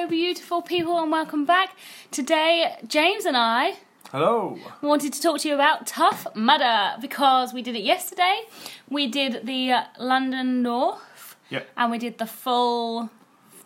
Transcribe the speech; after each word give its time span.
Hello, 0.00 0.08
beautiful 0.08 0.62
people, 0.62 0.98
and 0.98 1.12
welcome 1.12 1.44
back. 1.44 1.76
Today, 2.10 2.74
James 2.88 3.26
and 3.26 3.36
I 3.36 3.74
Hello. 4.10 4.58
wanted 4.80 5.12
to 5.12 5.20
talk 5.20 5.40
to 5.40 5.48
you 5.48 5.52
about 5.54 5.86
Tough 5.86 6.26
Mudder 6.34 6.96
because 7.02 7.52
we 7.52 7.60
did 7.60 7.76
it 7.76 7.82
yesterday. 7.82 8.44
We 8.88 9.08
did 9.08 9.44
the 9.46 9.72
uh, 9.72 9.84
London 9.98 10.62
North, 10.62 11.36
Yep. 11.50 11.68
and 11.76 11.90
we 11.90 11.98
did 11.98 12.16
the 12.16 12.24
full, 12.24 13.10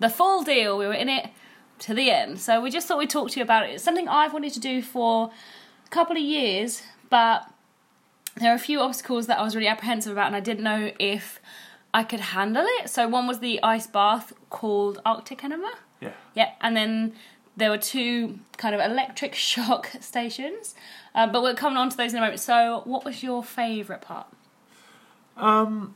the 0.01 0.09
full 0.09 0.43
deal. 0.43 0.77
We 0.77 0.89
were 0.89 0.93
in 0.95 1.09
it 1.09 1.30
to 1.79 1.95
the 1.95 2.11
end. 2.11 2.41
So 2.41 2.61
we 2.61 2.69
just 2.69 2.89
thought 2.89 2.98
we'd 2.98 3.11
talk 3.11 3.30
to 3.30 3.37
you 3.39 3.45
about 3.45 3.69
it. 3.69 3.75
It's 3.75 3.85
something 3.85 4.09
I've 4.09 4.32
wanted 4.32 4.55
to 4.55 4.61
do 4.61 4.82
for 4.82 5.30
a 5.87 5.89
couple 5.91 6.16
of 6.16 6.23
years, 6.23 6.82
but 7.11 7.48
there 8.35 8.51
are 8.51 8.57
a 8.57 8.59
few 8.59 8.80
obstacles 8.80 9.29
that 9.29 9.39
I 9.39 9.45
was 9.45 9.55
really 9.55 9.69
apprehensive 9.69 10.11
about, 10.11 10.27
and 10.27 10.35
I 10.35 10.41
didn't 10.41 10.64
know 10.64 10.91
if 10.98 11.39
I 11.95 12.03
could 12.03 12.19
handle 12.19 12.64
it. 12.80 12.91
So 12.91 13.07
one 13.07 13.29
was 13.29 13.39
the 13.39 13.62
ice 13.62 13.87
bath 13.87 14.32
called 14.51 15.01
Arctic 15.07 15.45
Enema. 15.45 15.75
Yeah. 16.00 16.12
Yeah, 16.34 16.50
and 16.61 16.76
then 16.76 17.14
there 17.57 17.71
were 17.71 17.79
two 17.79 18.39
kind 18.57 18.75
of 18.75 18.80
electric 18.80 19.35
shock 19.50 19.90
stations, 20.00 20.75
um, 21.14 21.32
but 21.32 21.43
we're 21.43 21.54
coming 21.54 21.76
on 21.76 21.89
to 21.90 21.96
those 21.96 22.12
in 22.12 22.18
a 22.18 22.21
moment. 22.21 22.40
So, 22.40 22.82
what 22.85 23.04
was 23.04 23.22
your 23.22 23.43
favourite 23.43 24.02
part? 24.02 24.26
Um. 25.36 25.94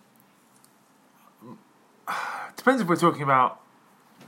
Depends 2.57 2.81
if 2.81 2.89
we're 2.89 2.97
talking 2.97 3.23
about 3.23 3.61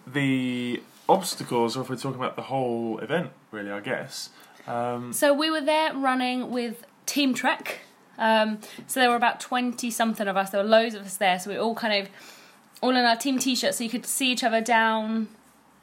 the 0.07 0.83
obstacles 1.09 1.77
or 1.77 1.83
if 1.83 1.89
we're 1.91 1.97
talking 1.97 2.21
about 2.21 2.37
the 2.37 2.43
whole 2.43 2.99
event. 2.99 3.31
Really, 3.51 3.71
I 3.71 3.81
guess. 3.81 4.31
Um, 4.67 5.13
So 5.13 5.33
we 5.33 5.51
were 5.51 5.61
there 5.61 5.95
running 5.95 6.51
with 6.51 6.85
Team 7.07 7.35
Trek. 7.35 7.81
Um, 8.19 8.59
so 8.87 9.01
there 9.01 9.09
were 9.09 9.17
about 9.17 9.41
twenty 9.41 9.91
something 9.91 10.29
of 10.29 10.37
us. 10.37 10.51
There 10.51 10.63
were 10.63 10.69
loads 10.69 10.95
of 10.95 11.07
us 11.07 11.17
there. 11.17 11.39
So 11.39 11.51
we 11.51 11.57
were 11.57 11.63
all 11.63 11.75
kind 11.75 12.03
of 12.03 12.11
all 12.83 12.91
in 12.91 13.05
our 13.05 13.17
team 13.17 13.39
t-shirts, 13.39 13.79
so 13.79 13.85
you 13.85 13.91
could 13.91 14.07
see 14.07 14.31
each 14.33 14.45
other 14.45 14.61
down 14.61 15.29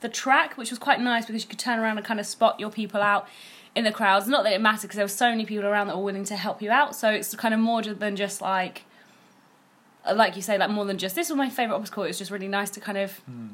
the 0.02 0.10
track, 0.10 0.58
which 0.58 0.70
was 0.70 0.80
quite 0.80 1.00
nice 1.02 1.26
because 1.26 1.44
you 1.44 1.50
could 1.50 1.60
turn 1.60 1.80
around 1.80 1.98
and 1.98 2.06
kind 2.06 2.20
of 2.20 2.26
spot 2.26 2.60
your 2.60 2.70
people 2.70 3.02
out 3.02 3.28
in 3.76 3.84
the 3.84 3.92
crowds. 3.92 4.28
Not 4.28 4.44
that 4.44 4.54
it 4.54 4.62
mattered 4.62 4.84
because 4.84 4.96
there 4.96 5.06
were 5.06 5.10
so 5.10 5.30
many 5.30 5.46
people 5.46 5.66
around 5.66 5.88
that 5.88 5.98
were 5.98 6.04
willing 6.04 6.26
to 6.26 6.36
help 6.36 6.62
you 6.62 6.72
out. 6.72 6.96
So 6.96 7.10
it's 7.10 7.36
kind 7.36 7.54
of 7.54 7.60
more 7.60 7.82
than 7.82 8.16
just 8.16 8.42
like, 8.42 8.84
uh, 10.06 10.14
like 10.16 10.36
you 10.36 10.42
say, 10.42 10.58
like 10.58 10.70
more 10.70 10.86
than 10.86 10.98
just 10.98 11.16
this 11.16 11.30
was 11.30 11.38
my 11.38 11.50
favorite 11.50 11.76
obstacle. 11.76 12.04
It 12.04 12.08
was 12.08 12.18
just 12.18 12.32
really 12.32 12.48
nice 12.48 12.70
to 12.72 12.80
kind 12.80 12.98
of 12.98 13.18
hmm. 13.20 13.48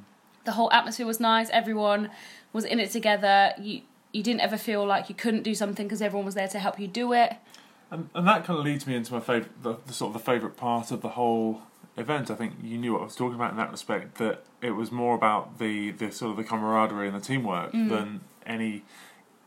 the 0.43 0.53
whole 0.53 0.71
atmosphere 0.71 1.05
was 1.05 1.19
nice. 1.19 1.49
Everyone 1.49 2.09
was 2.51 2.65
in 2.65 2.79
it 2.79 2.91
together. 2.91 3.53
You 3.59 3.81
you 4.11 4.21
didn't 4.21 4.41
ever 4.41 4.57
feel 4.57 4.85
like 4.85 5.09
you 5.09 5.15
couldn't 5.15 5.41
do 5.41 5.55
something 5.55 5.87
because 5.87 6.01
everyone 6.01 6.25
was 6.25 6.35
there 6.35 6.47
to 6.47 6.59
help 6.59 6.79
you 6.79 6.87
do 6.87 7.13
it. 7.13 7.33
and, 7.89 8.09
and 8.13 8.27
that 8.27 8.45
kind 8.45 8.59
of 8.59 8.65
leads 8.65 8.85
me 8.85 8.95
into 8.95 9.11
my 9.11 9.19
favorite, 9.19 9.63
the, 9.63 9.75
the 9.87 9.93
sort 9.93 10.09
of 10.09 10.13
the 10.13 10.31
favorite 10.31 10.55
part 10.55 10.91
of 10.91 11.01
the 11.01 11.09
whole 11.09 11.63
event. 11.97 12.31
I 12.31 12.35
think 12.35 12.55
you 12.63 12.77
knew 12.77 12.93
what 12.93 13.01
I 13.01 13.05
was 13.05 13.15
talking 13.15 13.35
about 13.35 13.51
in 13.51 13.57
that 13.57 13.71
respect. 13.71 14.15
That 14.15 14.43
it 14.61 14.71
was 14.71 14.91
more 14.91 15.15
about 15.15 15.59
the, 15.59 15.91
the 15.91 16.11
sort 16.11 16.31
of 16.31 16.37
the 16.37 16.43
camaraderie 16.43 17.07
and 17.07 17.15
the 17.15 17.25
teamwork 17.25 17.71
than 17.89 18.21
any 18.45 18.83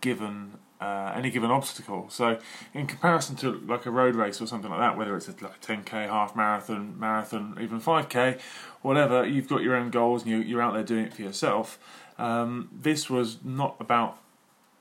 given 0.00 0.58
uh, 0.80 1.12
any 1.14 1.30
given 1.30 1.50
obstacle. 1.50 2.06
So, 2.10 2.38
in 2.74 2.86
comparison 2.86 3.36
to 3.36 3.52
like 3.66 3.86
a 3.86 3.90
road 3.90 4.14
race 4.14 4.40
or 4.40 4.46
something 4.46 4.70
like 4.70 4.80
that, 4.80 4.96
whether 4.96 5.16
it's 5.16 5.28
a, 5.28 5.32
like 5.40 5.56
a 5.56 5.66
10k, 5.66 6.08
half 6.08 6.36
marathon, 6.36 6.98
marathon, 6.98 7.56
even 7.60 7.80
5k, 7.80 8.38
whatever, 8.82 9.26
you've 9.26 9.48
got 9.48 9.62
your 9.62 9.74
own 9.74 9.90
goals 9.90 10.22
and 10.22 10.30
you, 10.30 10.38
you're 10.38 10.62
out 10.62 10.74
there 10.74 10.82
doing 10.82 11.06
it 11.06 11.14
for 11.14 11.22
yourself. 11.22 11.78
Um, 12.18 12.68
this 12.72 13.08
was 13.08 13.38
not 13.42 13.76
about 13.80 14.18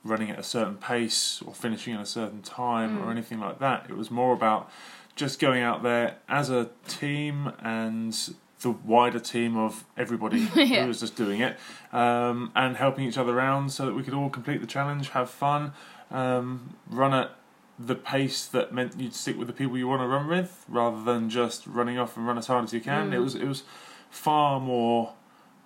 running 0.03 0.29
at 0.29 0.37
a 0.37 0.43
certain 0.43 0.75
pace 0.75 1.41
or 1.45 1.53
finishing 1.53 1.95
at 1.95 2.01
a 2.01 2.05
certain 2.05 2.41
time 2.41 3.01
or 3.03 3.09
anything 3.09 3.39
like 3.39 3.59
that. 3.59 3.87
It 3.89 3.97
was 3.97 4.11
more 4.11 4.33
about 4.33 4.69
just 5.15 5.39
going 5.39 5.61
out 5.63 5.83
there 5.83 6.17
as 6.27 6.49
a 6.49 6.69
team 6.87 7.51
and 7.59 8.13
the 8.61 8.71
wider 8.71 9.19
team 9.19 9.55
of 9.57 9.85
everybody 9.97 10.39
Yeah. 10.55 10.81
who 10.81 10.87
was 10.87 10.99
just 10.99 11.15
doing 11.15 11.41
it 11.41 11.57
um, 11.93 12.51
and 12.55 12.75
helping 12.77 13.05
each 13.05 13.17
other 13.17 13.37
around 13.37 13.71
so 13.71 13.85
that 13.85 13.93
we 13.93 14.03
could 14.03 14.13
all 14.13 14.29
complete 14.29 14.59
the 14.61 14.67
challenge, 14.67 15.09
have 15.09 15.29
fun, 15.29 15.73
um, 16.11 16.75
run 16.89 17.13
at 17.13 17.31
the 17.77 17.95
pace 17.95 18.45
that 18.45 18.73
meant 18.73 18.97
you'd 18.99 19.13
stick 19.13 19.37
with 19.37 19.47
the 19.47 19.53
people 19.53 19.77
you 19.77 19.87
want 19.87 20.01
to 20.01 20.07
run 20.07 20.27
with 20.27 20.65
rather 20.69 21.03
than 21.03 21.29
just 21.29 21.67
running 21.67 21.97
off 21.97 22.15
and 22.17 22.25
run 22.25 22.37
as 22.37 22.47
hard 22.47 22.63
as 22.63 22.73
you 22.73 22.79
can. 22.79 23.11
It 23.13 23.19
was 23.19 23.35
it 23.35 23.45
was 23.45 23.63
far 24.09 24.59
more 24.61 25.13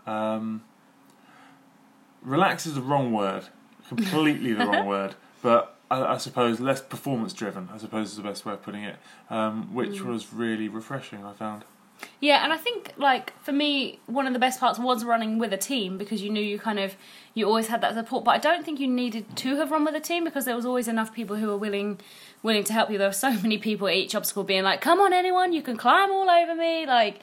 um, 0.08 0.64
relax 2.24 2.66
is 2.66 2.76
the 2.76 2.82
wrong 2.82 3.12
word, 3.12 3.46
completely 3.88 4.54
the 4.54 4.66
wrong 4.66 4.86
word, 4.96 5.16
but 5.42 5.76
I, 5.92 6.14
I 6.14 6.18
suppose 6.18 6.60
less 6.60 6.82
performance 6.82 7.34
driven. 7.34 7.70
I 7.74 7.78
suppose 7.78 8.12
is 8.12 8.18
the 8.18 8.24
best 8.24 8.46
way 8.46 8.54
of 8.54 8.62
putting 8.62 8.84
it, 8.84 8.98
um, 9.30 9.74
which 9.74 10.02
was 10.02 10.34
really 10.34 10.68
refreshing. 10.68 11.24
I 11.26 11.34
found. 11.34 11.64
Yeah, 12.22 12.44
and 12.44 12.54
I 12.54 12.58
think 12.58 12.94
like 12.98 13.34
for 13.42 13.52
me, 13.52 14.00
one 14.06 14.28
of 14.28 14.34
the 14.34 14.40
best 14.40 14.60
parts 14.60 14.80
was 14.80 15.04
running 15.04 15.38
with 15.38 15.54
a 15.54 15.58
team 15.58 15.98
because 15.98 16.22
you 16.22 16.30
knew 16.30 16.42
you 16.42 16.60
kind 16.60 16.80
of 16.80 16.96
you 17.34 17.46
always 17.46 17.68
had 17.68 17.82
that 17.82 17.94
support. 17.94 18.24
But 18.24 18.32
I 18.32 18.38
don't 18.38 18.64
think 18.64 18.80
you 18.80 18.88
needed 18.88 19.36
to 19.38 19.56
have 19.58 19.72
run 19.72 19.86
with 19.86 19.96
a 19.96 20.00
team 20.00 20.24
because 20.24 20.46
there 20.46 20.56
was 20.56 20.66
always 20.66 20.88
enough 20.88 21.14
people 21.14 21.36
who 21.38 21.48
were 21.48 21.58
willing 21.58 22.00
willing 22.44 22.64
to 22.66 22.74
help 22.74 22.90
you. 22.90 22.98
There 22.98 23.08
were 23.08 23.14
so 23.14 23.32
many 23.42 23.58
people 23.58 23.88
at 23.88 23.96
each 23.96 24.16
obstacle 24.16 24.44
being 24.44 24.64
like, 24.64 24.82
"Come 24.82 25.00
on, 25.00 25.14
anyone, 25.14 25.54
you 25.54 25.62
can 25.62 25.78
climb 25.78 26.12
all 26.12 26.30
over 26.30 26.56
me!" 26.56 26.86
Like, 26.86 27.22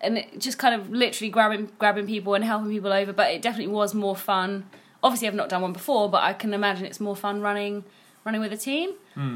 and 0.00 0.18
it 0.18 0.38
just 0.38 0.58
kind 0.58 0.74
of 0.74 0.90
literally 0.90 1.30
grabbing 1.30 1.70
grabbing 1.78 2.06
people 2.06 2.34
and 2.34 2.44
helping 2.44 2.70
people 2.70 2.92
over. 2.92 3.12
But 3.12 3.30
it 3.30 3.42
definitely 3.42 3.72
was 3.72 3.94
more 3.94 4.16
fun. 4.16 4.68
Obviously, 5.06 5.28
I've 5.28 5.34
not 5.34 5.48
done 5.48 5.62
one 5.62 5.72
before, 5.72 6.10
but 6.10 6.22
I 6.22 6.32
can 6.32 6.52
imagine 6.52 6.84
it's 6.84 7.00
more 7.00 7.16
fun 7.16 7.40
running 7.40 7.84
running 8.26 8.40
with 8.40 8.52
a 8.52 8.56
team. 8.56 8.90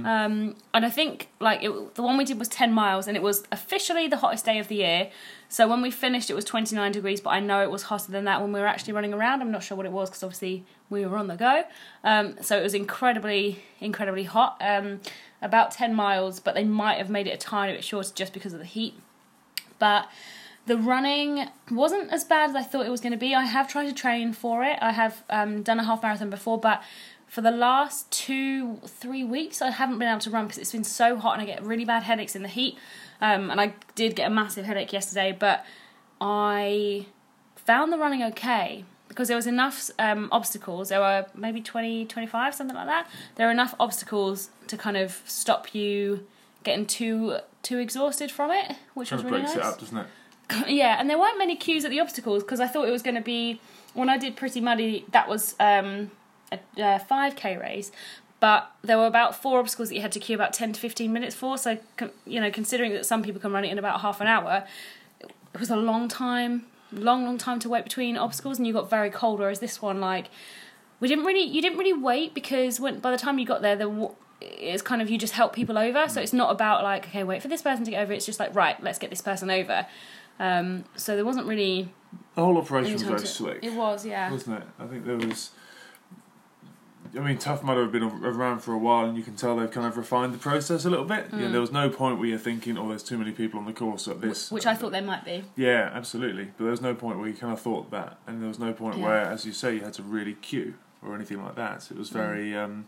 Um, 0.05 0.57
and 0.75 0.85
I 0.85 0.91
think 0.91 1.29
like 1.39 1.63
it, 1.63 1.95
the 1.95 2.03
one 2.03 2.19
we 2.19 2.25
did 2.25 2.41
was 2.41 2.49
10 2.49 2.73
miles 2.73 3.07
and 3.07 3.17
it 3.17 3.23
was 3.23 3.45
officially 3.53 4.09
the 4.09 4.17
hottest 4.17 4.45
day 4.45 4.59
of 4.59 4.67
the 4.67 4.75
year. 4.75 5.11
So 5.49 5.69
when 5.69 5.81
we 5.81 5.93
finished, 5.93 6.29
it 6.29 6.35
was 6.35 6.45
29 6.45 6.91
degrees, 6.91 7.21
but 7.21 7.31
I 7.31 7.39
know 7.39 7.63
it 7.63 7.71
was 7.71 7.85
hotter 7.85 8.11
than 8.11 8.25
that 8.25 8.43
when 8.43 8.53
we 8.53 8.59
were 8.59 8.67
actually 8.67 8.93
running 8.93 9.15
around. 9.15 9.43
I'm 9.43 9.53
not 9.53 9.63
sure 9.63 9.77
what 9.77 9.87
it 9.87 9.93
was 9.93 10.11
because 10.11 10.25
obviously 10.25 10.65
we 10.91 11.07
were 11.07 11.17
on 11.17 11.29
the 11.29 11.37
go. 11.37 11.63
Um, 12.03 12.35
so 12.43 12.59
it 12.59 12.63
was 12.65 12.75
incredibly, 12.75 13.63
incredibly 13.79 14.25
hot. 14.25 14.61
Um, 14.61 15.01
about 15.41 15.71
10 15.71 15.95
miles, 15.95 16.41
but 16.41 16.55
they 16.55 16.65
might 16.65 16.99
have 16.99 17.09
made 17.09 17.29
it 17.29 17.31
a 17.31 17.39
tiny 17.39 17.73
bit 17.73 17.85
shorter 17.85 18.11
just 18.13 18.33
because 18.33 18.53
of 18.53 18.59
the 18.59 18.67
heat. 18.67 18.95
But 19.79 20.09
the 20.67 20.77
running 20.77 21.49
wasn't 21.71 22.13
as 22.13 22.25
bad 22.25 22.51
as 22.51 22.57
I 22.57 22.63
thought 22.63 22.87
it 22.87 22.91
was 22.91 23.01
going 23.01 23.13
to 23.13 23.19
be. 23.19 23.35
I 23.35 23.45
have 23.45 23.69
tried 23.69 23.87
to 23.87 23.93
train 23.93 24.33
for 24.33 24.63
it. 24.65 24.79
I 24.81 24.93
have 24.93 25.25
um, 25.31 25.63
done 25.63 25.79
a 25.79 25.85
half 25.85 26.03
marathon 26.03 26.31
before, 26.31 26.59
but 26.59 26.83
for 27.27 27.41
the 27.41 27.51
last 27.51 28.11
two, 28.11 28.77
three 28.87 29.25
weeks, 29.25 29.63
I 29.63 29.71
haven't 29.71 29.99
been 29.99 30.09
able 30.09 30.21
to 30.21 30.31
run 30.31 30.47
because 30.47 30.59
it's 30.59 30.73
been 30.73 30.85
so 30.85 31.17
hot 31.17 31.35
and 31.35 31.43
I 31.43 31.47
get 31.47 31.63
really 31.63 31.85
bad 31.85 32.03
headaches 32.03 32.35
in 32.35 32.43
the 32.43 32.49
heat. 32.49 32.77
Um, 33.21 33.51
and 33.51 33.61
I 33.61 33.75
did 33.95 34.17
get 34.17 34.27
a 34.27 34.35
massive 34.35 34.65
headache 34.65 34.93
yesterday, 34.93 35.37
but 35.39 35.65
I 36.21 37.07
found 37.57 37.93
the 37.93 37.99
running 37.99 38.23
okay 38.25 38.85
because 39.09 39.29
there 39.29 39.37
was 39.37 39.47
enough 39.47 39.91
um, 39.99 40.29
obstacles. 40.33 40.89
There 40.89 41.01
were 41.01 41.27
maybe 41.35 41.61
20, 41.61 42.07
25, 42.07 42.55
something 42.55 42.77
like 42.77 42.87
that. 42.87 43.09
There 43.37 43.47
were 43.47 43.53
enough 43.53 43.75
obstacles 43.79 44.51
to 44.67 44.77
kind 44.77 44.97
of 44.97 45.23
stop 45.25 45.75
you 45.75 46.27
getting 46.63 46.87
too 46.87 47.39
too 47.63 47.79
exhausted 47.79 48.31
from 48.31 48.51
it, 48.51 48.77
which 48.95 49.11
Kind 49.11 49.23
was 49.23 49.31
really 49.31 49.43
breaks 49.43 49.57
nice 49.57 49.65
it 49.65 49.73
up, 49.73 49.79
doesn't 49.79 49.99
it? 49.99 50.07
yeah, 50.69 50.97
and 50.99 51.09
there 51.09 51.19
weren't 51.19 51.39
many 51.39 51.57
queues 51.57 51.85
at 51.85 51.91
the 51.91 52.01
obstacles 52.01 52.43
because 52.43 52.61
I 52.61 52.67
thought 52.67 52.89
it 52.89 52.91
was 52.91 53.03
going 53.03 53.17
to 53.17 53.21
be 53.21 53.61
when 53.95 54.09
I 54.09 54.19
did 54.19 54.37
Pretty 54.37 54.61
Muddy. 54.61 55.05
That 55.13 55.29
was 55.29 55.55
um, 55.61 56.11
a 56.77 56.99
five 56.99 57.37
k 57.37 57.57
race, 57.57 57.93
but 58.41 58.71
there 58.83 58.99
were 58.99 59.07
about 59.07 59.35
four 59.41 59.59
obstacles 59.59 59.89
that 59.89 59.95
you 59.97 60.01
had 60.03 60.13
to 60.13 60.21
queue 60.21 60.35
about 60.35 60.53
ten 60.53 60.73
to 60.73 60.81
fifteen 60.81 61.13
minutes 61.13 61.35
for. 61.35 61.59
So 61.59 61.79
you 62.27 62.41
know, 62.41 62.51
considering 62.51 62.93
that 62.93 63.07
some 63.07 63.23
people 63.23 63.41
can 63.41 63.53
run 63.53 63.65
it 63.65 63.71
in 63.71 63.79
about 63.79 64.01
half 64.01 64.21
an 64.21 64.27
hour, 64.27 64.65
it 65.21 65.61
was 65.61 65.71
a 65.71 65.77
long 65.77 66.09
time, 66.09 66.67
long 66.93 67.25
long 67.25 67.39
time 67.39 67.59
to 67.61 67.69
wait 67.69 67.85
between 67.85 68.17
obstacles, 68.17 68.59
and 68.59 68.67
you 68.67 68.73
got 68.73 68.89
very 68.89 69.11
cold. 69.11 69.41
Whereas 69.41 69.61
this 69.61 69.81
one, 69.83 70.01
like, 70.01 70.31
we 71.01 71.09
didn't 71.09 71.25
really, 71.25 71.43
you 71.43 71.61
didn't 71.63 71.79
really 71.79 71.93
wait 71.93 72.35
because 72.35 72.81
when 72.81 73.01
by 73.01 73.11
the 73.11 73.19
time 73.19 73.39
you 73.39 73.47
got 73.47 73.63
there, 73.63 73.89
wa- 73.89 74.15
It's 74.41 74.83
kind 74.83 75.03
of 75.03 75.11
you 75.11 75.19
just 75.19 75.35
help 75.35 75.53
people 75.53 75.77
over, 75.77 76.09
so 76.09 76.21
it's 76.21 76.33
not 76.33 76.51
about 76.51 76.83
like 76.83 77.09
okay, 77.09 77.25
wait 77.25 77.43
for 77.43 77.49
this 77.49 77.63
person 77.63 77.85
to 77.85 77.91
get 77.91 78.03
over. 78.03 78.13
It's 78.13 78.27
just 78.27 78.41
like 78.41 78.55
right, 78.55 78.83
let's 78.83 78.99
get 78.99 79.11
this 79.11 79.21
person 79.21 79.51
over. 79.51 79.87
Um, 80.41 80.85
so 80.97 81.15
there 81.15 81.25
wasn't 81.25 81.47
really 81.47 81.93
The 82.35 82.43
whole 82.43 82.57
operation 82.59 82.95
was 82.95 83.03
very 83.03 83.21
to- 83.21 83.27
slick, 83.27 83.59
It 83.63 83.75
was, 83.75 84.05
yeah. 84.07 84.31
wasn't 84.33 84.63
it? 84.63 84.69
I 84.81 84.87
think 84.87 85.05
there 85.05 85.17
was. 85.19 85.51
I 87.17 87.19
mean, 87.19 87.39
Tough 87.39 87.65
Mudder 87.65 87.83
have 87.83 87.93
been 87.93 88.05
around 88.05 88.61
for 88.61 88.73
a 88.73 88.79
while, 88.79 89.05
and 89.07 89.17
you 89.17 89.25
can 89.25 89.35
tell 89.35 89.57
they've 89.57 89.71
kind 89.71 89.87
of 89.87 89.97
refined 89.97 90.33
the 90.33 90.39
process 90.39 90.85
a 90.85 90.91
little 90.91 91.05
bit. 91.05 91.27
You 91.33 91.39
know, 91.41 91.51
there 91.51 91.61
was 91.61 91.73
no 91.73 91.91
point 91.91 92.19
where 92.21 92.29
you're 92.29 92.39
thinking, 92.39 92.79
"Oh, 92.79 92.89
there's 92.89 93.03
too 93.03 93.19
many 93.19 93.33
people 93.33 93.59
on 93.59 93.67
the 93.67 93.73
course 93.73 94.07
at 94.07 94.21
this." 94.21 94.49
Mm. 94.49 94.53
Which 94.53 94.67
I 94.67 94.75
thought 94.77 94.93
there 94.93 95.03
might 95.03 95.25
be. 95.25 95.43
Yeah, 95.57 95.91
absolutely. 95.93 96.45
But 96.57 96.65
there 96.65 96.71
was 96.71 96.81
no 96.81 96.95
point 96.95 97.19
where 97.19 97.27
you 97.29 97.35
kind 97.35 97.53
of 97.53 97.61
thought 97.61 97.91
that, 97.91 98.19
and 98.29 98.41
there 98.41 98.49
was 98.49 98.61
no 98.61 98.73
point 98.73 98.99
Yeah. 98.99 99.05
where, 99.05 99.21
as 99.23 99.45
you 99.45 99.53
say, 99.53 99.75
you 99.75 99.81
had 99.81 99.95
to 99.95 100.03
really 100.05 100.35
queue 100.35 100.75
or 101.03 101.15
anything 101.17 101.43
like 101.43 101.57
that. 101.57 101.91
It 101.91 101.97
was 101.99 102.11
Mm. 102.11 102.13
very, 102.13 102.57
um, 102.57 102.87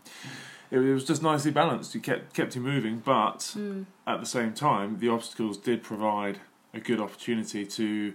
it, 0.71 0.79
it 0.79 0.93
was 0.93 1.03
just 1.03 1.21
nicely 1.21 1.51
balanced. 1.51 1.93
You 1.93 1.99
kept 1.99 2.33
kept 2.33 2.55
you 2.55 2.61
moving, 2.61 3.01
but 3.03 3.39
Mm. 3.57 3.85
at 4.07 4.21
the 4.21 4.25
same 4.25 4.53
time, 4.53 4.99
the 4.99 5.09
obstacles 5.09 5.57
did 5.57 5.83
provide 5.83 6.39
a 6.73 6.79
good 6.79 6.99
opportunity 6.99 7.65
to 7.65 8.13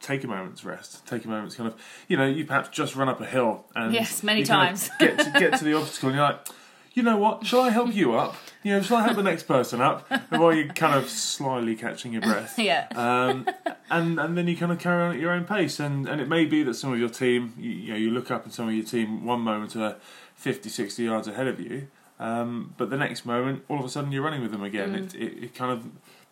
take 0.00 0.24
a 0.24 0.26
moment's 0.26 0.64
rest, 0.64 1.06
take 1.06 1.24
a 1.24 1.28
moment's 1.28 1.54
kind 1.56 1.68
of, 1.68 1.80
you 2.08 2.16
know, 2.16 2.26
you 2.26 2.44
perhaps 2.44 2.68
just 2.68 2.94
run 2.96 3.08
up 3.08 3.20
a 3.20 3.26
hill 3.26 3.64
and 3.74 3.92
Yes, 3.94 4.22
many 4.22 4.40
you 4.40 4.46
kind 4.46 4.74
of 4.74 4.80
times. 4.80 4.90
get 4.98 5.18
to, 5.18 5.30
get 5.40 5.58
to 5.58 5.64
the 5.64 5.74
obstacle, 5.74 6.10
and 6.10 6.16
you're 6.16 6.26
like. 6.26 6.46
you 6.94 7.02
know 7.02 7.16
what? 7.16 7.44
Shall 7.46 7.60
I 7.60 7.70
help 7.70 7.94
you 7.94 8.14
up? 8.14 8.36
You 8.62 8.72
know, 8.72 8.82
shall 8.82 8.96
I 8.98 9.02
help 9.04 9.16
the 9.16 9.22
next 9.22 9.44
person 9.44 9.80
up? 9.80 10.10
While 10.30 10.54
you're 10.54 10.68
kind 10.68 10.94
of 10.94 11.08
slyly 11.10 11.76
catching 11.76 12.12
your 12.12 12.22
breath. 12.22 12.58
yeah. 12.58 12.88
Um, 12.94 13.46
and 13.90 14.18
and 14.18 14.36
then 14.36 14.48
you 14.48 14.56
kind 14.56 14.72
of 14.72 14.78
carry 14.78 15.02
on 15.02 15.14
at 15.14 15.20
your 15.20 15.30
own 15.30 15.44
pace. 15.44 15.78
And, 15.78 16.08
and 16.08 16.20
it 16.20 16.28
may 16.28 16.44
be 16.46 16.62
that 16.64 16.74
some 16.74 16.92
of 16.92 16.98
your 16.98 17.08
team, 17.10 17.52
you, 17.58 17.70
you 17.70 17.90
know, 17.92 17.98
you 17.98 18.10
look 18.10 18.30
up 18.30 18.44
and 18.44 18.52
some 18.52 18.68
of 18.68 18.74
your 18.74 18.84
team 18.84 19.24
one 19.24 19.40
moment 19.40 19.76
are 19.76 19.96
50, 20.36 20.68
60 20.68 21.02
yards 21.04 21.28
ahead 21.28 21.46
of 21.46 21.60
you. 21.60 21.88
Um, 22.18 22.74
but 22.78 22.88
the 22.90 22.96
next 22.96 23.24
moment, 23.26 23.64
all 23.68 23.78
of 23.78 23.84
a 23.84 23.88
sudden, 23.88 24.10
you're 24.10 24.22
running 24.24 24.40
with 24.42 24.50
them 24.50 24.62
again. 24.64 24.94
Mm. 24.94 25.04
It, 25.04 25.14
it, 25.14 25.44
it 25.44 25.54
kind 25.54 25.70
of, 25.72 25.86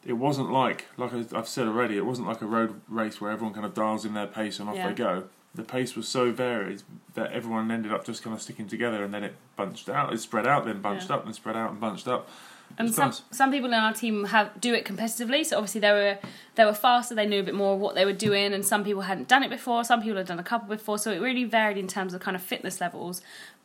it 0.07 0.15
wasn't 0.15 0.51
like, 0.53 0.87
like 0.97 1.13
I've 1.33 1.49
said 1.49 1.67
already, 1.67 1.97
it 1.97 2.07
wasn't 2.07 2.29
like 2.29 2.43
a 2.43 2.47
road 2.47 2.81
race 2.89 3.21
where 3.21 3.31
everyone 3.31 3.55
kind 3.55 3.67
of 3.67 3.75
dials 3.75 4.05
in 4.05 4.15
their 4.15 4.27
pace 4.27 4.59
and 4.61 4.69
off 4.69 4.77
Yeah. 4.77 4.89
they 4.89 4.95
go. 4.95 5.25
The 5.55 5.63
pace 5.63 5.95
was 5.95 6.09
so 6.09 6.33
varied 6.33 6.83
that 7.15 7.33
everyone 7.33 7.71
ended 7.71 7.93
up 7.93 8.05
just 8.05 8.23
kind 8.23 8.35
of 8.35 8.43
sticking 8.43 8.67
together, 8.67 9.05
and 9.05 9.15
then 9.15 9.23
it 9.23 9.35
bunched 9.57 9.89
out. 9.89 10.13
It 10.13 10.19
spread 10.19 10.47
out, 10.47 10.65
then 10.67 10.81
bunched 10.81 11.09
Yeah. 11.11 11.17
up, 11.17 11.25
then 11.25 11.33
spread 11.33 11.57
out 11.57 11.71
and 11.71 11.81
bunched 11.81 12.09
up. 12.09 12.29
And 12.77 12.93
some 12.93 13.09
nice. 13.09 13.23
some 13.31 13.53
people 13.53 13.69
in 13.69 13.75
our 13.75 13.93
team 13.93 14.25
have 14.25 14.61
do 14.61 14.75
it 14.75 14.85
competitively. 14.85 15.45
So 15.47 15.59
obviously 15.59 15.81
they 15.81 15.93
were 15.93 16.19
they 16.57 16.65
were 16.65 16.75
faster. 16.75 17.15
They 17.15 17.27
knew 17.27 17.41
a 17.41 17.43
bit 17.45 17.55
more 17.55 17.75
of 17.75 17.81
what 17.81 17.95
they 17.95 18.05
were 18.05 18.13
doing, 18.13 18.53
and 18.53 18.65
some 18.65 18.83
people 18.83 19.03
hadn't 19.03 19.29
done 19.29 19.43
it 19.45 19.51
before. 19.51 19.85
Some 19.85 20.01
people 20.03 20.17
had 20.17 20.27
done 20.27 20.41
a 20.41 20.45
couple 20.45 20.69
before. 20.69 20.99
So 20.99 21.13
it 21.13 21.21
really 21.21 21.45
varied 21.45 21.79
in 21.79 21.87
terms 21.87 22.15
of 22.15 22.21
kind 22.21 22.35
of 22.35 22.43
fitness 22.43 22.81
levels. 22.81 23.23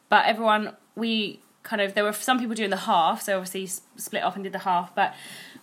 But 0.10 0.26
everyone 0.26 0.76
we 0.96 1.40
kind 1.64 1.82
of 1.82 1.94
there 1.94 2.04
were 2.04 2.14
some 2.14 2.40
people 2.40 2.56
doing 2.56 2.70
the 2.70 2.78
half. 2.78 3.22
So 3.22 3.38
obviously 3.38 3.68
split 3.98 4.24
off 4.24 4.36
and 4.36 4.44
did 4.44 4.54
the 4.54 4.60
half. 4.60 4.94
But 4.96 5.14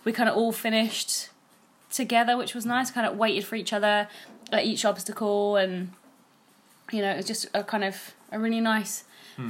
we 0.03 0.11
kind 0.11 0.29
of 0.29 0.35
all 0.35 0.51
finished 0.51 1.29
together, 1.91 2.37
which 2.37 2.53
was 2.53 2.65
nice. 2.65 2.91
Kind 2.91 3.07
of 3.07 3.17
waited 3.17 3.45
for 3.45 3.55
each 3.55 3.73
other 3.73 4.07
at 4.51 4.65
each 4.65 4.85
obstacle, 4.85 5.57
and 5.57 5.91
you 6.91 7.01
know 7.01 7.11
it 7.11 7.17
was 7.17 7.25
just 7.25 7.47
a 7.53 7.63
kind 7.63 7.83
of 7.83 8.13
a 8.31 8.39
really 8.39 8.61
nice 8.61 9.03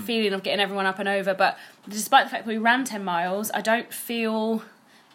feeling 0.04 0.34
of 0.34 0.44
getting 0.44 0.60
everyone 0.60 0.86
up 0.86 1.00
and 1.00 1.08
over. 1.08 1.34
But 1.34 1.58
despite 1.88 2.26
the 2.26 2.32
fact 2.32 2.46
that 2.46 2.52
we 2.52 2.58
ran 2.58 2.84
ten 2.84 3.04
miles, 3.04 3.52
I 3.54 3.62
don't 3.62 3.94
feel 3.94 4.64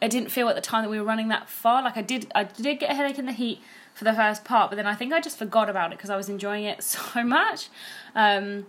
I 0.02 0.08
didn't 0.08 0.30
feel 0.30 0.48
at 0.48 0.56
the 0.56 0.60
time 0.60 0.82
that 0.82 0.90
we 0.90 0.98
were 0.98 1.06
running 1.06 1.28
that 1.28 1.48
far. 1.48 1.82
Like 1.82 1.96
I 1.96 2.02
did, 2.02 2.30
I 2.34 2.42
did 2.44 2.80
get 2.80 2.90
a 2.90 2.94
headache 2.94 3.20
in 3.20 3.26
the 3.26 3.32
heat 3.32 3.60
for 3.94 4.02
the 4.02 4.12
first 4.12 4.44
part, 4.44 4.68
but 4.68 4.76
then 4.76 4.86
I 4.86 4.96
think 4.96 5.12
I 5.12 5.20
just 5.20 5.38
forgot 5.38 5.70
about 5.70 5.92
it 5.92 5.98
because 5.98 6.10
I 6.10 6.16
was 6.16 6.28
enjoying 6.28 6.64
it 6.64 6.82
so 6.82 7.22
much. 7.22 7.68
Um, 8.16 8.66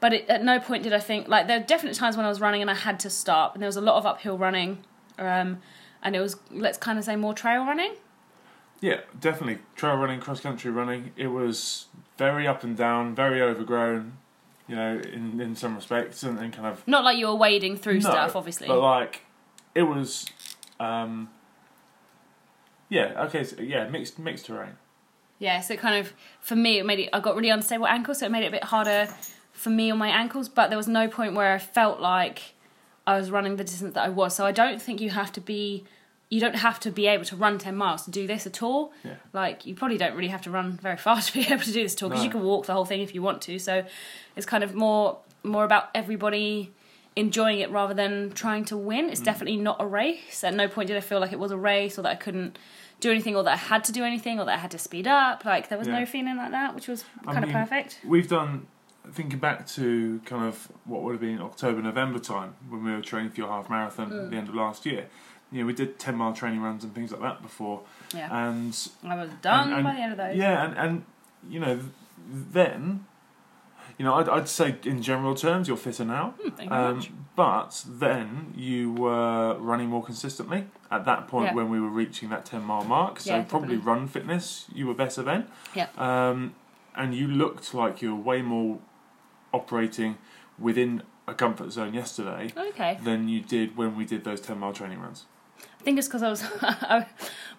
but 0.00 0.12
it, 0.12 0.28
at 0.28 0.44
no 0.44 0.60
point 0.60 0.82
did 0.82 0.92
I 0.92 1.00
think 1.00 1.28
like 1.28 1.46
there 1.46 1.58
were 1.58 1.66
definitely 1.66 1.96
times 1.96 2.16
when 2.16 2.26
I 2.26 2.28
was 2.28 2.40
running 2.40 2.60
and 2.60 2.70
I 2.70 2.74
had 2.74 3.00
to 3.00 3.10
stop, 3.10 3.54
and 3.54 3.62
there 3.62 3.68
was 3.68 3.76
a 3.76 3.80
lot 3.80 3.96
of 3.96 4.06
uphill 4.06 4.38
running, 4.38 4.84
um, 5.18 5.58
and 6.02 6.14
it 6.14 6.20
was 6.20 6.36
let's 6.50 6.78
kind 6.78 6.98
of 6.98 7.04
say 7.04 7.16
more 7.16 7.34
trail 7.34 7.64
running. 7.64 7.94
Yeah, 8.80 9.00
definitely. 9.18 9.58
Trail 9.74 9.96
running, 9.96 10.20
cross 10.20 10.40
country 10.40 10.70
running. 10.70 11.12
It 11.16 11.28
was 11.28 11.86
very 12.18 12.46
up 12.46 12.62
and 12.62 12.76
down, 12.76 13.14
very 13.14 13.40
overgrown, 13.40 14.18
you 14.68 14.76
know, 14.76 14.98
in, 14.98 15.40
in 15.40 15.56
some 15.56 15.74
respects, 15.74 16.22
and, 16.22 16.38
and 16.38 16.52
kind 16.52 16.66
of. 16.66 16.86
Not 16.86 17.02
like 17.02 17.16
you 17.16 17.26
were 17.26 17.34
wading 17.34 17.78
through 17.78 18.00
No, 18.00 18.10
stuff, 18.10 18.36
obviously. 18.36 18.68
But 18.68 18.80
like, 18.80 19.22
it 19.74 19.84
was. 19.84 20.26
Um, 20.78 21.30
yeah, 22.88 23.24
okay, 23.24 23.44
so, 23.44 23.60
yeah, 23.60 23.88
mixed 23.88 24.18
mixed 24.18 24.46
terrain. 24.46 24.76
Yeah, 25.38 25.60
so 25.60 25.74
it 25.74 25.80
kind 25.80 25.96
of 25.96 26.12
for 26.40 26.56
me 26.56 26.78
it 26.78 26.86
made 26.86 26.98
it 26.98 27.10
I 27.12 27.20
got 27.20 27.34
really 27.34 27.50
unstable 27.50 27.86
ankles, 27.86 28.20
so 28.20 28.26
it 28.26 28.32
made 28.32 28.44
it 28.44 28.48
a 28.48 28.50
bit 28.50 28.64
harder 28.64 29.08
for 29.56 29.70
me 29.70 29.90
on 29.90 29.98
my 29.98 30.08
ankles, 30.08 30.48
but 30.48 30.68
there 30.68 30.76
was 30.76 30.88
no 30.88 31.08
point 31.08 31.34
where 31.34 31.52
I 31.54 31.58
felt 31.58 32.00
like 32.00 32.54
I 33.06 33.16
was 33.18 33.30
running 33.30 33.56
the 33.56 33.64
distance 33.64 33.94
that 33.94 34.04
I 34.04 34.08
was. 34.08 34.34
So 34.34 34.44
I 34.46 34.52
don't 34.52 34.80
think 34.80 35.00
you 35.00 35.10
have 35.10 35.32
to 35.32 35.40
be 35.40 35.84
you 36.28 36.40
don't 36.40 36.56
have 36.56 36.80
to 36.80 36.90
be 36.90 37.06
able 37.06 37.24
to 37.24 37.36
run 37.36 37.56
10 37.56 37.76
miles 37.76 38.04
to 38.04 38.10
do 38.10 38.26
this 38.26 38.48
at 38.48 38.60
all. 38.60 38.92
Yeah. 39.04 39.14
Like 39.32 39.64
you 39.64 39.76
probably 39.76 39.96
don't 39.96 40.16
really 40.16 40.26
have 40.28 40.42
to 40.42 40.50
run 40.50 40.72
very 40.72 40.96
fast 40.96 41.28
to 41.32 41.38
be 41.38 41.46
able 41.46 41.62
to 41.62 41.72
do 41.72 41.82
this 41.84 41.94
at 41.94 42.02
all 42.02 42.08
because 42.08 42.22
No. 42.22 42.24
you 42.24 42.30
can 42.32 42.42
walk 42.42 42.66
the 42.66 42.72
whole 42.72 42.84
thing 42.84 43.00
if 43.00 43.14
you 43.14 43.22
want 43.22 43.42
to. 43.42 43.58
So 43.60 43.84
it's 44.34 44.46
kind 44.46 44.64
of 44.64 44.74
more 44.74 45.18
more 45.44 45.64
about 45.64 45.88
everybody 45.94 46.72
enjoying 47.14 47.60
it 47.60 47.70
rather 47.70 47.94
than 47.94 48.32
trying 48.32 48.64
to 48.66 48.76
win. 48.76 49.06
Mm. 49.06 49.12
It's 49.12 49.20
definitely 49.20 49.56
not 49.56 49.76
a 49.80 49.86
race. 49.86 50.42
At 50.44 50.54
no 50.54 50.66
point 50.68 50.88
did 50.88 50.96
I 50.96 51.00
feel 51.00 51.20
like 51.20 51.32
it 51.32 51.38
was 51.38 51.52
a 51.52 51.56
race 51.56 51.98
or 51.98 52.02
that 52.02 52.10
I 52.12 52.16
couldn't 52.16 52.58
do 52.98 53.10
anything 53.12 53.36
or 53.36 53.44
that 53.44 53.52
I 53.52 53.56
had 53.56 53.84
to 53.84 53.92
do 53.92 54.02
anything 54.04 54.40
or 54.40 54.44
that 54.46 54.54
I 54.54 54.58
had 54.58 54.72
to 54.72 54.78
speed 54.78 55.06
up. 55.06 55.44
Like 55.44 55.68
there 55.68 55.78
was 55.78 55.86
Yeah. 55.86 56.00
no 56.00 56.06
feeling 56.06 56.36
like 56.36 56.50
that, 56.50 56.74
which 56.74 56.88
was 56.88 57.04
I 57.26 57.32
kind 57.34 57.46
mean, 57.46 57.54
of 57.56 57.68
perfect. 57.68 58.00
We've 58.04 58.28
done, 58.28 58.66
thinking 59.12 59.38
back 59.38 59.66
to 59.68 60.20
kind 60.24 60.44
of 60.46 60.68
what 60.84 61.02
would 61.02 61.12
have 61.12 61.20
been 61.20 61.40
October, 61.40 61.80
November 61.82 62.18
time 62.18 62.54
when 62.68 62.84
we 62.84 62.92
were 62.92 63.00
training 63.00 63.30
for 63.30 63.36
your 63.40 63.48
half 63.48 63.68
marathon 63.70 64.10
Mm. 64.10 64.24
at 64.24 64.30
the 64.30 64.36
end 64.36 64.48
of 64.48 64.54
last 64.54 64.84
year. 64.86 65.06
You 65.52 65.60
know, 65.60 65.66
we 65.66 65.72
did 65.74 65.98
10 65.98 66.16
mile 66.16 66.32
training 66.32 66.60
runs 66.60 66.82
and 66.84 66.92
things 66.94 67.12
like 67.12 67.20
that 67.20 67.40
before. 67.42 67.82
Yeah. 68.14 68.28
And 68.48 68.76
I 69.06 69.14
was 69.14 69.30
done 69.42 69.68
and- 69.68 69.74
and- 69.76 69.84
by 69.84 69.94
the 69.94 70.00
end 70.00 70.12
of 70.12 70.18
those. 70.18 70.36
Yeah, 70.36 70.64
and, 70.64 70.76
and 70.76 71.04
you 71.48 71.60
know, 71.60 71.78
then, 72.28 73.06
you 73.96 74.04
know, 74.04 74.14
I'd, 74.14 74.28
I'd 74.28 74.48
say 74.48 74.76
in 74.84 75.00
general 75.02 75.34
terms 75.36 75.68
you're 75.68 75.76
fitter 75.76 76.04
now. 76.04 76.34
Thank 76.56 76.68
you 76.70 76.76
Um, 76.76 77.02
but 77.36 77.84
then 77.86 78.52
you 78.56 78.92
were 78.92 79.56
running 79.58 79.88
more 79.88 80.02
consistently 80.02 80.66
at 80.90 81.04
that 81.04 81.28
point 81.28 81.46
Yeah. 81.50 81.54
when 81.54 81.70
we 81.70 81.78
were 81.80 81.88
reaching 81.88 82.28
that 82.30 82.44
10 82.44 82.62
mile 82.64 82.84
mark. 82.84 83.20
So 83.20 83.36
Yeah, 83.36 83.42
probably 83.44 83.76
run 83.76 84.08
fitness, 84.08 84.66
you 84.74 84.86
were 84.88 84.94
better 84.94 85.22
then. 85.22 85.46
Yeah. 85.74 85.86
Um, 85.96 86.54
and 86.96 87.14
you 87.14 87.28
looked 87.28 87.72
like 87.74 88.02
you 88.02 88.16
were 88.16 88.20
way 88.22 88.42
more 88.42 88.78
operating 89.52 90.18
within 90.58 91.02
a 91.28 91.34
comfort 91.34 91.70
zone 91.72 91.92
yesterday 91.94 92.52
Okay. 92.56 92.98
than 93.02 93.28
you 93.28 93.40
did 93.40 93.76
when 93.76 93.96
we 93.96 94.04
did 94.04 94.24
those 94.24 94.40
10 94.40 94.58
mile 94.58 94.72
training 94.72 95.00
runs. 95.00 95.24
I 95.80 95.82
think 95.82 95.98
it's 95.98 96.08
because 96.08 96.22
I 96.22 96.28
was. 96.30 96.44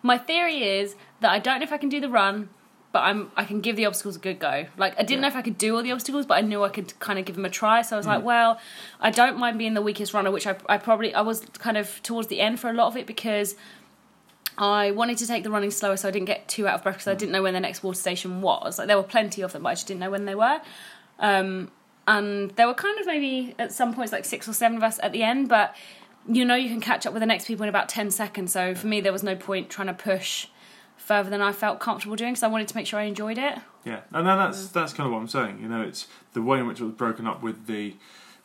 my 0.04 0.18
theory 0.18 0.63
is 0.80 0.95
that 1.22 1.31
I 1.31 1.39
don't 1.39 1.60
know 1.60 1.63
if 1.63 1.72
I 1.74 1.78
can 1.78 1.89
do 1.89 2.00
the 2.01 2.10
run, 2.10 2.50
but 2.92 3.00
I'm. 3.00 3.31
I 3.38 3.44
can 3.45 3.62
give 3.62 3.75
the 3.75 3.86
obstacles 3.86 4.16
a 4.18 4.19
good 4.19 4.39
go. 4.39 4.66
Like 4.78 4.94
I 4.94 5.04
didn't 5.04 5.12
Yeah. 5.12 5.22
know 5.22 5.28
if 5.28 5.36
I 5.36 5.42
could 5.42 5.57
do 5.57 5.75
all 5.75 5.84
the 5.84 5.92
obstacles, 5.92 6.25
but 6.25 6.36
I 6.36 6.42
knew 6.42 6.63
I 6.63 6.69
could 6.69 6.98
kind 7.00 7.18
of 7.19 7.25
give 7.25 7.36
them 7.36 7.45
a 7.45 7.50
try. 7.50 7.81
So 7.81 7.95
I 7.95 8.00
was 8.00 8.06
Mm. 8.06 8.10
like, 8.16 8.24
well, 8.24 8.60
I 9.00 9.10
don't 9.12 9.38
mind 9.38 9.57
being 9.57 9.74
the 9.75 9.81
weakest 9.81 10.13
runner, 10.13 10.31
which 10.31 10.45
I, 10.48 10.56
I 10.68 10.78
probably 10.78 11.13
I 11.13 11.22
was 11.22 11.42
kind 11.60 11.78
of 11.78 12.01
towards 12.04 12.28
the 12.28 12.39
end 12.42 12.60
for 12.60 12.69
a 12.69 12.74
lot 12.74 12.88
of 12.88 12.98
it 12.98 13.06
because. 13.07 13.56
I 14.60 14.89
wanted 14.89 15.19
to 15.19 15.28
take 15.28 15.44
the 15.44 15.51
running 15.51 15.69
slower 15.69 15.98
so 15.98 16.07
I 16.07 16.12
didn't 16.12 16.25
get 16.25 16.48
too 16.48 16.68
out 16.68 16.74
of 16.75 16.84
breath 16.84 16.95
because 16.95 17.07
I 17.07 17.13
Mm. 17.13 17.19
didn't 17.19 17.31
know 17.31 17.44
when 17.44 17.54
the 17.54 17.60
next 17.60 17.84
water 17.84 18.00
station 18.00 18.42
was. 18.42 18.80
Like 18.80 18.88
there 18.88 18.98
were 18.98 19.04
plenty 19.04 19.44
of 19.44 19.51
them, 19.54 19.62
but 19.62 19.69
I 19.69 19.74
just 19.75 19.86
didn't 19.86 20.00
know 20.00 20.10
when 20.10 20.25
they 20.25 20.34
were. 20.34 20.60
Um, 21.19 21.69
and 22.07 22.51
there 22.51 22.65
were 22.65 22.74
kind 22.74 23.00
of 23.00 23.06
maybe 23.06 23.54
at 23.59 23.71
some 23.71 23.94
points 23.94 24.12
like 24.12 24.25
six 24.25 24.48
or 24.48 24.54
seven 24.54 24.77
of 24.77 24.83
us 24.83 25.00
at 25.04 25.12
the 25.12 25.24
end, 25.24 25.50
but 25.50 25.75
you 26.27 26.45
know 26.45 26.56
you 26.56 26.69
can 26.69 26.81
catch 26.81 27.06
up 27.06 27.13
with 27.13 27.19
the 27.19 27.27
next 27.27 27.45
people 27.45 27.63
in 27.63 27.69
about 27.69 27.89
10 27.89 28.12
seconds. 28.12 28.54
So 28.54 28.74
for 28.74 28.88
me, 28.88 29.01
there 29.01 29.12
was 29.12 29.24
no 29.24 29.36
point 29.36 29.69
trying 29.69 29.88
to 29.88 29.94
push 29.94 30.48
further 30.95 31.30
than 31.30 31.42
I 31.42 31.51
felt 31.51 31.80
comfortable 31.80 32.15
doing 32.15 32.33
because 32.33 32.44
I 32.44 32.48
wanted 32.48 32.68
to 32.69 32.75
make 32.75 32.88
sure 32.88 33.00
I 33.00 33.04
enjoyed 33.04 33.38
it. 33.38 33.59
Yeah, 33.86 34.01
and 34.12 34.25
then 34.27 34.38
that's 34.38 34.68
mm. 34.68 34.74
that's 34.74 34.94
kind 34.94 35.07
of 35.07 35.13
what 35.13 35.19
I'm 35.19 35.27
saying. 35.27 35.59
You 35.62 35.68
know, 35.68 35.81
it's 35.81 36.07
the 36.33 36.42
way 36.42 36.59
in 36.59 36.68
which 36.68 36.80
it 36.80 36.83
was 36.83 36.94
broken 36.94 37.27
up 37.27 37.44
with 37.44 37.68
the 37.68 37.95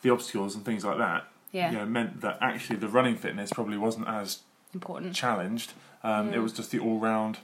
the 0.01 0.09
obstacles 0.09 0.55
and 0.55 0.65
things 0.65 0.83
like 0.83 0.97
that. 0.97 1.25
Yeah, 1.51 1.71
You 1.71 1.77
know, 1.77 1.85
meant 1.85 2.21
that 2.21 2.39
actually 2.41 2.77
the 2.77 2.87
running 2.87 3.15
fitness 3.15 3.53
probably 3.53 3.77
wasn't 3.77 4.07
as 4.07 4.39
important. 4.73 5.15
challenged. 5.15 5.73
Um, 6.03 6.27
Yeah. 6.27 6.33
It 6.33 6.37
mm. 6.39 6.43
was 6.43 6.53
just 6.53 6.71
the 6.71 6.79
all 6.79 6.99
round 6.99 7.37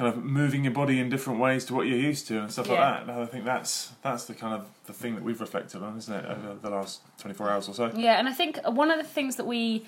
kind 0.00 0.14
of 0.16 0.24
moving 0.24 0.64
your 0.64 0.72
body 0.72 0.98
in 0.98 1.10
different 1.10 1.38
ways 1.38 1.66
to 1.66 1.74
what 1.74 1.86
you're 1.86 1.98
used 1.98 2.26
to 2.26 2.40
and 2.40 2.50
stuff 2.50 2.66
Yeah. 2.66 2.72
like 2.72 3.06
that. 3.06 3.12
And 3.14 3.22
I 3.22 3.26
think 3.26 3.44
that's 3.44 3.92
that's 4.00 4.24
the 4.24 4.32
kind 4.32 4.54
of 4.54 4.64
the 4.86 4.94
thing 4.94 5.14
that 5.14 5.22
we've 5.22 5.38
reflected 5.42 5.82
on, 5.82 5.98
isn't 5.98 6.14
it, 6.14 6.24
over 6.24 6.54
the 6.62 6.70
last 6.70 7.00
24 7.18 7.50
hours 7.50 7.68
or 7.68 7.74
so. 7.74 7.92
Yeah, 7.94 8.18
and 8.18 8.26
I 8.26 8.32
think 8.32 8.58
one 8.64 8.90
of 8.90 8.96
the 8.96 9.04
things 9.04 9.36
that 9.36 9.44
we 9.46 9.84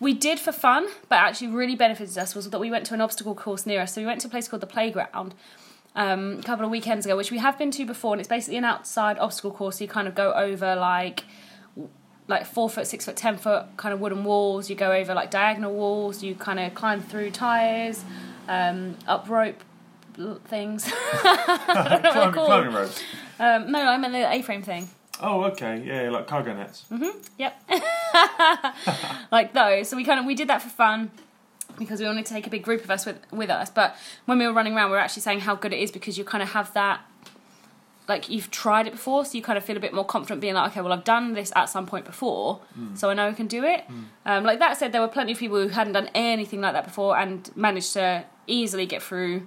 we 0.00 0.12
did 0.12 0.38
for 0.38 0.52
fun, 0.52 0.86
but 1.08 1.16
actually 1.16 1.46
really 1.48 1.76
benefited 1.76 2.18
us, 2.18 2.34
was 2.34 2.50
that 2.50 2.58
we 2.58 2.70
went 2.70 2.84
to 2.86 2.92
an 2.94 3.00
obstacle 3.00 3.34
course 3.34 3.64
near 3.64 3.80
us. 3.80 3.94
So 3.94 4.02
we 4.02 4.06
went 4.06 4.20
to 4.20 4.26
a 4.26 4.30
place 4.30 4.48
called 4.48 4.60
the 4.60 4.66
Playground 4.66 5.34
um, 5.96 6.38
a 6.40 6.42
couple 6.42 6.66
of 6.66 6.70
weekends 6.70 7.06
ago, 7.06 7.16
which 7.16 7.30
we 7.30 7.38
have 7.38 7.56
been 7.56 7.70
to 7.70 7.86
before, 7.86 8.12
and 8.12 8.20
it's 8.20 8.28
basically 8.28 8.58
an 8.58 8.64
outside 8.66 9.18
obstacle 9.18 9.50
course. 9.52 9.80
You 9.80 9.88
kind 9.88 10.06
of 10.08 10.14
go 10.14 10.32
over 10.34 10.76
like 10.76 11.24
like 12.28 12.44
four 12.46 12.68
foot, 12.68 12.86
six 12.86 13.06
foot, 13.06 13.16
ten 13.16 13.38
foot 13.38 13.64
kind 13.78 13.94
of 13.94 14.00
wooden 14.00 14.24
walls. 14.24 14.68
You 14.68 14.76
go 14.76 14.92
over 14.92 15.14
like 15.14 15.30
diagonal 15.30 15.72
walls. 15.72 16.22
You 16.22 16.34
kind 16.34 16.60
of 16.60 16.74
climb 16.74 17.00
through 17.00 17.30
tires, 17.30 18.04
um, 18.52 18.96
up 19.06 19.28
rope 19.28 19.56
things. 20.46 20.84
climbing, 21.22 22.02
called. 22.34 22.46
climbing 22.46 22.74
ropes. 22.74 23.02
um, 23.38 23.72
no, 23.72 23.80
I 23.80 23.96
meant 23.96 24.12
the 24.12 24.30
A-frame 24.30 24.62
thing. 24.62 24.88
Oh, 25.20 25.44
okay, 25.44 25.82
yeah, 25.84 26.10
like 26.10 26.26
cargo 26.26 26.54
nets. 26.54 26.84
Mhm. 26.90 27.12
Yep. 27.38 27.70
like 29.30 29.52
those. 29.52 29.88
So 29.88 29.96
we 29.96 30.04
kind 30.04 30.18
of 30.18 30.26
we 30.26 30.34
did 30.34 30.48
that 30.48 30.60
for 30.62 30.68
fun 30.68 31.10
because 31.78 32.00
we 32.00 32.06
wanted 32.06 32.26
to 32.26 32.32
take 32.34 32.46
a 32.46 32.50
big 32.50 32.62
group 32.62 32.82
of 32.84 32.90
us 32.90 33.06
with 33.06 33.18
with 33.30 33.48
us. 33.50 33.70
But 33.70 33.96
when 34.26 34.38
we 34.38 34.46
were 34.46 34.52
running 34.52 34.74
around, 34.74 34.90
we 34.90 34.96
were 34.96 35.02
actually 35.02 35.22
saying 35.22 35.40
how 35.40 35.54
good 35.54 35.72
it 35.72 35.78
is 35.78 35.90
because 35.90 36.18
you 36.18 36.24
kind 36.24 36.42
of 36.42 36.50
have 36.50 36.72
that. 36.74 37.00
Like 38.08 38.28
you've 38.28 38.50
tried 38.50 38.86
it 38.88 38.92
before, 38.92 39.24
so 39.24 39.36
you 39.38 39.42
kind 39.42 39.56
of 39.56 39.64
feel 39.64 39.76
a 39.76 39.80
bit 39.80 39.94
more 39.94 40.04
confident 40.04 40.40
being 40.40 40.54
like, 40.54 40.72
okay, 40.72 40.80
well, 40.80 40.92
I've 40.92 41.04
done 41.04 41.34
this 41.34 41.52
at 41.54 41.66
some 41.66 41.86
point 41.86 42.04
before, 42.04 42.60
so 42.94 43.08
I 43.10 43.14
know 43.14 43.28
I 43.28 43.32
can 43.32 43.46
do 43.46 43.62
it. 43.64 43.84
Um, 44.26 44.42
like 44.44 44.58
that 44.58 44.76
said, 44.76 44.92
there 44.92 45.00
were 45.00 45.08
plenty 45.08 45.32
of 45.32 45.38
people 45.38 45.56
who 45.60 45.68
hadn't 45.68 45.92
done 45.92 46.10
anything 46.14 46.60
like 46.60 46.72
that 46.72 46.84
before 46.84 47.16
and 47.16 47.48
managed 47.56 47.92
to 47.92 48.24
easily 48.48 48.86
get 48.86 49.02
through 49.02 49.46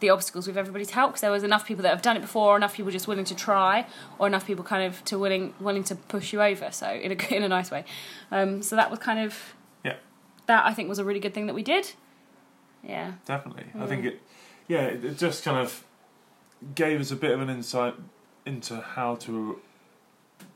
the 0.00 0.10
obstacles 0.10 0.46
with 0.46 0.56
everybody's 0.56 0.90
help 0.90 1.10
because 1.10 1.22
there 1.22 1.30
was 1.32 1.42
enough 1.42 1.66
people 1.66 1.82
that 1.82 1.88
have 1.90 2.00
done 2.02 2.16
it 2.16 2.20
before, 2.20 2.56
enough 2.56 2.72
people 2.76 2.92
just 2.92 3.08
willing 3.08 3.24
to 3.24 3.34
try, 3.34 3.84
or 4.20 4.28
enough 4.28 4.46
people 4.46 4.64
kind 4.64 4.84
of 4.84 5.04
to 5.06 5.18
willing 5.18 5.52
willing 5.58 5.82
to 5.82 5.96
push 5.96 6.32
you 6.32 6.40
over. 6.40 6.70
So 6.70 6.88
in 6.88 7.10
a 7.10 7.16
in 7.34 7.42
a 7.42 7.48
nice 7.48 7.70
way. 7.72 7.84
Um, 8.30 8.62
so 8.62 8.76
that 8.76 8.90
was 8.90 9.00
kind 9.00 9.18
of 9.18 9.54
Yeah. 9.84 9.96
that 10.46 10.64
I 10.64 10.72
think 10.72 10.88
was 10.88 11.00
a 11.00 11.04
really 11.04 11.18
good 11.18 11.34
thing 11.34 11.46
that 11.48 11.54
we 11.54 11.64
did. 11.64 11.94
Yeah, 12.84 13.14
Definitely. 13.26 13.64
I 13.76 13.86
think 13.86 14.04
it, 14.04 14.22
yeah, 14.68 14.82
it 14.82 15.18
just 15.18 15.42
kind 15.42 15.56
of 15.58 15.82
gave 16.74 17.00
us 17.00 17.10
a 17.10 17.16
bit 17.16 17.30
of 17.30 17.40
an 17.40 17.50
insight 17.50 17.94
into 18.46 18.80
how 18.80 19.14
to 19.16 19.60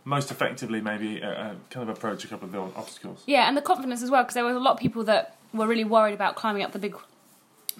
most 0.04 0.30
effectively 0.30 0.80
maybe 0.80 1.22
uh, 1.22 1.28
uh, 1.28 1.54
kind 1.70 1.88
of 1.88 1.96
approach 1.96 2.24
a 2.24 2.28
couple 2.28 2.46
of 2.46 2.52
the 2.52 2.58
obstacles. 2.78 3.22
Yeah, 3.26 3.46
and 3.48 3.56
the 3.56 3.62
confidence 3.62 4.02
as 4.02 4.10
well, 4.10 4.22
because 4.22 4.34
there 4.34 4.44
were 4.44 4.50
a 4.50 4.58
lot 4.58 4.72
of 4.72 4.78
people 4.78 5.04
that 5.04 5.36
were 5.54 5.66
really 5.66 5.84
worried 5.84 6.14
about 6.14 6.34
climbing 6.34 6.62
up 6.64 6.72
the 6.72 6.78
big, 6.78 6.96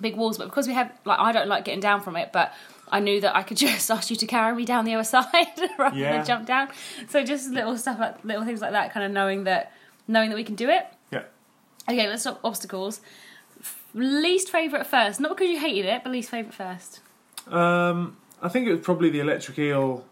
big 0.01 0.17
walls. 0.17 0.39
But 0.39 0.45
because 0.45 0.69
we 0.69 0.75
have 0.75 0.93
like, 1.05 1.19
I 1.19 1.33
don't 1.33 1.49
like 1.49 1.65
getting 1.65 1.81
down 1.81 2.01
from 2.01 2.17
it, 2.17 2.31
but 2.33 2.53
I 2.91 3.01
knew 3.01 3.21
that 3.23 3.35
I 3.35 3.43
could 3.43 3.57
just 3.67 3.91
ask 3.91 4.09
you 4.11 4.17
to 4.17 4.27
carry 4.27 4.55
me 4.55 4.65
down 4.65 4.85
the 4.85 4.95
other 4.95 5.05
side 5.17 5.25
rather 5.79 5.97
Yeah. 5.97 6.19
than 6.19 6.27
jump 6.27 6.47
down. 6.47 6.69
So 7.09 7.25
just 7.25 7.51
little 7.51 7.77
stuff, 7.77 7.99
like 7.99 8.25
little 8.25 8.45
things 8.45 8.61
like 8.61 8.73
that, 8.73 8.93
kind 8.93 9.05
of 9.05 9.11
knowing 9.11 9.45
that, 9.45 9.73
knowing 10.07 10.31
that 10.31 10.37
we 10.37 10.45
can 10.45 10.55
do 10.55 10.69
it. 10.69 10.87
Yeah. 11.11 11.23
Okay, 11.89 12.09
let's 12.09 12.23
stop 12.23 12.39
obstacles. 12.45 13.01
Least 13.95 14.49
favourite 14.51 14.87
first, 14.87 15.19
not 15.21 15.31
because 15.37 15.49
you 15.51 15.59
hated 15.59 15.87
it, 15.87 16.03
but 16.05 16.13
least 16.13 16.31
favourite 16.31 16.55
first. 16.55 17.01
Um, 17.49 18.17
I 18.43 18.49
think 18.49 18.67
it 18.67 18.73
was 18.73 18.81
probably 18.81 19.11
the 19.11 19.21
electric 19.21 19.59
eel. 19.59 20.05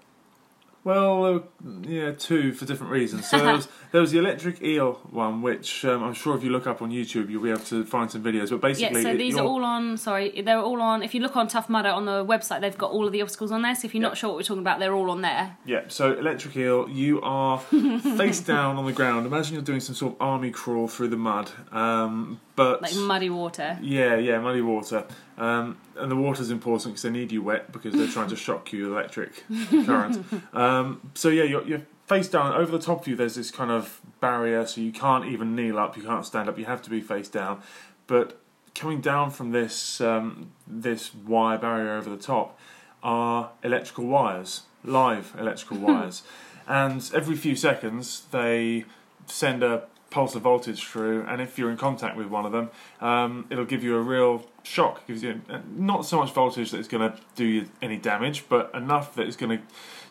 Well, 0.83 1.45
yeah, 1.83 2.13
two 2.13 2.55
for 2.55 2.65
different 2.65 2.91
reasons. 2.91 3.29
So 3.29 3.39
there 3.39 3.53
was, 3.53 3.69
there 3.93 4.01
was 4.01 4.13
the 4.13 4.19
electric 4.19 4.63
eel 4.63 4.95
one, 5.11 5.43
which 5.43 5.85
um, 5.85 6.03
I'm 6.03 6.15
sure 6.15 6.35
if 6.35 6.43
you 6.43 6.49
look 6.49 6.67
up 6.67 6.81
on 6.81 6.91
YouTube, 6.91 7.29
you'll 7.29 7.43
be 7.43 7.51
able 7.51 7.61
to 7.65 7.85
find 7.85 8.11
some 8.11 8.23
videos. 8.25 8.49
But 8.49 8.63
basically, 8.63 9.03
Yeah, 9.03 9.11
so 9.13 9.15
these 9.15 9.35
are 9.35 9.43
you're- 9.43 9.47
all 9.49 9.63
on. 9.63 9.99
Sorry, 9.99 10.41
they're 10.41 10.59
all 10.59 10.81
on. 10.81 11.03
If 11.03 11.15
you 11.15 11.21
look 11.21 11.37
on 11.37 11.49
Tough 11.49 11.69
Mudder 11.69 11.91
on 11.91 12.07
the 12.07 12.25
website, 12.25 12.63
they've 12.63 12.79
got 12.79 12.93
all 12.93 13.05
of 13.07 13.13
the 13.13 13.21
obstacles 13.21 13.53
on 13.53 13.61
there. 13.61 13.75
So 13.75 13.85
if 13.85 13.95
you're 13.95 14.01
Yeah. 14.03 14.09
not 14.09 14.17
sure 14.17 14.31
what 14.31 14.37
we're 14.39 14.43
talking 14.43 14.63
about, 14.63 14.79
they're 14.79 14.95
all 14.95 15.11
on 15.11 15.21
there. 15.21 15.59
Yeah, 15.67 15.83
so 15.89 16.15
electric 16.15 16.57
eel, 16.57 16.89
you 16.89 17.21
are 17.21 17.59
face 18.17 18.41
down 18.41 18.77
on 18.79 18.87
the 18.87 18.93
ground. 18.95 19.27
Imagine 19.27 19.53
you're 19.57 19.63
doing 19.63 19.81
some 19.81 19.95
sort 19.95 20.15
of 20.15 20.23
army 20.23 20.51
crawl 20.51 20.89
through 20.89 21.09
the 21.09 21.19
mud. 21.19 21.51
Um, 21.73 22.41
but 22.57 22.81
Like 22.81 22.95
muddy 22.97 23.29
water. 23.29 23.79
yeah, 23.83 24.17
yeah, 24.17 24.39
muddy 24.41 24.63
water. 24.63 25.05
Um, 25.41 25.79
and 25.97 26.11
the 26.11 26.17
water's 26.17 26.51
important 26.51 26.93
because 26.93 27.03
they 27.03 27.11
need 27.11 27.33
you 27.33 27.43
wet 27.43 27.73
because 27.73 27.95
they're 27.95 28.07
trying 28.07 28.29
to 28.29 28.37
shock 28.37 28.75
you 28.75 28.83
with 28.83 28.93
electric 28.93 29.43
current. 29.87 30.23
Um, 30.53 31.11
so 31.15 31.31
yeah, 31.31 31.45
you're, 31.45 31.67
you're 31.67 31.83
face 32.07 32.29
down. 32.29 32.53
Over 32.53 32.71
the 32.71 32.79
top 32.79 33.01
of 33.01 33.09
you, 33.09 33.17
there's 33.17 33.37
this 33.37 33.51
kind 33.51 33.71
of 33.71 34.03
barrier, 34.21 34.67
so 34.67 34.83
you 34.83 34.93
can't 34.93 35.25
even 35.25 35.57
kneel 35.57 35.79
up, 35.79 35.97
you 35.97 36.03
can't 36.03 36.27
stand 36.27 36.51
up. 36.51 36.59
You 36.59 36.67
have 36.67 36.83
to 36.83 36.91
be 36.91 37.01
face 37.01 37.29
down. 37.29 37.63
But 38.07 38.39
coming 38.75 39.01
down 39.01 39.31
from 39.31 39.53
this 39.53 40.01
um, 40.03 40.53
this 40.67 41.15
wire 41.15 41.57
barrier 41.57 41.93
over 41.95 42.11
the 42.11 42.19
top 42.19 42.59
are 43.03 43.51
electrical 43.63 44.05
wires, 44.05 44.65
live 44.85 45.35
electrical 45.39 45.79
wires, 45.87 46.23
and 46.69 47.11
every 47.15 47.35
few 47.35 47.57
seconds 47.57 48.25
they 48.31 48.85
send 49.25 49.63
a 49.63 49.85
pulse 50.11 50.35
of 50.35 50.43
voltage 50.43 50.85
through, 50.85 51.25
and 51.29 51.41
if 51.41 51.59
you're 51.59 51.71
in 51.71 51.77
contact 51.77 52.17
with 52.17 52.27
one 52.27 52.45
of 52.45 52.53
them, 52.53 52.71
um, 53.01 53.47
it'll 53.49 53.65
give 53.65 53.83
you 53.83 53.97
a 53.97 54.01
real 54.01 54.45
shock. 54.65 55.07
Gives 55.07 55.23
you 55.23 55.41
uh, 55.49 55.61
not 55.75 56.05
so 56.05 56.19
much 56.19 56.33
voltage 56.33 56.73
that 56.73 56.79
it's 56.79 56.89
going 56.89 57.11
to 57.11 57.19
do 57.37 57.45
you 57.45 57.69
any 57.81 57.97
damage, 57.97 58.45
but 58.49 58.71
enough 58.75 59.15
that 59.15 59.27
it's 59.27 59.37
going 59.37 59.59
to, 59.59 59.65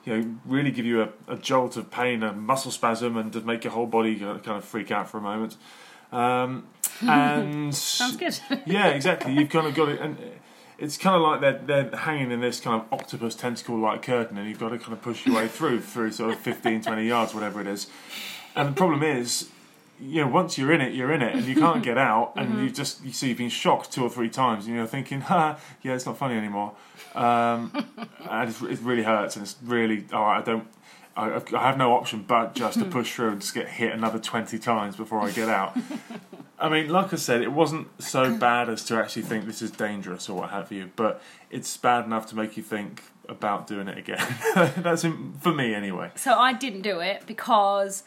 you 0.06 0.18
know, 0.18 0.36
really 0.46 0.72
give 0.72 0.86
you 0.86 1.02
a, 1.02 1.10
a 1.28 1.36
jolt 1.36 1.78
of 1.78 1.92
pain, 1.92 2.24
a 2.24 2.34
muscle 2.34 2.72
spasm, 2.72 3.18
and 3.18 3.34
to 3.34 3.42
make 3.42 3.64
your 3.64 3.74
whole 3.74 3.88
body 3.88 4.18
kind 4.18 4.48
of 4.48 4.64
freak 4.64 4.90
out 4.90 5.10
for 5.10 5.18
a 5.18 5.22
moment. 5.22 5.58
Um, 6.12 6.68
and 7.02 7.76
Sounds 7.76 8.18
good. 8.18 8.40
yeah, 8.66 8.88
exactly. 8.88 9.34
You've 9.34 9.50
kind 9.50 9.68
of 9.68 9.76
got 9.76 9.90
it, 9.90 10.00
and 10.00 10.18
it's 10.78 10.98
kind 10.98 11.16
of 11.16 11.22
like 11.22 11.42
they're 11.42 11.60
they're 11.84 12.00
hanging 12.00 12.32
in 12.32 12.40
this 12.40 12.62
kind 12.62 12.82
of 12.82 12.94
octopus 12.94 13.36
tentacle 13.36 13.78
like 13.78 14.02
curtain, 14.02 14.38
and 14.38 14.48
you've 14.48 14.60
got 14.60 14.70
to 14.70 14.80
kind 14.80 14.94
of 14.94 15.02
push 15.02 15.26
your 15.26 15.36
way 15.36 15.50
through 15.50 15.82
through 15.82 16.12
sort 16.12 16.32
of 16.32 16.40
15, 16.40 16.84
20 16.84 17.06
yards, 17.06 17.34
whatever 17.34 17.60
it 17.60 17.68
is. 17.68 17.88
And 18.56 18.70
the 18.70 18.74
problem 18.74 19.04
is, 19.04 19.50
you 20.02 20.22
know, 20.22 20.28
once 20.28 20.58
you're 20.58 20.72
in 20.72 20.82
it, 20.82 20.94
you're 20.94 21.12
in 21.12 21.22
it, 21.22 21.36
and 21.36 21.46
you 21.46 21.56
can't 21.56 21.84
get 21.84 21.98
out, 21.98 22.34
and 22.38 22.62
you 22.64 22.70
just 22.70 23.04
you 23.04 23.12
see 23.12 23.30
you've 23.30 23.38
been 23.38 23.50
shocked 23.50 23.92
two 23.92 24.04
or 24.04 24.10
three 24.10 24.30
times, 24.30 24.66
and 24.66 24.76
you're 24.76 24.88
thinking, 24.88 25.22
ha, 25.22 25.60
yeah, 25.82 25.94
it's 25.94 26.06
not 26.06 26.18
funny 26.18 26.36
anymore. 26.36 26.74
Um, 27.16 27.72
and 28.30 28.50
it's, 28.50 28.62
it 28.62 28.80
really 28.82 29.04
hurts, 29.04 29.36
and 29.36 29.44
it's 29.44 29.56
really, 29.64 30.06
oh, 30.14 30.24
I 30.24 30.42
don't. 30.42 30.68
I, 31.18 31.42
I 31.54 31.68
have 31.68 31.78
no 31.78 31.94
option 31.94 32.24
but 32.26 32.56
just 32.56 32.80
to 32.80 32.86
push 32.98 33.14
through 33.14 33.30
and 33.30 33.42
just 33.42 33.54
get 33.54 33.68
hit 33.68 33.92
another 33.92 34.20
20 34.20 34.58
times 34.58 34.96
before 34.96 35.20
I 35.20 35.32
get 35.32 35.50
out. 35.50 35.78
I 36.58 36.70
mean, 36.70 36.88
like 36.90 37.12
I 37.12 37.18
said, 37.18 37.42
it 37.42 37.52
wasn't 37.52 37.88
so 38.02 38.38
bad 38.38 38.70
as 38.70 38.86
to 38.86 38.96
actually 38.96 39.24
think 39.24 39.46
this 39.46 39.62
is 39.62 39.72
dangerous 39.72 40.30
or 40.30 40.38
what 40.38 40.52
have 40.52 40.72
you, 40.72 40.92
but 40.96 41.22
it's 41.50 41.76
bad 41.76 42.06
enough 42.06 42.28
to 42.28 42.38
make 42.38 42.56
you 42.56 42.64
think 42.64 43.04
about 43.28 43.68
doing 43.68 43.88
it 43.88 43.98
again. 43.98 44.26
That's 44.78 45.04
in, 45.04 45.34
for 45.34 45.52
me 45.52 45.74
anyway. 45.74 46.12
So 46.16 46.36
I 46.36 46.54
didn't 46.54 46.82
do 46.82 47.00
it 47.00 47.24
because 47.26 48.04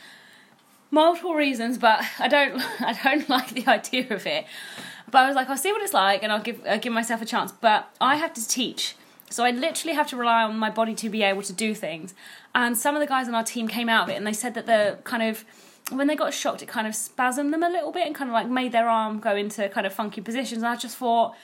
multiple 0.92 1.34
reasons, 1.34 1.78
but 1.78 2.04
I 2.20 2.28
don't 2.28 2.60
I 2.80 2.96
don't 3.02 3.28
like 3.28 3.50
the 3.50 3.66
idea 3.66 4.06
of 4.10 4.26
it. 4.26 4.46
But 5.10 5.18
I 5.18 5.26
was 5.26 5.34
like, 5.34 5.50
I'll 5.50 5.58
see 5.58 5.72
what 5.72 5.82
it's 5.82 5.92
like, 5.92 6.22
and 6.22 6.30
I'll 6.30 6.40
give 6.40 6.62
I'll 6.68 6.78
give 6.78 6.92
myself 6.92 7.20
a 7.20 7.26
chance. 7.26 7.50
But 7.50 7.92
I 8.00 8.16
have 8.16 8.32
to 8.34 8.46
teach, 8.46 8.94
so 9.28 9.44
I 9.44 9.50
literally 9.50 9.94
have 9.94 10.06
to 10.08 10.16
rely 10.16 10.44
on 10.44 10.56
my 10.56 10.70
body 10.70 10.94
to 10.94 11.08
be 11.08 11.22
able 11.22 11.42
to 11.42 11.52
do 11.52 11.74
things. 11.74 12.14
And 12.54 12.78
some 12.78 12.94
of 12.94 13.00
the 13.00 13.06
guys 13.06 13.26
on 13.26 13.34
our 13.34 13.42
team 13.42 13.66
came 13.66 13.88
out 13.88 14.04
of 14.04 14.08
it, 14.10 14.16
and 14.16 14.26
they 14.26 14.32
said 14.32 14.54
that 14.54 14.66
the 14.66 14.98
kind 15.04 15.22
of 15.22 15.44
when 15.90 16.06
they 16.06 16.16
got 16.16 16.32
shocked, 16.32 16.62
it 16.62 16.68
kind 16.68 16.86
of 16.86 16.94
spasmed 16.94 17.50
them 17.50 17.62
a 17.62 17.68
little 17.68 17.92
bit 17.92 18.06
and 18.06 18.14
kind 18.14 18.30
of 18.30 18.34
like 18.34 18.48
made 18.48 18.72
their 18.72 18.88
arm 18.88 19.18
go 19.18 19.34
into 19.34 19.68
kind 19.68 19.86
of 19.86 19.92
funky 19.92 20.20
positions. 20.20 20.62
And 20.62 20.68
I 20.68 20.76
just 20.76 20.96
thought, 20.96 21.34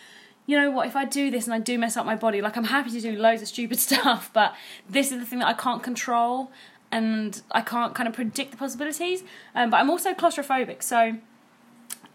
you 0.47 0.57
know 0.57 0.71
what, 0.71 0.87
if 0.87 0.97
I 0.97 1.05
do 1.05 1.31
this 1.31 1.45
and 1.47 1.53
I 1.53 1.59
do 1.59 1.79
mess 1.79 1.97
up 1.97 2.07
my 2.07 2.15
body, 2.15 2.41
like 2.41 2.57
I'm 2.57 2.65
happy 2.65 2.91
to 2.91 3.01
do 3.01 3.17
loads 3.17 3.43
of 3.43 3.49
stupid 3.49 3.79
stuff, 3.89 4.31
but 4.33 4.55
this 4.89 5.13
is 5.13 5.19
the 5.19 5.27
thing 5.27 5.41
that 5.41 5.49
I 5.49 5.55
can't 5.55 5.83
control 5.83 6.51
and 6.91 7.43
I 7.51 7.61
can't 7.61 7.95
kind 7.95 8.09
of 8.09 8.15
predict 8.15 8.53
the 8.53 8.57
possibilities. 8.57 9.23
Um, 9.55 9.71
but 9.71 9.79
I'm 9.79 9.91
also 9.91 10.15
claustrophobic, 10.15 10.83
so 10.83 11.19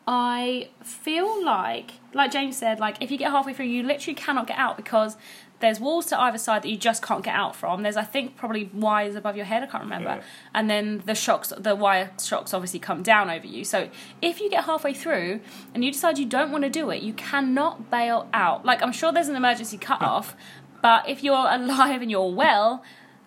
I 0.07 0.69
feel 0.83 1.43
like, 1.43 1.91
like 2.13 2.31
James 2.31 2.57
said, 2.57 2.79
like 2.79 3.01
if 3.01 3.09
you 3.09 3.17
get 3.17 3.31
halfway 3.31 3.53
through, 3.53 3.67
you 3.67 3.83
literally 3.83 4.15
cannot 4.15 4.47
get 4.47 4.57
out 4.57 4.75
because 4.75 5.15
there's 5.59 5.79
walls 5.79 6.07
to 6.07 6.19
either 6.19 6.37
side 6.37 6.61
that 6.63 6.69
you 6.69 6.75
just 6.75 7.01
can't 7.01 7.23
get 7.23 7.35
out 7.35 7.55
from. 7.55 7.83
There's, 7.83 7.95
I 7.95 8.03
think, 8.03 8.35
probably 8.35 8.69
wires 8.73 9.15
above 9.15 9.37
your 9.37 9.45
head. 9.45 9.63
I 9.63 9.67
can't 9.67 9.83
remember. 9.85 10.09
Yeah. 10.09 10.23
And 10.53 10.69
then 10.69 11.01
the 11.05 11.15
shocks, 11.15 11.53
the 11.57 11.73
wire 11.73 12.11
shocks, 12.21 12.53
obviously 12.53 12.79
come 12.79 13.01
down 13.01 13.29
over 13.29 13.47
you. 13.47 13.63
So 13.63 13.89
if 14.21 14.41
you 14.41 14.49
get 14.49 14.65
halfway 14.65 14.93
through 14.93 15.39
and 15.73 15.85
you 15.85 15.91
decide 15.91 16.17
you 16.17 16.25
don't 16.25 16.51
want 16.51 16.65
to 16.65 16.69
do 16.69 16.89
it, 16.89 17.01
you 17.01 17.13
cannot 17.13 17.89
bail 17.89 18.27
out. 18.33 18.65
Like 18.65 18.83
I'm 18.83 18.91
sure 18.91 19.13
there's 19.13 19.29
an 19.29 19.37
emergency 19.37 19.77
cut 19.77 20.01
off, 20.01 20.35
but 20.81 21.07
if 21.07 21.23
you're 21.23 21.47
alive 21.49 22.01
and 22.01 22.11
you're 22.11 22.29
well. 22.29 22.83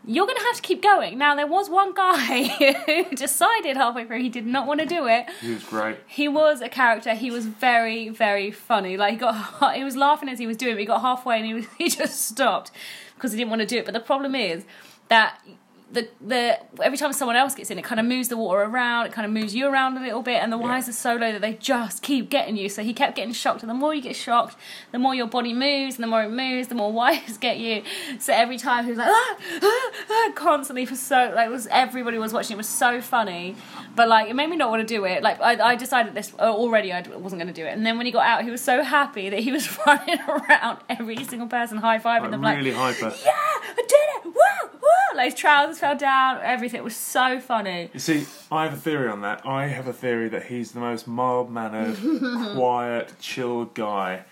You're 0.09 0.27
going 0.27 0.39
to 0.39 0.45
have 0.45 0.57
to 0.57 0.63
keep 0.63 0.83
going. 0.83 1.19
Now, 1.19 1.35
there 1.35 1.47
was 1.49 1.69
one 1.69 1.93
guy 1.93 2.45
who 2.87 3.17
decided 3.17 3.77
halfway 3.77 4.05
through 4.07 4.23
he 4.23 4.29
did 4.29 4.47
not 4.47 4.67
want 4.67 4.79
to 4.81 4.87
do 4.87 5.07
it, 5.09 5.27
He 5.41 5.53
was 5.55 5.65
great. 5.65 5.97
he 6.07 6.29
was 6.29 6.61
a 6.61 6.69
character. 6.69 7.15
He 7.15 7.31
was 7.33 7.47
very, 7.47 8.09
very 8.09 8.51
funny. 8.53 8.97
Like 8.97 9.15
he 9.15 9.19
got, 9.19 9.75
he 9.75 9.83
was 9.85 9.97
laughing 9.97 10.29
as 10.29 10.39
he 10.39 10.47
was 10.47 10.57
doing 10.57 10.77
it. 10.77 10.81
He 10.81 10.87
got 10.87 11.01
halfway 11.01 11.39
and 11.39 11.47
he 11.47 11.55
was, 11.55 11.67
he 11.79 11.89
just 11.89 12.23
stopped 12.29 12.71
because 13.17 13.33
he 13.33 13.39
didn't 13.39 13.51
want 13.51 13.61
to 13.63 13.67
do 13.67 13.79
it. 13.79 13.85
But 13.85 13.95
the 13.95 14.01
problem 14.01 14.35
is 14.37 14.65
that 15.09 15.41
the 15.93 16.09
the 16.21 16.59
every 16.83 16.99
time 16.99 17.13
someone 17.13 17.37
else 17.37 17.55
gets 17.55 17.71
in, 17.71 17.79
it 17.79 17.85
kind 17.85 18.01
of 18.01 18.07
moves 18.07 18.29
the 18.29 18.37
water 18.37 18.63
around. 18.63 19.07
It 19.07 19.13
kind 19.13 19.25
of 19.25 19.31
moves 19.33 19.55
you 19.55 19.69
around 19.69 19.97
a 19.97 20.01
little 20.01 20.21
bit, 20.23 20.43
and 20.43 20.53
the 20.53 20.59
Yeah. 20.59 20.65
wires 20.65 20.89
are 20.89 20.93
so 20.93 21.15
low 21.15 21.31
that 21.31 21.41
they 21.41 21.55
just 21.55 22.03
keep 22.03 22.29
getting 22.29 22.57
you. 22.57 22.69
So 22.69 22.83
he 22.83 22.93
kept 22.93 23.15
getting 23.15 23.33
shocked, 23.33 23.63
and 23.63 23.71
the 23.71 23.75
more 23.75 23.95
you 23.95 24.03
get 24.03 24.17
shocked, 24.17 24.57
the 24.91 24.99
more 24.99 25.15
your 25.15 25.29
body 25.29 25.53
moves, 25.55 25.95
and 25.95 26.03
the 26.03 26.09
more 26.09 26.25
it 26.25 26.31
moves, 26.31 26.67
the 26.69 26.75
more 26.75 26.93
wires 27.01 27.39
get 27.39 27.59
you. 27.59 27.83
So 28.19 28.33
every 28.33 28.59
time 28.59 28.85
he 28.85 28.91
was 28.91 28.99
like 28.99 29.09
ah, 29.11 29.37
ah, 29.63 29.91
ah, 30.11 30.33
constantly 30.35 30.87
for 30.87 30.97
so 30.97 31.33
like 31.37 31.47
it 31.47 31.53
was 31.53 31.69
everybody 31.71 32.19
was 32.19 32.33
watching. 32.33 32.55
It 32.55 32.59
was 32.59 32.69
so 32.69 33.01
funny, 33.01 33.55
but 33.95 34.09
like 34.09 34.29
it 34.29 34.35
made 34.35 34.51
me 34.51 34.57
not 34.57 34.71
want 34.71 34.87
to 34.87 34.95
do 34.95 35.05
it. 35.05 35.23
Like 35.23 35.41
I, 35.41 35.53
I 35.73 35.77
decided 35.77 36.15
this 36.15 36.33
uh, 36.39 36.53
already. 36.53 36.93
I 36.93 37.03
wasn't 37.03 37.41
going 37.41 37.53
to 37.55 37.61
do 37.61 37.65
it, 37.65 37.71
and 37.73 37.87
then 37.87 37.97
when 37.97 38.07
he 38.07 38.13
got 38.13 38.27
out, 38.27 38.43
he 38.45 38.51
was 38.51 38.61
so 38.61 38.83
happy 38.83 39.31
that 39.31 39.39
he 39.39 39.53
was 39.57 39.79
running 39.87 40.19
around 40.29 40.79
every 40.89 41.23
single 41.25 41.47
person, 41.49 41.79
high 41.79 41.99
fiving 42.01 42.23
Like, 42.23 42.31
them, 42.33 42.43
like 42.43 42.57
really 42.57 42.73
hyper. 42.73 43.15
yeah, 43.25 43.33
I 43.35 43.75
did 43.77 43.87
it! 43.87 44.25
Woo! 44.27 44.76
Woo! 44.87 45.17
Like 45.17 45.33
his 45.33 45.35
trousers 45.41 45.79
fell 45.79 45.97
down, 45.97 46.41
everything 46.43 46.83
was 46.83 46.97
so 46.97 47.41
funny. 47.41 47.91
You 47.93 48.01
see, 48.01 48.27
I 48.51 48.65
have 48.65 48.75
a 48.75 48.77
theory 48.77 49.09
on 49.09 49.23
that. 49.23 49.47
I 49.47 49.67
have 49.69 49.87
a 49.87 49.93
theory 49.93 50.29
that 50.29 50.45
he's 50.45 50.73
the 50.73 50.81
most 50.81 51.07
mild 51.07 51.51
mannered, 51.51 51.97
quiet, 52.55 53.15
chill 53.21 53.67
guy. 53.67 54.25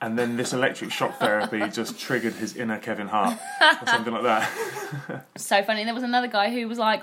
And 0.00 0.16
then 0.16 0.36
this 0.36 0.52
electric 0.52 0.92
shock 0.92 1.18
therapy 1.18 1.68
just 1.72 1.98
triggered 1.98 2.34
his 2.34 2.56
inner 2.56 2.78
Kevin 2.78 3.08
Hart 3.08 3.36
or 3.60 3.86
something 3.86 4.12
like 4.14 4.22
that. 4.22 5.24
So 5.36 5.62
funny. 5.62 5.80
And 5.80 5.88
there 5.88 5.94
was 5.94 6.04
another 6.04 6.28
guy 6.28 6.50
who 6.50 6.68
was 6.68 6.78
like, 6.78 7.02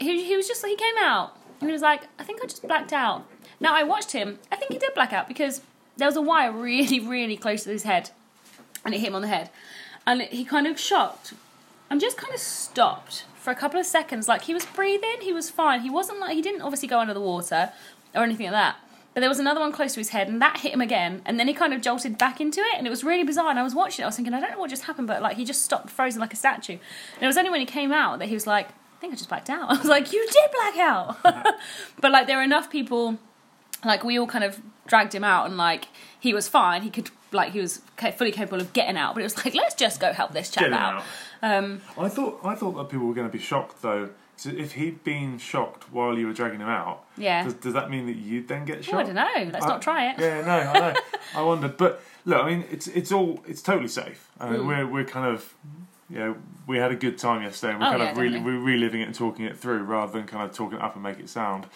he, 0.00 0.24
he 0.24 0.36
was 0.36 0.46
just 0.48 0.64
he 0.64 0.76
came 0.76 0.94
out 0.98 1.36
and 1.60 1.68
he 1.68 1.72
was 1.72 1.82
like, 1.82 2.02
I 2.18 2.24
think 2.24 2.42
I 2.42 2.46
just 2.46 2.62
blacked 2.66 2.92
out. 2.92 3.26
Now 3.60 3.74
I 3.74 3.84
watched 3.84 4.12
him. 4.12 4.38
I 4.52 4.56
think 4.56 4.72
he 4.72 4.78
did 4.78 4.92
black 4.94 5.12
out 5.12 5.28
because 5.28 5.62
there 5.96 6.06
was 6.08 6.16
a 6.16 6.22
wire 6.22 6.52
really, 6.52 7.00
really 7.00 7.36
close 7.36 7.64
to 7.64 7.70
his 7.70 7.84
head, 7.84 8.10
and 8.84 8.94
it 8.94 8.98
hit 8.98 9.08
him 9.08 9.14
on 9.14 9.22
the 9.22 9.28
head, 9.28 9.50
and 10.06 10.20
he 10.22 10.44
kind 10.44 10.66
of 10.66 10.78
shocked 10.78 11.32
and 11.90 12.00
just 12.00 12.16
kind 12.16 12.34
of 12.34 12.40
stopped 12.40 13.24
for 13.34 13.50
a 13.50 13.54
couple 13.54 13.78
of 13.78 13.86
seconds. 13.86 14.28
Like 14.28 14.42
he 14.42 14.54
was 14.54 14.64
breathing, 14.66 15.18
he 15.20 15.32
was 15.32 15.50
fine. 15.50 15.80
He 15.80 15.90
wasn't 15.90 16.20
like 16.20 16.34
he 16.34 16.42
didn't 16.42 16.62
obviously 16.62 16.88
go 16.88 16.98
under 16.98 17.14
the 17.14 17.20
water 17.20 17.72
or 18.14 18.22
anything 18.22 18.46
like 18.46 18.54
that. 18.54 18.76
But 19.14 19.20
there 19.20 19.30
was 19.30 19.38
another 19.38 19.60
one 19.60 19.72
close 19.72 19.94
to 19.94 20.00
his 20.00 20.10
head, 20.10 20.28
and 20.28 20.42
that 20.42 20.58
hit 20.58 20.74
him 20.74 20.82
again. 20.82 21.22
And 21.24 21.40
then 21.40 21.48
he 21.48 21.54
kind 21.54 21.72
of 21.72 21.80
jolted 21.80 22.18
back 22.18 22.38
into 22.38 22.60
it, 22.60 22.76
and 22.76 22.86
it 22.86 22.90
was 22.90 23.02
really 23.02 23.24
bizarre. 23.24 23.48
And 23.48 23.58
I 23.58 23.62
was 23.62 23.74
watching 23.74 24.02
it, 24.02 24.04
I 24.04 24.08
was 24.08 24.16
thinking, 24.16 24.34
I 24.34 24.40
don't 24.40 24.50
know 24.50 24.58
what 24.58 24.68
just 24.68 24.82
happened, 24.82 25.06
but 25.06 25.22
like 25.22 25.38
he 25.38 25.44
just 25.46 25.62
stopped 25.62 25.88
frozen 25.88 26.20
like 26.20 26.34
a 26.34 26.36
statue. 26.36 26.74
And 26.74 27.22
it 27.22 27.26
was 27.26 27.38
only 27.38 27.48
when 27.48 27.60
he 27.60 27.66
came 27.66 27.92
out 27.92 28.18
that 28.18 28.28
he 28.28 28.34
was 28.34 28.46
like, 28.46 28.68
I 28.68 29.00
think 29.00 29.14
I 29.14 29.16
just 29.16 29.30
blacked 29.30 29.48
out. 29.48 29.70
I 29.70 29.78
was 29.78 29.86
like, 29.86 30.12
You 30.12 30.26
did 30.30 30.50
black 30.52 30.76
out. 30.76 31.16
but 32.00 32.12
like 32.12 32.26
there 32.26 32.36
were 32.36 32.42
enough 32.42 32.68
people, 32.68 33.16
like 33.82 34.04
we 34.04 34.18
all 34.18 34.26
kind 34.26 34.44
of 34.44 34.60
dragged 34.86 35.14
him 35.14 35.24
out, 35.24 35.46
and 35.46 35.56
like 35.56 35.88
he 36.20 36.34
was 36.34 36.46
fine. 36.46 36.82
He 36.82 36.90
could 36.90 37.10
like 37.32 37.52
he 37.52 37.60
was 37.60 37.78
fully 38.16 38.32
capable 38.32 38.60
of 38.60 38.72
getting 38.72 38.96
out. 38.96 39.14
But 39.14 39.20
it 39.20 39.24
was 39.24 39.36
like, 39.44 39.54
let's 39.54 39.74
just 39.74 40.00
go 40.00 40.12
help 40.12 40.32
this 40.32 40.50
chap 40.50 40.64
him 40.66 40.74
out. 40.74 41.02
Um, 41.42 41.80
I 41.98 42.08
thought 42.08 42.40
I 42.44 42.54
thought 42.54 42.72
that 42.76 42.88
people 42.88 43.06
were 43.06 43.14
going 43.14 43.28
to 43.28 43.32
be 43.32 43.42
shocked 43.42 43.82
though. 43.82 44.10
So 44.38 44.50
if 44.50 44.72
he'd 44.72 45.02
been 45.02 45.38
shocked 45.38 45.90
while 45.90 46.18
you 46.18 46.26
were 46.26 46.34
dragging 46.34 46.60
him 46.60 46.68
out, 46.68 47.06
Yeah. 47.16 47.44
does, 47.44 47.54
does 47.54 47.72
that 47.72 47.90
mean 47.90 48.04
that 48.06 48.16
you'd 48.16 48.48
then 48.48 48.66
get 48.66 48.84
shocked? 48.84 48.98
I 48.98 49.02
don't 49.04 49.14
know. 49.14 49.50
Let's 49.50 49.64
I- 49.64 49.68
not 49.68 49.80
try 49.80 50.10
it. 50.10 50.18
Yeah, 50.18 50.42
no, 50.42 50.52
I 50.52 50.78
know. 50.92 50.94
I 51.36 51.42
wondered, 51.42 51.78
but 51.78 52.02
look, 52.26 52.42
I 52.44 52.50
mean, 52.50 52.64
it's 52.70 52.86
it's 52.88 53.10
all 53.12 53.42
it's 53.48 53.62
totally 53.62 53.88
safe. 53.88 54.30
I 54.38 54.46
Mm. 54.48 54.50
mean, 54.52 54.66
we're 54.66 54.86
we're 54.86 55.04
kind 55.04 55.26
of 55.34 55.54
you 56.10 56.18
know 56.18 56.36
we 56.66 56.76
had 56.78 56.90
a 56.92 56.96
good 56.96 57.16
time 57.16 57.42
yesterday. 57.42 57.72
and 57.72 57.80
We're 57.80 57.86
Oh, 57.86 57.90
kind 57.92 58.02
yeah, 58.02 58.10
of 58.10 58.18
really 58.18 58.40
we're 58.40 58.58
reliving 58.60 59.00
it 59.00 59.04
and 59.04 59.14
talking 59.14 59.46
it 59.46 59.56
through 59.58 59.84
rather 59.84 60.12
than 60.12 60.26
kind 60.26 60.48
of 60.48 60.54
talking 60.54 60.78
it 60.78 60.84
up 60.84 60.94
and 60.94 61.02
make 61.02 61.18
it 61.18 61.28
sound 61.30 61.66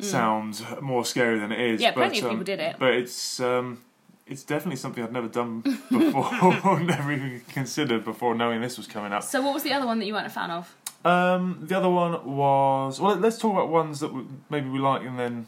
sound 0.00 0.62
more 0.82 1.04
scary 1.04 1.38
than 1.38 1.52
it 1.52 1.60
is. 1.60 1.80
Mm. 1.80 1.82
Yeah, 1.82 1.90
plenty 1.92 2.20
but, 2.20 2.26
of 2.26 2.30
um, 2.32 2.38
people 2.38 2.44
did 2.44 2.60
it. 2.60 2.76
But 2.78 2.92
it's 2.94 3.40
um, 3.40 3.80
it's 4.26 4.42
definitely 4.42 4.76
something 4.76 5.02
I've 5.04 5.12
never 5.12 5.28
done 5.28 5.60
before, 5.90 6.80
never 6.80 7.12
even 7.12 7.40
considered 7.48 8.04
before 8.04 8.34
knowing 8.34 8.60
this 8.60 8.76
was 8.76 8.86
coming 8.86 9.12
up. 9.12 9.22
So 9.22 9.40
what 9.42 9.54
was 9.54 9.62
the 9.62 9.72
other 9.72 9.86
one 9.86 9.98
that 10.00 10.06
you 10.06 10.12
weren't 10.14 10.26
a 10.26 10.30
fan 10.30 10.50
of? 10.50 10.74
Um, 11.04 11.58
the 11.62 11.76
other 11.76 11.88
one 11.90 12.24
was 12.24 13.00
well. 13.00 13.14
Let's 13.16 13.38
talk 13.38 13.52
about 13.52 13.68
ones 13.68 14.00
that 14.00 14.12
we, 14.12 14.24
maybe 14.50 14.68
we 14.68 14.78
like, 14.80 15.02
and 15.02 15.18
then 15.18 15.46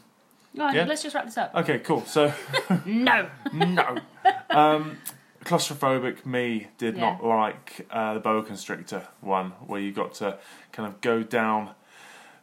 Go 0.55 0.63
on, 0.63 0.73
Yeah. 0.75 0.85
let's 0.85 1.03
just 1.03 1.13
wrap 1.13 1.25
this 1.25 1.37
up. 1.37 1.53
okay, 1.53 1.79
cool. 1.79 2.03
So 2.05 2.33
No. 2.85 3.29
no, 3.53 3.97
um, 4.49 4.97
claustrophobic 5.43 6.25
me 6.25 6.67
did 6.77 6.95
Yeah. 6.95 7.01
not 7.11 7.23
like 7.25 7.85
uh, 7.91 8.13
the 8.15 8.19
boa 8.19 8.43
constrictor 8.43 9.07
one, 9.21 9.51
where 9.67 9.81
you 9.81 9.91
got 9.91 10.13
to 10.15 10.37
kind 10.71 10.87
of 10.87 11.01
go 11.01 11.21
down, 11.23 11.71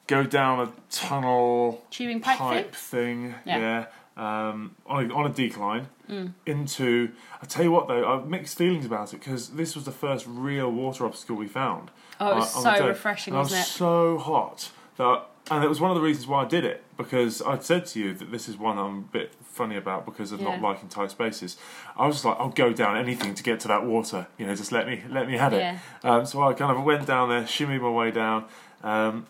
go 0.07 0.23
down 0.25 0.61
a 0.69 0.73
tunnel 0.91 1.85
Chewing 1.91 2.21
pipe, 2.21 2.39
pipe 2.39 2.75
thing? 2.75 3.33
thing, 3.33 3.35
Yeah. 3.47 3.87
yeah, 4.17 4.49
um, 4.51 4.77
on 4.87 5.11
a, 5.11 5.15
on 5.15 5.27
a 5.27 5.33
decline 5.35 5.89
Mm. 6.09 6.33
into. 6.47 7.11
I 7.43 7.47
tell 7.47 7.65
you 7.65 7.71
what 7.73 7.89
though, 7.89 8.07
I 8.07 8.17
have 8.17 8.27
mixed 8.29 8.57
feelings 8.59 8.87
about 8.87 9.13
it 9.13 9.19
because 9.21 9.51
this 9.51 9.75
was 9.75 9.85
the 9.85 9.93
first 9.93 10.25
real 10.29 10.71
water 10.71 11.05
obstacle 11.05 11.37
we 11.37 11.49
found. 11.49 11.91
Oh, 12.21 12.33
it 12.33 12.35
was 12.37 12.57
on 12.57 12.77
so 12.77 12.87
refreshing, 12.89 13.33
And 13.33 13.39
I 13.39 13.43
wasn't 13.43 13.59
was 13.61 13.67
it? 13.69 13.71
so 13.73 14.19
hot 14.19 14.71
that, 14.97 15.23
and 15.51 15.63
it 15.65 15.69
was 15.69 15.81
one 15.81 15.91
of 15.91 15.97
the 15.97 16.01
reasons 16.03 16.27
why 16.27 16.43
I 16.43 16.47
did 16.47 16.65
it 16.65 16.83
because 16.97 17.43
I'd 17.43 17.63
said 17.63 17.87
to 17.87 18.01
you 18.01 18.15
that 18.15 18.31
this 18.31 18.49
is 18.49 18.57
one 18.57 18.79
I'm 18.79 18.99
a 18.99 19.03
bit 19.03 19.35
funny 19.43 19.77
about 19.77 20.05
because 20.07 20.33
of 20.33 20.41
not 20.41 20.61
liking 20.61 20.89
tight 20.89 21.11
spaces. 21.11 21.57
I 21.97 22.07
was 22.07 22.17
just 22.17 22.25
like, 22.25 22.37
I'll 22.39 22.49
go 22.49 22.73
down 22.73 22.97
anything 22.97 23.35
to 23.35 23.43
get 23.43 23.61
to 23.61 23.69
that 23.69 23.85
water. 23.85 24.27
You 24.39 24.47
know, 24.47 24.55
just 24.55 24.73
let 24.73 24.87
me 24.87 25.03
let 25.09 25.27
me 25.29 25.37
have 25.37 25.53
it. 25.53 25.59
Yeah. 25.59 25.79
Um, 26.03 26.25
so 26.27 26.43
I 26.43 26.53
kind 26.55 26.77
of 26.77 26.85
went 26.85 27.07
down 27.07 27.29
there, 27.29 27.43
shimmied 27.43 27.81
my 27.83 27.91
way 27.91 28.11
down. 28.11 28.47
Um, 28.83 29.27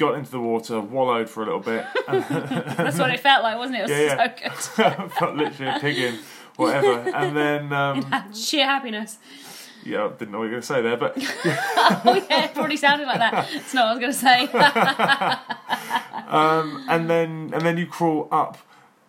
Got 0.00 0.14
into 0.14 0.30
the 0.30 0.40
water, 0.40 0.80
wallowed 0.80 1.28
for 1.28 1.42
a 1.42 1.44
little 1.44 1.60
bit, 1.60 1.84
That's 2.08 2.98
what 2.98 3.10
it 3.10 3.20
felt 3.20 3.42
like, 3.42 3.58
wasn't 3.58 3.76
it? 3.78 3.80
It 3.80 3.82
was 3.82 3.90
Yeah, 3.90 4.34
so 4.78 4.96
good. 4.96 5.12
felt 5.12 5.36
literally 5.36 5.76
a 5.76 5.78
pig 5.78 5.98
in, 5.98 6.18
whatever. 6.56 7.00
And 7.14 7.36
then, 7.36 7.72
um, 7.72 8.32
Sheer 8.34 8.64
happiness. 8.64 9.18
yeah, 9.84 10.06
I 10.06 10.08
didn't 10.08 10.30
know 10.32 10.38
what 10.38 10.44
you 10.44 10.56
were 10.56 10.60
going 10.60 10.62
to 10.62 10.66
say 10.66 10.80
there, 10.80 10.96
but 10.96 11.12
Oh 11.18 12.26
yeah, 12.30 12.44
it 12.46 12.54
probably 12.54 12.78
sounded 12.78 13.06
like 13.06 13.18
that. 13.18 13.48
It's 13.52 13.74
not 13.74 13.94
what 13.94 14.02
I 14.02 14.06
was 14.08 14.22
going 14.22 14.46
to 14.46 14.52
say. 14.54 15.68
um, 16.28 16.84
and 16.88 17.10
then 17.10 17.50
and 17.52 17.62
then 17.62 17.76
you 17.76 17.86
crawl 17.86 18.28
up 18.32 18.56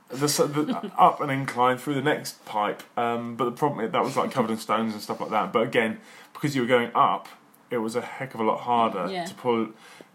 the, 0.10 0.28
the 0.28 0.92
up 0.98 1.22
an 1.22 1.30
incline 1.30 1.78
through 1.78 1.94
the 1.96 2.02
next 2.02 2.44
pipe. 2.46 2.84
Um, 2.98 3.36
but 3.38 3.46
the 3.46 3.52
problem 3.52 3.90
that 3.90 4.04
was 4.04 4.18
like 4.18 4.32
covered 4.32 4.52
in 4.52 4.58
stones 4.58 4.94
and 4.94 5.02
stuff 5.02 5.22
like 5.22 5.30
that. 5.30 5.54
But 5.54 5.64
again, 5.64 6.00
because 6.34 6.56
you 6.56 6.62
were 6.64 6.68
going 6.68 6.92
up, 6.94 7.30
it 7.70 7.78
was 7.78 7.96
a 7.96 8.02
heck 8.02 8.34
of 8.34 8.40
a 8.42 8.44
lot 8.44 8.60
harder 8.62 9.08
Yeah. 9.10 9.24
to 9.26 9.34
pull 9.36 9.68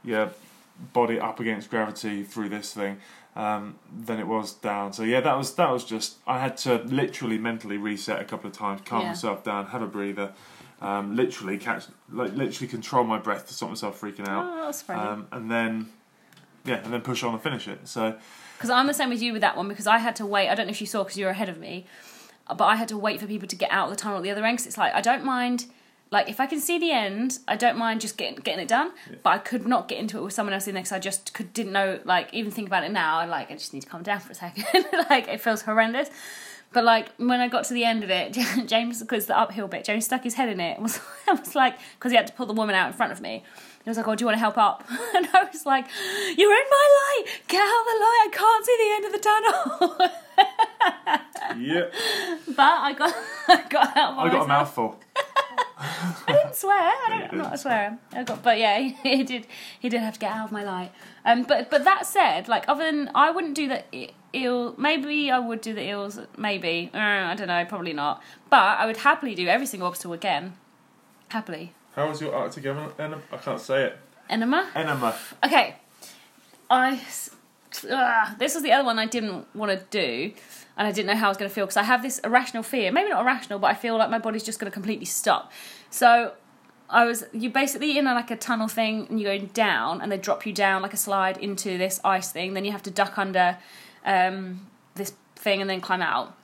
your 0.04 0.30
body 0.92 1.18
up 1.21 1.40
against 1.40 1.71
gravity 1.71 2.23
through 2.23 2.49
this 2.50 2.73
thing. 2.73 2.99
Um, 3.35 3.78
than 3.95 4.18
it 4.18 4.26
was 4.26 4.54
down. 4.54 4.95
So 4.95 5.02
yeah, 5.02 5.21
that 5.21 5.37
was 5.37 5.54
that 5.56 5.71
was 5.71 5.85
just 5.85 6.16
I 6.26 6.38
had 6.38 6.56
to 6.59 6.76
literally 6.85 7.37
mentally 7.37 7.76
reset 7.76 8.18
a 8.18 8.25
couple 8.25 8.49
of 8.49 8.56
times, 8.56 8.80
calm 8.87 9.02
Yeah. 9.02 9.09
myself 9.09 9.45
down, 9.45 9.66
have 9.66 9.83
a 9.83 9.87
breather, 9.87 10.33
um, 10.80 11.14
literally 11.14 11.59
catch, 11.59 11.85
like 12.11 12.33
literally 12.35 12.66
control 12.66 13.04
my 13.04 13.18
breath 13.18 13.47
to 13.49 13.52
stop 13.52 13.68
myself 13.68 14.00
freaking 14.00 14.26
out, 14.26 14.47
Oh, 14.50 14.64
that's 14.64 14.80
funny. 14.80 15.00
um, 15.00 15.26
and 15.33 15.50
then 15.50 15.90
yeah, 16.64 16.76
and 16.76 16.90
then 16.95 17.02
push 17.02 17.23
on 17.23 17.35
and 17.35 17.42
finish 17.42 17.68
it. 17.68 17.87
So 17.87 18.16
Because 18.56 18.71
I'm 18.71 18.87
the 18.87 18.95
same 18.95 19.11
with 19.11 19.21
you 19.21 19.35
with 19.35 19.42
that 19.42 19.54
one 19.54 19.68
because 19.68 19.87
I 19.87 19.99
had 19.99 20.16
to 20.16 20.25
wait. 20.25 20.49
I 20.49 20.54
don't 20.54 20.64
know 20.66 20.71
if 20.71 20.80
you 20.80 20.87
saw 20.87 21.04
because 21.04 21.18
you 21.18 21.26
were 21.26 21.30
ahead 21.33 21.50
of 21.50 21.59
me, 21.59 21.85
but 22.49 22.64
I 22.64 22.76
had 22.76 22.88
to 22.88 22.97
wait 22.97 23.21
for 23.21 23.26
people 23.26 23.49
to 23.49 23.56
get 23.56 23.71
out 23.71 23.90
of 23.90 23.90
the 23.90 23.97
tunnel 23.97 24.16
at 24.16 24.23
the 24.23 24.30
other 24.30 24.47
end. 24.47 24.56
'cause 24.56 24.66
it's 24.66 24.78
like 24.78 24.95
I 24.95 25.02
don't 25.02 25.25
mind. 25.26 25.66
Like 26.16 26.30
if 26.30 26.40
I 26.40 26.46
can 26.46 26.61
see 26.61 26.78
the 26.78 26.92
end, 26.92 27.40
I 27.46 27.56
don't 27.56 27.76
mind 27.76 28.00
just 28.00 28.16
getting 28.16 28.37
getting 28.37 28.61
it 28.61 28.68
done. 28.68 28.92
But 29.23 29.30
I 29.30 29.37
could 29.37 29.66
not 29.66 29.87
get 29.87 29.98
into 29.98 30.16
it 30.16 30.22
with 30.22 30.33
someone 30.33 30.55
else 30.55 30.66
in 30.66 30.72
there 30.72 30.83
because 30.83 30.92
I 30.92 30.98
just 30.98 31.35
could 31.35 31.52
didn't 31.52 31.72
know. 31.72 32.00
Like 32.07 32.33
even 32.33 32.50
think 32.50 32.68
about 32.68 32.85
it 32.85 32.90
now, 32.90 33.18
I 33.18 33.26
like 33.26 33.50
I 33.50 33.52
just 33.52 33.74
need 33.74 33.83
to 33.83 33.87
calm 33.87 34.02
down 34.02 34.20
for 34.20 34.33
a 34.33 34.35
second. 34.35 34.64
like 35.11 35.29
it 35.29 35.42
feels 35.42 35.61
horrendous. 35.61 36.09
But 36.72 36.85
like 36.85 37.14
when 37.18 37.42
I 37.42 37.48
got 37.48 37.64
to 37.64 37.74
the 37.74 37.85
end 37.85 38.02
of 38.02 38.09
it, 38.09 38.33
James, 38.66 39.02
because 39.02 39.26
the 39.26 39.38
uphill 39.38 39.68
bit, 39.68 39.85
James 39.85 40.07
stuck 40.07 40.24
his 40.24 40.33
head 40.33 40.48
in 40.48 40.59
it. 40.59 40.81
was 40.81 40.98
I 41.29 41.35
was 41.35 41.55
like, 41.55 41.79
because 41.98 42.12
he 42.12 42.16
had 42.16 42.29
to 42.29 42.33
pull 42.33 42.46
the 42.46 42.55
woman 42.55 42.74
out 42.74 42.87
in 42.87 42.94
front 42.94 43.12
of 43.12 43.20
me. 43.20 43.44
He 43.85 43.90
was 43.90 43.98
like, 43.98 44.09
"Oh, 44.09 44.14
do 44.14 44.22
you 44.22 44.26
want 44.26 44.37
to 44.37 44.40
help 44.40 44.57
up?" 44.57 44.88
And 45.14 45.29
I 45.35 45.44
was 45.52 45.66
like, 45.66 45.85
"You're 46.35 46.57
in 46.62 46.68
my 46.70 46.87
light. 46.98 47.24
Get 47.46 47.61
out 47.61 47.81
of 47.81 47.87
the 47.92 47.98
light. 48.07 48.20
I 48.24 48.31
can't 48.33 48.64
see 48.64 48.76
the 48.81 48.90
end 48.96 49.05
of 49.05 49.12
the 49.12 49.22
tunnel." 49.29 49.52
yeah, 51.61 51.85
but 52.57 52.81
I 52.88 52.94
got, 52.94 53.14
I 53.48 53.68
got 53.68 53.96
out. 53.98 54.18
I 54.18 54.31
got 54.31 54.44
a 54.46 54.48
mouthful. 54.48 54.98
I 55.78 56.14
didn't 56.28 56.56
swear. 56.56 56.78
I 56.78 57.06
don't, 57.08 57.32
I'm 57.32 57.38
not 57.38 57.54
a 57.54 57.58
swearer. 57.58 57.98
I 58.12 58.24
got, 58.24 58.42
but 58.42 58.58
yeah, 58.58 58.78
he, 58.78 58.90
he 59.16 59.22
did. 59.24 59.46
He 59.78 59.88
did 59.88 60.00
have 60.00 60.14
to 60.14 60.20
get 60.20 60.32
out 60.32 60.46
of 60.46 60.52
my 60.52 60.64
light. 60.64 60.92
Um, 61.24 61.42
but 61.42 61.70
but 61.70 61.84
that 61.84 62.06
said, 62.06 62.48
like 62.48 62.64
other 62.68 62.84
than 62.84 63.10
I 63.14 63.30
wouldn't 63.30 63.54
do 63.54 63.68
the 63.68 63.82
eel. 64.34 64.74
Maybe 64.78 65.30
I 65.30 65.38
would 65.38 65.60
do 65.60 65.74
the 65.74 65.82
eels. 65.86 66.18
Maybe 66.36 66.90
uh, 66.94 66.98
I 66.98 67.34
don't 67.34 67.48
know. 67.48 67.64
Probably 67.66 67.92
not. 67.92 68.22
But 68.48 68.78
I 68.78 68.86
would 68.86 68.98
happily 68.98 69.34
do 69.34 69.48
every 69.48 69.66
single 69.66 69.88
obstacle 69.88 70.14
again. 70.14 70.54
Happily. 71.28 71.72
How 71.94 72.08
was 72.08 72.20
your 72.20 72.34
Arctic 72.34 72.64
enema? 72.66 72.92
enema? 72.98 73.22
I 73.32 73.36
can't 73.38 73.60
say 73.60 73.84
it. 73.84 73.98
Enema. 74.28 74.68
Enema. 74.74 75.14
Okay. 75.44 75.76
I. 76.70 77.00
Ugh, 77.90 78.38
this 78.38 78.54
was 78.54 78.62
the 78.62 78.72
other 78.72 78.84
one 78.84 78.98
I 78.98 79.06
didn't 79.06 79.46
want 79.54 79.70
to 79.70 79.84
do, 79.90 80.32
and 80.76 80.86
I 80.86 80.92
didn't 80.92 81.06
know 81.06 81.16
how 81.16 81.26
I 81.26 81.28
was 81.28 81.38
going 81.38 81.48
to 81.48 81.54
feel 81.54 81.64
because 81.64 81.76
I 81.76 81.84
have 81.84 82.02
this 82.02 82.18
irrational 82.20 82.62
fear. 82.62 82.92
Maybe 82.92 83.10
not 83.10 83.22
irrational, 83.22 83.58
but 83.58 83.68
I 83.68 83.74
feel 83.74 83.96
like 83.96 84.10
my 84.10 84.18
body's 84.18 84.42
just 84.42 84.58
going 84.58 84.70
to 84.70 84.74
completely 84.74 85.06
stop. 85.06 85.52
So 85.90 86.32
I 86.90 87.04
was 87.04 87.24
you 87.32 87.50
basically 87.50 87.98
in 87.98 88.04
like 88.04 88.30
a 88.30 88.36
tunnel 88.36 88.68
thing, 88.68 89.06
and 89.08 89.18
you 89.18 89.26
go 89.26 89.38
down, 89.38 90.00
and 90.00 90.12
they 90.12 90.18
drop 90.18 90.46
you 90.46 90.52
down 90.52 90.82
like 90.82 90.92
a 90.92 90.98
slide 90.98 91.38
into 91.38 91.78
this 91.78 92.00
ice 92.04 92.30
thing. 92.30 92.54
Then 92.54 92.64
you 92.64 92.72
have 92.72 92.82
to 92.84 92.90
duck 92.90 93.18
under 93.18 93.58
um, 94.04 94.66
this 94.94 95.14
thing 95.34 95.60
and 95.60 95.68
then 95.68 95.80
climb 95.80 96.02
out. 96.02 96.36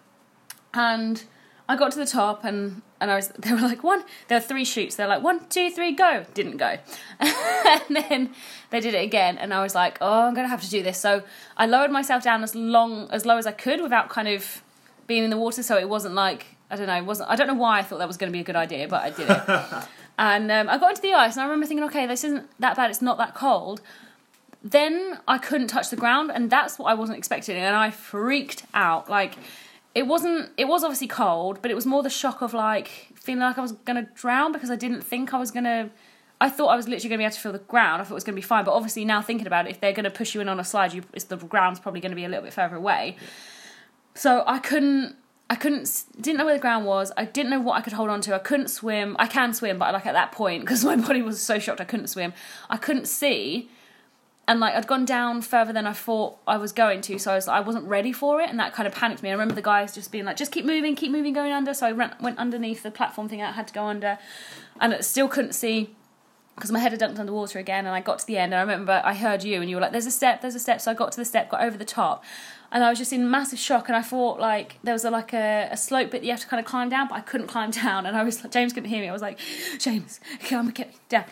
And 0.75 1.23
I 1.73 1.77
got 1.77 1.91
to 1.93 1.99
the 1.99 2.05
top, 2.05 2.45
and 2.45 2.83
and 3.01 3.11
I 3.11 3.17
was 3.17 3.29
they 3.39 3.51
were 3.51 3.61
like 3.61 3.83
one. 3.83 4.05
There 4.29 4.37
were 4.37 4.45
three 4.45 4.65
shoots. 4.65 4.97
They're 4.97 5.09
like 5.09 5.23
one, 5.23 5.47
two, 5.49 5.71
three, 5.71 5.93
go. 5.93 6.27
Didn't 6.35 6.59
go, 6.59 6.77
and 7.19 7.97
then 7.97 8.31
they 8.69 8.81
did 8.81 8.93
it 8.93 9.03
again, 9.03 9.39
and 9.39 9.55
I 9.55 9.63
was 9.63 9.75
like, 9.75 9.97
oh, 10.03 10.27
I'm 10.27 10.35
gonna 10.35 10.49
have 10.49 10.61
to 10.61 10.69
do 10.69 10.83
this. 10.83 10.99
So 10.99 11.23
I 11.57 11.65
lowered 11.65 11.91
myself 11.91 12.23
down 12.23 12.43
as 12.43 12.55
long 12.55 13.09
as 13.11 13.25
low 13.25 13.39
as 13.39 13.47
I 13.47 13.53
could 13.53 13.81
without 13.81 14.11
kind 14.11 14.29
of 14.29 14.63
being 15.07 15.25
in 15.25 15.31
the 15.31 15.39
water, 15.39 15.63
so 15.63 15.79
it 15.79 15.89
wasn't 15.89 16.15
like 16.15 16.45
I 16.71 16.77
don't 16.77 16.87
know, 16.89 16.97
it 16.99 17.07
wasn't 17.07 17.31
I 17.31 17.37
don't 17.37 17.47
know 17.47 17.55
why 17.55 17.79
I 17.79 17.83
thought 17.83 18.01
that 18.01 18.09
was 18.09 18.19
going 18.19 18.31
to 18.31 18.37
be 18.37 18.41
a 18.41 18.45
good 18.45 18.57
idea, 18.57 18.87
but 18.87 19.03
I 19.03 19.11
did 19.11 19.31
it. 19.31 19.89
and 20.19 20.53
um, 20.53 20.69
I 20.69 20.77
got 20.77 20.91
into 20.91 21.03
the 21.03 21.15
ice, 21.15 21.37
and 21.37 21.41
I 21.41 21.45
remember 21.45 21.65
thinking, 21.65 21.85
okay, 21.85 22.07
this 22.07 22.23
isn't 22.23 22.51
that 22.61 22.77
bad. 22.77 22.91
It's 22.91 23.01
not 23.01 23.17
that 23.17 23.35
cold. 23.35 23.81
Then 24.63 25.19
I 25.27 25.39
couldn't 25.39 25.69
touch 25.69 25.89
the 25.89 25.97
ground, 25.97 26.31
and 26.31 26.51
that's 26.51 26.79
what 26.79 26.91
I 26.91 26.95
wasn't 26.95 27.17
expecting, 27.17 27.57
and 27.57 27.75
I 27.75 27.91
freaked 27.91 28.65
out. 28.75 29.09
Like 29.09 29.37
it 29.95 30.07
wasn't. 30.07 30.51
It 30.57 30.67
was 30.67 30.85
obviously 30.85 31.09
cold, 31.09 31.61
but 31.61 31.71
it 31.71 31.75
was 31.75 31.87
more 31.87 32.03
the 32.03 32.11
shock 32.11 32.41
of 32.43 32.55
like 32.55 32.89
feeling 33.15 33.41
like 33.41 33.59
I 33.59 33.61
was 33.61 33.73
going 33.73 34.05
to 34.05 34.11
drown 34.15 34.53
because 34.53 34.71
I 34.71 34.77
didn't 34.77 35.03
think 35.03 35.35
I 35.35 35.39
was 35.39 35.51
going 35.51 35.65
to. 35.65 35.91
I 36.41 36.49
thought 36.49 36.69
I 36.69 36.77
was 36.77 36.89
literally 36.89 37.09
going 37.09 37.19
to 37.19 37.23
be 37.23 37.25
able 37.25 37.35
to 37.35 37.41
feel 37.41 37.53
the 37.53 37.59
ground. 37.59 38.03
I 38.03 38.05
thought 38.05 38.15
it 38.15 38.15
was 38.15 38.25
going 38.25 38.35
to 38.35 38.41
be 38.41 38.47
fine, 38.47 38.65
but 38.65 38.73
obviously 38.73 39.05
now 39.05 39.23
thinking 39.23 39.47
about 39.47 39.67
it, 39.67 39.71
if 39.71 39.81
they're 39.81 39.93
going 39.93 40.05
to 40.05 40.11
push 40.11 40.35
you 40.35 40.41
in 40.41 40.49
on 40.49 40.59
a 40.59 40.65
slide, 40.65 40.93
you, 40.93 41.05
the 41.29 41.37
ground's 41.37 41.79
probably 41.79 42.01
going 42.01 42.11
to 42.11 42.17
be 42.17 42.25
a 42.25 42.29
little 42.29 42.43
bit 42.43 42.53
further 42.53 42.77
away. 42.77 43.17
So 44.15 44.43
I 44.47 44.59
couldn't. 44.59 45.17
I 45.51 45.55
couldn't. 45.55 46.05
Didn't 46.21 46.39
know 46.39 46.47
where 46.47 46.55
the 46.55 46.61
ground 46.61 46.87
was. 46.87 47.13
I 47.17 47.27
didn't 47.27 47.51
know 47.51 47.61
what 47.61 47.77
I 47.77 47.83
could 47.83 47.93
hold 47.93 48.09
on 48.09 48.23
to. 48.23 48.35
I 48.35 48.39
couldn't 48.39 48.69
swim. 48.69 49.15
I 49.19 49.27
can 49.27 49.53
swim, 49.53 49.79
but 49.79 49.93
like 49.93 50.07
at 50.07 50.15
that 50.15 50.33
point, 50.33 50.63
because 50.63 50.85
my 50.87 50.97
body 50.97 51.23
was 51.23 51.41
so 51.41 51.59
shocked, 51.59 51.81
I 51.81 51.85
couldn't 51.85 52.09
swim. 52.09 52.33
I 52.71 52.79
couldn't 52.79 53.07
see, 53.07 53.69
and 54.49 54.59
like 54.61 54.75
I'd 54.75 54.87
gone 54.87 55.05
down 55.05 55.41
further 55.43 55.73
than 55.73 55.87
I 55.87 55.93
thought 55.93 56.37
I 56.47 56.57
was 56.57 56.73
going 56.73 57.01
to, 57.03 57.19
so 57.19 57.33
I 57.33 57.35
was 57.37 57.49
I 57.49 57.61
wasn't 57.61 57.87
ready 57.87 58.13
for 58.13 58.41
it, 58.41 58.51
and 58.51 58.59
that 58.59 58.73
kind 58.73 58.87
of 58.87 58.95
panicked 58.95 59.23
me. 59.23 59.29
I 59.29 59.33
remember 59.33 59.55
the 59.55 59.63
guys 59.63 59.95
just 59.95 60.11
being 60.11 60.25
like, 60.25 60.37
"Just 60.37 60.53
keep 60.53 60.65
moving, 60.65 60.97
keep 60.97 61.13
moving, 61.13 61.33
going 61.33 61.53
under." 61.53 61.75
So 61.75 61.87
I 61.87 61.93
ran, 61.93 62.15
went 62.21 62.39
underneath 62.39 62.83
the 62.83 62.91
platform 62.91 63.29
thing. 63.29 63.43
I 63.43 63.53
had 63.53 63.69
to 63.69 63.75
go 63.75 63.85
under, 63.85 64.19
and 64.81 64.95
I 64.95 65.01
still 65.01 65.29
couldn't 65.29 65.53
see 65.53 65.95
because 66.57 66.71
my 66.71 66.79
head 66.79 66.93
had 66.93 67.01
dunked 67.01 67.19
underwater 67.19 67.59
again 67.59 67.87
and 67.87 67.95
I 67.95 68.01
got 68.01 68.19
to 68.21 68.27
the 68.27 68.37
end 68.37 68.53
and 68.53 68.59
I 68.59 68.61
remember 68.61 69.01
I 69.05 69.15
heard 69.15 69.43
you 69.43 69.61
and 69.61 69.71
you 69.71 69.77
were 69.77 69.83
like 69.83 69.93
there's 69.93 70.07
a 70.07 70.11
step 70.11 70.43
there's 70.43 70.55
a 70.55 70.61
step 70.61 70.81
so 70.81 70.91
I 70.91 70.95
got 70.95 71.11
to 71.13 71.17
the 71.17 71.25
step 71.25 71.49
got 71.49 71.63
over 71.63 71.79
the 71.79 71.85
top 71.85 72.23
and 72.71 72.85
I 72.85 72.91
was 72.91 72.99
just 72.99 73.13
in 73.13 73.31
massive 73.31 73.59
shock 73.59 73.89
and 73.89 73.97
I 73.97 74.03
thought 74.03 74.39
like 74.39 74.79
there 74.85 74.93
was 74.93 75.05
a, 75.05 75.11
like 75.11 75.33
a, 75.33 75.69
a 75.71 75.77
slope 75.77 76.11
bit 76.11 76.21
that 76.21 76.27
you 76.27 76.31
have 76.31 76.41
to 76.41 76.47
kind 76.47 76.61
of 76.61 76.67
climb 76.67 76.91
down 76.91 77.09
but 77.09 77.15
I 77.15 77.21
couldn't 77.21 77.47
climb 77.47 77.71
down 77.83 78.05
and 78.05 78.17
I 78.17 78.23
was 78.23 78.43
like 78.43 78.53
James 78.53 78.73
couldn't 78.73 78.91
hear 78.91 79.01
me 79.01 79.09
I 79.09 79.13
was 79.13 79.23
like 79.23 79.39
James 79.79 80.21
come 80.45 80.67
and 80.67 80.75
get 80.75 80.89
me 80.89 80.95
down 81.09 81.25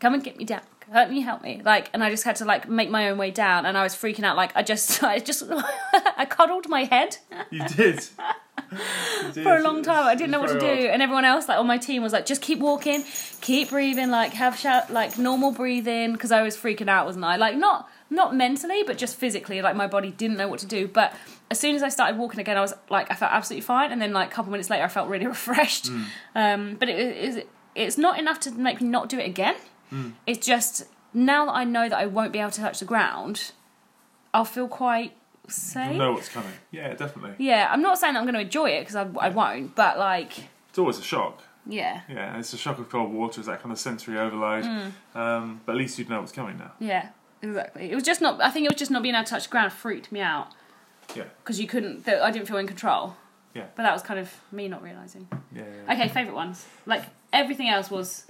come 0.00 0.14
and 0.14 0.24
get 0.24 0.36
me 0.36 0.44
down 0.44 0.62
help 0.92 1.10
me 1.10 1.20
help 1.20 1.42
me 1.42 1.60
like 1.64 1.90
and 1.92 2.02
I 2.02 2.10
just 2.10 2.24
had 2.24 2.36
to 2.36 2.44
like 2.44 2.68
make 2.68 2.90
my 2.90 3.10
own 3.10 3.18
way 3.18 3.30
down 3.30 3.66
and 3.66 3.76
I 3.76 3.82
was 3.82 3.94
freaking 3.94 4.24
out 4.24 4.36
like 4.36 4.52
I 4.54 4.62
just 4.62 5.02
I 5.14 5.18
just 5.18 5.42
I 6.16 6.24
cuddled 6.24 6.68
my 6.68 6.84
head 6.84 7.18
You 7.50 7.66
did. 7.68 8.02
for 9.32 9.56
a 9.56 9.62
long 9.62 9.82
time. 9.82 10.06
I 10.06 10.14
didn't 10.14 10.30
know 10.30 10.40
what 10.40 10.50
to 10.50 10.60
do, 10.60 10.66
and 10.66 11.00
everyone 11.00 11.24
else, 11.24 11.48
like 11.48 11.58
on 11.58 11.66
my 11.66 11.78
team, 11.78 12.02
was 12.02 12.12
like, 12.12 12.26
"Just 12.26 12.42
keep 12.42 12.58
walking, 12.58 13.02
keep 13.40 13.70
breathing, 13.70 14.10
like 14.10 14.32
have 14.34 14.58
shout, 14.58 14.92
like 14.92 15.18
normal 15.18 15.52
breathing." 15.52 16.12
Because 16.12 16.32
I 16.32 16.42
was 16.42 16.54
freaking 16.56 16.88
out, 16.88 17.06
wasn't 17.06 17.24
I? 17.24 17.36
Like 17.36 17.56
not 17.56 17.88
not 18.10 18.34
mentally, 18.34 18.82
but 18.82 18.98
just 18.98 19.16
physically. 19.16 19.62
Like 19.62 19.74
my 19.76 19.86
body 19.86 20.10
didn't 20.10 20.36
know 20.36 20.48
what 20.48 20.58
to 20.60 20.66
do. 20.66 20.86
But 20.86 21.14
as 21.50 21.58
soon 21.58 21.76
as 21.76 21.82
I 21.82 21.88
started 21.88 22.18
walking 22.18 22.40
again, 22.40 22.58
I 22.58 22.60
was 22.60 22.74
like, 22.90 23.10
I 23.10 23.14
felt 23.14 23.32
absolutely 23.32 23.62
fine. 23.62 23.90
And 23.90 24.02
then 24.02 24.12
like 24.12 24.28
a 24.28 24.34
couple 24.34 24.50
minutes 24.52 24.68
later, 24.68 24.84
I 24.84 24.88
felt 24.88 25.08
really 25.08 25.26
refreshed. 25.26 25.90
Um, 26.34 26.76
but 26.78 26.88
it 26.90 26.98
is 26.98 27.42
it's 27.74 27.96
not 27.96 28.18
enough 28.18 28.40
to 28.40 28.50
make 28.50 28.80
me 28.82 28.88
not 28.88 29.08
do 29.08 29.18
it 29.18 29.26
again. 29.26 29.54
It's 30.26 30.46
just 30.46 30.84
now 31.14 31.46
that 31.46 31.52
I 31.52 31.64
know 31.64 31.88
that 31.88 31.98
I 31.98 32.06
won't 32.06 32.32
be 32.32 32.38
able 32.38 32.50
to 32.52 32.60
touch 32.60 32.78
the 32.80 32.84
ground, 32.84 33.52
I'll 34.34 34.44
feel 34.44 34.68
quite 34.68 35.14
safe. 35.48 35.92
You 35.92 35.98
know 35.98 36.12
what's 36.12 36.28
coming. 36.28 36.52
Yeah, 36.70 36.94
definitely. 36.94 37.34
Yeah, 37.44 37.68
I'm 37.70 37.80
not 37.82 37.98
saying 37.98 38.14
that 38.14 38.20
I'm 38.20 38.24
going 38.26 38.34
to 38.34 38.40
enjoy 38.40 38.70
it 38.70 38.80
because 38.80 38.96
I, 38.96 39.08
I 39.20 39.28
won't, 39.30 39.74
but 39.74 39.98
like, 39.98 40.32
It's 40.68 40.78
always 40.78 40.98
a 40.98 41.02
shock. 41.02 41.42
yeah, 41.66 42.02
Yeah, 42.08 42.38
it's 42.38 42.52
a 42.52 42.58
shock 42.58 42.78
of 42.78 42.88
cold 42.90 43.12
water, 43.12 43.40
it's 43.40 43.48
that 43.48 43.62
kind 43.62 43.72
of 43.72 43.78
sensory 43.78 44.18
overload. 44.18 44.64
Mm. 44.64 44.92
Um, 45.14 45.60
but 45.64 45.72
at 45.72 45.78
least 45.78 45.98
you'd 45.98 46.10
know 46.10 46.20
what's 46.20 46.32
coming 46.32 46.58
now. 46.58 46.72
yeah, 46.78 47.08
exactly. 47.42 47.90
It 47.90 47.94
was 47.94 48.04
just 48.04 48.20
not. 48.20 48.40
I 48.42 48.50
think 48.50 48.66
it 48.66 48.70
was 48.72 48.78
just 48.78 48.90
not 48.90 49.02
being 49.02 49.14
able 49.14 49.24
to 49.24 49.30
touch 49.30 49.44
the 49.44 49.50
ground 49.50 49.72
freaked 49.72 50.12
me 50.12 50.20
out 50.20 50.48
Yeah, 51.16 51.24
because 51.42 51.58
you 51.60 51.66
couldn't. 51.66 52.06
I 52.08 52.30
didn't 52.30 52.46
feel 52.46 52.58
in 52.58 52.66
control. 52.66 53.16
Yeah. 53.54 53.64
But 53.74 53.84
that 53.84 53.92
was 53.94 54.02
kind 54.02 54.20
of 54.20 54.30
me 54.52 54.68
not 54.68 54.82
realizing. 54.82 55.26
yeah, 55.56 55.62
yeah. 55.86 55.94
Okay, 55.94 56.08
favorite 56.08 56.34
ones. 56.34 56.66
Like 56.84 57.04
everything 57.32 57.68
else 57.70 57.90
was. 57.90 58.26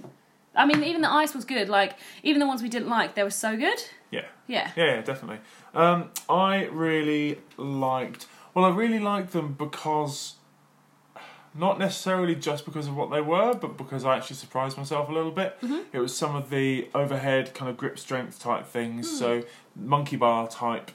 I 0.59 0.65
mean, 0.65 0.83
even 0.83 1.01
the 1.01 1.11
ice 1.11 1.33
was 1.33 1.45
good. 1.45 1.69
Like 1.69 1.95
even 2.21 2.39
the 2.39 2.47
ones 2.47 2.61
we 2.61 2.69
didn't 2.69 2.89
like, 2.89 3.15
they 3.15 3.23
were 3.23 3.29
so 3.31 3.55
good. 3.57 3.79
Yeah. 4.11 4.25
Yeah. 4.47 4.71
Yeah, 4.75 4.85
yeah, 4.95 5.01
definitely. 5.01 5.39
Um, 5.73 6.09
I 6.29 6.65
really 6.65 7.39
liked. 7.57 8.27
Well, 8.53 8.65
I 8.65 8.69
really 8.69 8.99
liked 8.99 9.31
them 9.33 9.53
because, 9.53 10.35
not 11.55 11.79
necessarily 11.79 12.35
just 12.35 12.65
because 12.65 12.87
of 12.87 12.95
what 12.95 13.09
they 13.11 13.21
were, 13.21 13.53
but 13.53 13.77
because 13.77 14.03
I 14.05 14.17
actually 14.17 14.35
surprised 14.37 14.77
myself 14.77 15.09
a 15.09 15.11
little 15.13 15.31
bit. 15.31 15.59
Mm-hmm. 15.61 15.81
It 15.93 15.99
was 15.99 16.15
some 16.15 16.35
of 16.35 16.49
the 16.49 16.87
overhead 16.93 17.53
kind 17.53 17.69
of 17.69 17.77
grip 17.77 17.97
strength 17.99 18.39
type 18.39 18.65
things, 18.67 19.09
Hmm. 19.09 19.15
so 19.15 19.43
monkey 19.75 20.15
bar 20.15 20.47
type 20.47 20.91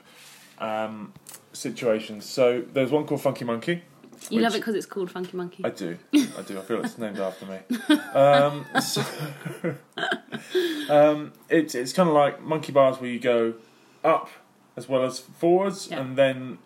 um, 0.58 1.12
situations. 1.52 2.24
So 2.26 2.64
there's 2.72 2.90
one 2.90 3.06
called 3.06 3.22
Funky 3.22 3.44
Monkey. 3.44 3.82
You 4.30 4.40
love 4.40 4.54
it 4.54 4.58
because 4.58 4.74
it's 4.74 4.86
called 4.86 5.10
Funky 5.10 5.36
Monkey. 5.36 5.64
I 5.64 5.70
do. 5.70 5.98
I 6.14 6.42
do. 6.46 6.58
I 6.58 6.62
feel 6.62 6.82
it's 6.84 6.98
named 6.98 7.18
after 7.18 7.46
me. 7.46 7.58
Um, 8.14 8.64
so, 8.80 9.04
um, 10.88 11.32
it's 11.48 11.74
it's 11.74 11.92
kind 11.92 12.08
of 12.08 12.14
like 12.14 12.42
monkey 12.42 12.72
bars 12.72 13.00
where 13.00 13.10
you 13.10 13.18
go 13.20 13.54
up 14.02 14.28
as 14.76 14.88
well 14.88 15.04
as 15.04 15.18
forwards, 15.18 15.88
Yeah. 15.90 16.00
and 16.00 16.16
then 16.16 16.58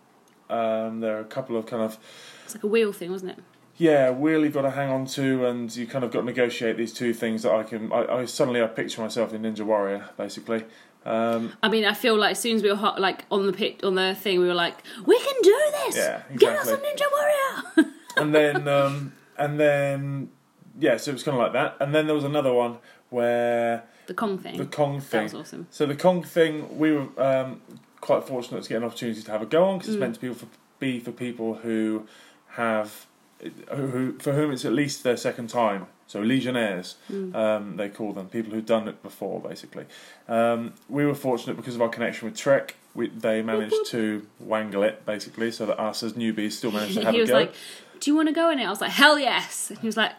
um, 0.48 1.00
there 1.00 1.16
are 1.16 1.20
a 1.20 1.24
couple 1.24 1.56
of 1.56 1.66
kind 1.66 1.82
of 1.82 1.98
It's 2.44 2.54
like 2.54 2.64
a 2.64 2.68
wheel 2.68 2.92
thing, 2.92 3.10
wasn't 3.10 3.32
it? 3.32 3.38
yeah 3.80 4.10
wheel 4.10 4.42
you've 4.44 4.54
got 4.54 4.62
to 4.62 4.70
hang 4.70 4.90
on 4.90 5.06
to, 5.06 5.46
and 5.46 5.74
you 5.76 5.86
kind 5.86 6.04
of 6.04 6.10
got 6.10 6.20
to 6.20 6.24
negotiate 6.26 6.76
these 6.76 6.92
two 6.92 7.12
things 7.14 7.42
that 7.42 7.52
I 7.52 7.62
can. 7.62 7.92
I, 7.92 8.06
I 8.20 8.24
suddenly 8.24 8.62
I 8.62 8.66
picture 8.66 9.00
myself 9.02 9.32
in 9.32 9.42
Ninja 9.42 9.62
Warrior 9.62 10.08
basically. 10.16 10.64
Um, 11.08 11.52
I 11.62 11.68
mean, 11.68 11.84
I 11.84 11.94
feel 11.94 12.16
like 12.16 12.32
as 12.32 12.38
soon 12.40 12.56
as 12.56 12.62
we 12.62 12.68
were 12.70 12.76
hot, 12.76 13.00
like 13.00 13.24
on 13.30 13.46
the 13.46 13.52
pit, 13.52 13.82
on 13.82 13.94
the 13.94 14.14
thing, 14.14 14.40
we 14.40 14.46
were 14.46 14.54
like, 14.54 14.76
"We 15.06 15.18
can 15.18 15.34
do 15.42 15.58
this! 15.86 15.96
Yeah, 15.96 16.22
Get 16.36 16.56
us 16.58 16.68
a. 16.68 16.76
Ninja 16.76 17.06
Warrior!" 17.12 17.92
and 18.18 18.34
then 18.34 18.68
um, 18.68 19.12
and 19.38 19.58
then 19.58 20.30
yeah, 20.78 20.96
so 20.98 21.10
it 21.10 21.14
was 21.14 21.22
kind 21.22 21.36
of 21.36 21.42
like 21.42 21.52
that, 21.54 21.76
and 21.80 21.94
then 21.94 22.06
there 22.06 22.14
was 22.14 22.24
another 22.24 22.52
one 22.52 22.78
where 23.10 23.84
the 24.06 24.14
Kong 24.14 24.38
thing. 24.38 24.58
the 24.58 24.66
Kong 24.66 24.96
that 24.98 25.04
thing. 25.04 25.22
was 25.24 25.34
awesome. 25.34 25.66
So 25.70 25.86
the 25.86 25.96
Kong 25.96 26.22
thing, 26.22 26.78
we 26.78 26.92
were 26.92 27.08
um, 27.16 27.62
quite 28.00 28.24
fortunate 28.24 28.62
to 28.62 28.68
get 28.68 28.76
an 28.78 28.84
opportunity 28.84 29.22
to 29.22 29.30
have 29.30 29.40
a 29.42 29.46
go 29.46 29.64
on 29.64 29.78
because 29.78 29.94
it's 29.94 29.96
Mm. 29.96 30.00
meant 30.00 30.14
to 30.16 30.20
be 30.20 30.34
for, 30.34 30.46
be 30.78 31.00
for 31.00 31.12
people 31.12 31.54
who 31.54 32.06
have 32.50 33.06
who, 33.40 33.86
who 33.86 34.18
for 34.18 34.32
whom 34.34 34.50
it's 34.52 34.64
at 34.64 34.72
least 34.72 35.04
their 35.04 35.16
second 35.16 35.48
time. 35.48 35.86
So 36.08 36.20
legionnaires, 36.20 36.96
Mm. 37.12 37.34
um, 37.36 37.76
they 37.76 37.88
call 37.90 38.12
them 38.12 38.28
people 38.28 38.52
who've 38.52 38.66
done 38.66 38.88
it 38.88 39.02
before. 39.02 39.40
Basically, 39.40 39.84
um, 40.28 40.72
we 40.88 41.04
were 41.06 41.14
fortunate 41.14 41.56
because 41.56 41.74
of 41.76 41.82
our 41.82 41.88
connection 41.90 42.28
with 42.28 42.36
Trek. 42.36 42.74
We, 42.94 43.08
they 43.10 43.42
managed 43.42 43.86
to 43.88 44.26
wangle 44.40 44.82
it 44.82 45.04
basically, 45.06 45.52
so 45.52 45.66
that 45.66 45.78
us 45.78 46.02
as 46.02 46.14
newbies 46.14 46.52
still 46.52 46.72
managed 46.72 46.94
to 46.94 47.04
have 47.04 47.08
a 47.08 47.12
go. 47.12 47.12
He 47.12 47.18
a 47.18 47.22
was 47.22 47.30
go. 47.30 47.36
like, 47.36 47.52
"Do 48.00 48.10
you 48.10 48.16
want 48.16 48.28
to 48.28 48.34
go 48.34 48.50
in 48.50 48.58
it?" 48.58 48.64
I 48.64 48.70
was 48.70 48.80
like, 48.80 48.90
"Hell 48.90 49.18
yes!" 49.18 49.68
And 49.70 49.78
he 49.80 49.86
was 49.86 49.96
like, 49.98 50.12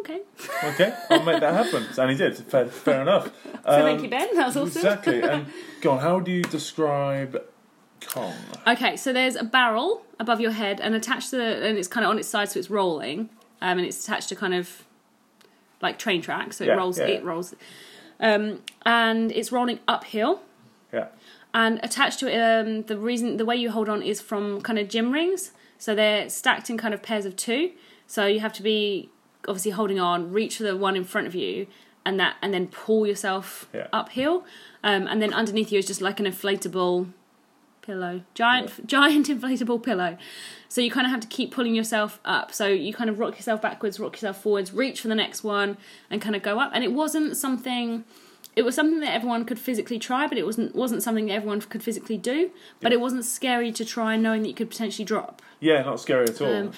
"Okay." 0.00 0.20
okay, 0.64 0.92
I'll 1.08 1.22
make 1.22 1.40
that 1.40 1.54
happen, 1.54 1.86
and 1.96 2.10
he 2.10 2.16
did. 2.16 2.36
Fair, 2.36 2.66
fair 2.66 3.02
enough. 3.02 3.30
So 3.60 3.82
thank 3.82 3.98
Um, 3.98 4.04
you, 4.04 4.10
Ben. 4.10 4.34
That 4.36 4.46
was 4.46 4.56
awesome. 4.56 4.76
Exactly. 4.78 5.22
And 5.30 5.46
go 5.82 5.92
on. 5.92 5.98
How 6.00 6.18
do 6.18 6.30
you 6.32 6.42
describe 6.42 7.40
Kong? 8.06 8.32
Okay, 8.66 8.96
so 8.96 9.12
there's 9.12 9.36
a 9.36 9.44
barrel 9.44 10.02
above 10.18 10.40
your 10.40 10.50
head, 10.52 10.80
and 10.80 10.94
attached 10.94 11.30
to 11.30 11.36
the, 11.36 11.66
and 11.66 11.78
it's 11.78 11.86
kind 11.86 12.04
of 12.04 12.10
on 12.10 12.18
its 12.18 12.26
side, 12.26 12.50
so 12.50 12.58
it's 12.58 12.70
rolling, 12.70 13.28
um, 13.62 13.78
and 13.78 13.86
it's 13.86 14.02
attached 14.04 14.28
to 14.30 14.36
kind 14.36 14.54
of 14.54 14.84
like 15.82 15.98
train 15.98 16.20
track, 16.22 16.52
so 16.52 16.64
it 16.64 16.68
Yeah, 16.68 16.74
rolls, 16.74 16.98
yeah. 16.98 17.06
it 17.06 17.24
rolls, 17.24 17.54
um, 18.20 18.60
and 18.84 19.32
it's 19.32 19.50
rolling 19.52 19.80
uphill. 19.88 20.42
Yeah. 20.92 21.06
And 21.54 21.80
attached 21.82 22.20
to 22.20 22.28
it, 22.28 22.38
um, 22.38 22.82
the 22.82 22.96
reason 22.98 23.36
the 23.36 23.44
way 23.44 23.56
you 23.56 23.70
hold 23.70 23.88
on 23.88 24.02
is 24.02 24.20
from 24.20 24.60
kind 24.60 24.78
of 24.78 24.88
gym 24.88 25.10
rings, 25.12 25.52
so 25.78 25.94
they're 25.94 26.28
stacked 26.28 26.70
in 26.70 26.76
kind 26.78 26.94
of 26.94 27.02
pairs 27.02 27.24
of 27.24 27.34
two. 27.36 27.72
So 28.06 28.26
you 28.26 28.40
have 28.40 28.52
to 28.54 28.62
be 28.62 29.08
obviously 29.48 29.70
holding 29.72 29.98
on, 29.98 30.32
reach 30.32 30.58
for 30.58 30.64
the 30.64 30.76
one 30.76 30.96
in 30.96 31.04
front 31.04 31.26
of 31.26 31.34
you, 31.34 31.66
and 32.04 32.20
that, 32.20 32.36
and 32.42 32.52
then 32.52 32.66
pull 32.68 33.06
yourself 33.06 33.68
Yeah. 33.72 33.86
uphill. 33.92 34.44
Um, 34.84 35.06
and 35.06 35.20
then 35.22 35.32
underneath 35.32 35.70
you 35.72 35.78
is 35.78 35.86
just 35.86 36.00
like 36.00 36.20
an 36.20 36.26
inflatable 36.26 37.12
pillow, 37.90 38.22
giant, 38.34 38.86
giant 38.86 39.26
inflatable 39.34 39.82
pillow. 39.82 40.16
So 40.68 40.80
you 40.80 40.90
kind 40.90 41.06
of 41.06 41.10
have 41.10 41.20
to 41.20 41.26
keep 41.26 41.50
pulling 41.50 41.74
yourself 41.74 42.20
up. 42.24 42.52
So 42.52 42.68
you 42.68 42.92
kind 42.94 43.10
of 43.10 43.18
rock 43.18 43.34
yourself 43.36 43.60
backwards, 43.60 43.98
rock 43.98 44.12
yourself 44.12 44.40
forwards, 44.40 44.72
reach 44.72 45.00
for 45.00 45.08
the 45.08 45.16
next 45.16 45.42
one, 45.42 45.76
and 46.10 46.22
kind 46.22 46.36
of 46.36 46.42
go 46.42 46.60
up. 46.60 46.70
And 46.72 46.84
it 46.84 46.92
wasn't 46.92 47.36
something. 47.36 48.04
It 48.56 48.62
was 48.62 48.74
something 48.74 49.00
that 49.00 49.12
everyone 49.12 49.44
could 49.44 49.58
physically 49.58 49.98
try, 49.98 50.26
but 50.28 50.38
it 50.38 50.46
wasn't 50.46 50.74
wasn't 50.74 51.02
something 51.02 51.26
that 51.26 51.34
everyone 51.34 51.60
could 51.60 51.82
physically 51.82 52.16
do. 52.16 52.50
But 52.80 52.92
it 52.92 53.00
wasn't 53.00 53.24
scary 53.24 53.72
to 53.72 53.84
try, 53.84 54.16
knowing 54.16 54.42
that 54.42 54.48
you 54.48 54.54
could 54.54 54.70
potentially 54.70 55.04
drop. 55.04 55.42
Yeah, 55.60 55.82
not 55.82 56.00
scary 56.00 56.26
at 56.28 56.40
all. 56.40 56.54
Um, 56.54 56.72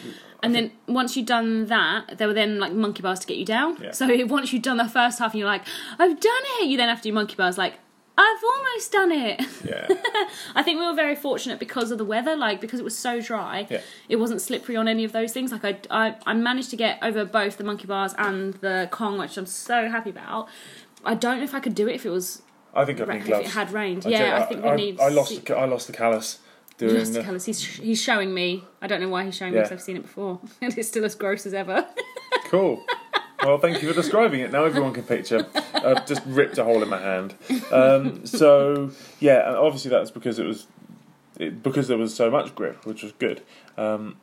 And 0.44 0.54
then 0.56 0.72
once 0.88 1.16
you'd 1.16 1.26
done 1.26 1.66
that, 1.66 2.18
there 2.18 2.26
were 2.26 2.34
then 2.34 2.58
like 2.58 2.72
monkey 2.72 3.00
bars 3.00 3.20
to 3.20 3.26
get 3.26 3.36
you 3.36 3.44
down. 3.44 3.76
Yeah. 3.80 3.92
So 3.92 4.08
once 4.38 4.52
you'd 4.52 4.62
done 4.62 4.76
the 4.76 4.88
first 4.88 5.18
half 5.20 5.32
and 5.32 5.38
you're 5.38 5.48
like, 5.48 5.64
I've 5.98 6.18
done 6.18 6.42
it, 6.60 6.66
you 6.68 6.76
then 6.76 6.88
have 6.88 7.00
to 7.02 7.08
do 7.08 7.12
monkey 7.12 7.36
bars 7.36 7.56
like, 7.56 7.74
I've 8.18 8.42
almost 8.44 8.92
done 8.92 9.10
it. 9.12 9.40
yeah. 9.64 9.88
I 10.54 10.62
think 10.62 10.78
we 10.78 10.86
were 10.86 10.94
very 10.94 11.14
fortunate 11.16 11.58
because 11.58 11.90
of 11.90 11.98
the 11.98 12.04
weather, 12.04 12.36
like 12.36 12.60
because 12.60 12.78
it 12.78 12.84
was 12.84 12.96
so 12.96 13.20
dry, 13.20 13.66
Yeah. 13.70 13.80
it 14.08 14.16
wasn't 14.16 14.40
slippery 14.42 14.76
on 14.76 14.86
any 14.86 15.04
of 15.04 15.12
those 15.12 15.32
things. 15.32 15.50
Like 15.50 15.64
I, 15.64 15.78
I, 15.90 16.16
I 16.26 16.34
managed 16.34 16.70
to 16.70 16.76
get 16.76 16.98
over 17.02 17.24
both 17.24 17.56
the 17.56 17.64
monkey 17.64 17.86
bars 17.86 18.14
and 18.18 18.54
the 18.54 18.88
Kong, 18.90 19.18
which 19.18 19.36
I'm 19.38 19.46
so 19.46 19.88
happy 19.88 20.10
about. 20.10 20.48
I 21.04 21.14
don't 21.14 21.38
know 21.38 21.44
if 21.44 21.54
I 21.54 21.60
could 21.60 21.74
do 21.74 21.88
it 21.88 21.94
if 21.94 22.04
it 22.06 22.10
was 22.10 22.42
I 22.74 22.84
think 22.84 23.00
I'd 23.00 23.08
if 23.08 23.26
need 23.26 23.32
it 23.34 23.46
had 23.48 23.72
rained. 23.72 24.06
I 24.06 24.10
yeah, 24.10 24.38
I 24.40 24.42
think 24.46 24.62
we 24.62 24.68
I, 24.70 24.76
need. 24.76 25.00
I 25.00 25.08
lost. 25.08 25.30
se- 25.30 25.38
The, 25.46 25.56
I 25.56 25.64
lost 25.64 25.86
the 25.86 25.92
callus 25.94 26.38
doing 26.78 26.94
Just 26.94 27.14
the. 27.14 27.22
colours. 27.22 27.44
He's 27.46 27.62
he's 27.64 28.00
showing 28.02 28.32
me. 28.34 28.64
I 28.82 28.86
don't 28.86 29.00
know 29.00 29.08
why 29.08 29.24
he's 29.24 29.34
showing 29.36 29.52
me 29.52 29.58
because 29.58 29.72
I've 29.72 29.82
seen 29.82 29.96
it 29.96 30.02
before, 30.02 30.38
and 30.60 30.76
it's 30.78 30.88
still 30.88 31.04
as 31.04 31.14
gross 31.14 31.46
as 31.46 31.54
ever. 31.54 31.86
Cool. 32.46 32.84
Well, 33.44 33.58
thank 33.58 33.82
you 33.82 33.88
for 33.88 33.94
describing 33.94 34.40
it. 34.40 34.52
Now 34.52 34.64
everyone 34.64 34.92
can 34.92 35.02
picture. 35.04 35.46
I've 35.74 36.06
just 36.06 36.22
ripped 36.26 36.58
a 36.58 36.64
hole 36.64 36.82
in 36.82 36.88
my 36.88 37.00
hand. 37.00 37.34
Um, 37.70 38.24
so 38.26 38.90
yeah, 39.20 39.48
and 39.48 39.56
obviously 39.56 39.90
that's 39.90 40.10
because 40.10 40.38
it 40.38 40.46
was 40.46 40.66
it, 41.38 41.62
because 41.62 41.88
there 41.88 41.98
was 41.98 42.14
so 42.14 42.30
much 42.30 42.54
grip, 42.54 42.84
which 42.86 43.02
was 43.02 43.12
good. 43.12 43.42
Um, 43.76 44.16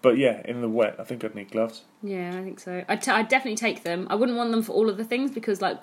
but 0.00 0.16
yeah, 0.18 0.42
in 0.44 0.60
the 0.62 0.68
wet, 0.68 0.96
I 0.98 1.04
think 1.04 1.22
I'd 1.24 1.34
need 1.34 1.50
gloves. 1.50 1.82
Yeah, 2.02 2.30
I 2.36 2.42
think 2.42 2.60
so. 2.60 2.84
I'd, 2.88 3.02
t- 3.02 3.10
I'd 3.10 3.28
definitely 3.28 3.56
take 3.56 3.84
them. 3.84 4.06
I 4.10 4.14
wouldn't 4.16 4.36
want 4.36 4.50
them 4.50 4.62
for 4.62 4.72
all 4.72 4.88
of 4.88 4.96
the 4.96 5.04
things 5.04 5.30
because, 5.30 5.60
like, 5.62 5.80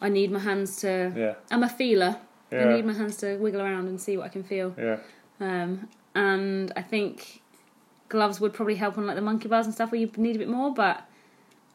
I 0.00 0.08
need 0.08 0.30
my 0.30 0.38
hands 0.38 0.76
to. 0.78 1.12
Yeah, 1.14 1.34
I'm 1.50 1.62
a 1.62 1.68
feeler. 1.68 2.16
Yeah. 2.50 2.64
I 2.64 2.74
need 2.76 2.84
my 2.86 2.94
hands 2.94 3.16
to 3.18 3.36
wiggle 3.36 3.60
around 3.60 3.86
and 3.88 4.00
see 4.00 4.16
what 4.16 4.26
I 4.26 4.28
can 4.28 4.42
feel. 4.42 4.74
yeah. 4.78 4.98
Um, 5.40 5.88
and 6.14 6.72
I 6.76 6.82
think 6.82 7.42
gloves 8.08 8.40
would 8.40 8.52
probably 8.52 8.74
help 8.74 8.98
on 8.98 9.06
like 9.06 9.16
the 9.16 9.22
monkey 9.22 9.48
bars 9.48 9.66
and 9.66 9.74
stuff 9.74 9.92
where 9.92 10.00
you 10.00 10.10
need 10.16 10.36
a 10.36 10.38
bit 10.38 10.48
more. 10.48 10.72
But 10.74 11.06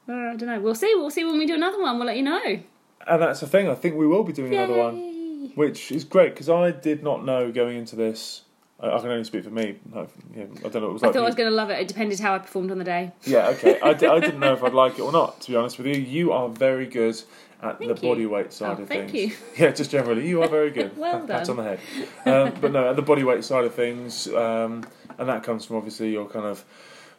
I 0.08 0.36
don't 0.36 0.46
know. 0.46 0.60
We'll 0.60 0.76
see. 0.76 0.94
We'll 0.96 1.10
see 1.10 1.24
when 1.24 1.38
we 1.38 1.46
do 1.46 1.56
another 1.56 1.82
one. 1.82 1.98
We'll 1.98 2.08
let 2.08 2.18
you 2.18 2.24
know. 2.24 2.60
And 3.08 3.22
that's 3.22 3.40
the 3.40 3.48
thing. 3.48 3.70
I 3.70 3.76
think 3.76 3.96
we 3.96 4.08
will 4.08 4.24
be 4.24 4.34
doing 4.34 4.54
another 4.54 4.78
one. 4.78 5.52
Which 5.56 5.92
is 5.92 6.04
great 6.04 6.34
because 6.34 6.50
I 6.50 6.72
did 6.72 7.04
not 7.04 7.24
know 7.24 7.52
going 7.52 7.78
into 7.78 7.96
this. 7.96 8.42
I, 8.80 8.90
I 8.90 9.00
can 9.00 9.10
only 9.10 9.24
speak 9.24 9.44
for 9.44 9.52
me. 9.52 9.78
No, 9.94 10.08
yeah, 10.36 10.44
I 10.44 10.46
don't 10.46 10.76
know 10.76 10.80
what 10.82 10.84
it 10.90 10.94
was 10.94 11.02
like. 11.02 11.04
I 11.04 11.08
like. 11.08 11.14
thought 11.14 11.24
I 11.24 11.26
was 11.28 11.36
going 11.36 11.50
to 11.50 11.56
love 11.56 11.70
it. 11.70 11.80
It 11.80 11.88
depended 11.88 12.20
how 12.20 12.36
I 12.36 12.40
performed 12.40 12.72
on 12.72 12.78
the 12.78 12.84
day. 12.84 13.12
Yeah, 13.24 13.48
okay. 13.50 13.80
I, 13.80 13.94
didn't 13.94 14.40
know 14.40 14.54
if 14.54 14.64
I'd 14.64 14.74
like 14.74 15.00
it 15.00 15.02
or 15.02 15.12
not. 15.12 15.40
To 15.42 15.52
be 15.52 15.56
honest 15.56 15.78
with 15.78 15.88
you, 15.88 15.96
you 15.96 16.32
are 16.34 16.50
very 16.50 16.88
good 16.88 17.16
at 17.62 17.78
Thank 17.78 17.96
the 17.96 18.02
you. 18.02 18.10
body 18.14 18.26
weight 18.26 18.52
side 18.52 18.78
Oh, 18.80 18.82
of 18.84 18.88
thank 18.90 19.12
things. 19.12 19.32
you. 19.32 19.38
Yeah, 19.66 19.72
just 19.72 19.92
generally, 19.92 20.28
you 20.28 20.42
are 20.42 20.50
very 20.50 20.72
good. 20.72 20.98
Well 20.98 21.26
Pat 21.26 21.48
on 21.48 21.58
the 21.58 21.64
head. 21.64 21.80
Um, 22.26 22.54
but 22.60 22.72
no, 22.74 22.90
at 22.90 22.96
the 22.96 23.02
body 23.02 23.24
weight 23.24 23.44
side 23.46 23.64
of 23.64 23.74
things, 23.74 24.28
um, 24.34 24.84
and 25.18 25.30
that 25.30 25.44
comes 25.44 25.66
from 25.66 25.78
obviously 25.78 26.12
your 26.12 26.28
kind 26.28 26.46
of 26.46 26.66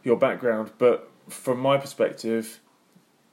your 0.04 0.16
background. 0.16 0.72
But 0.78 1.10
from 1.28 1.58
my 1.60 1.78
perspective, 1.78 2.60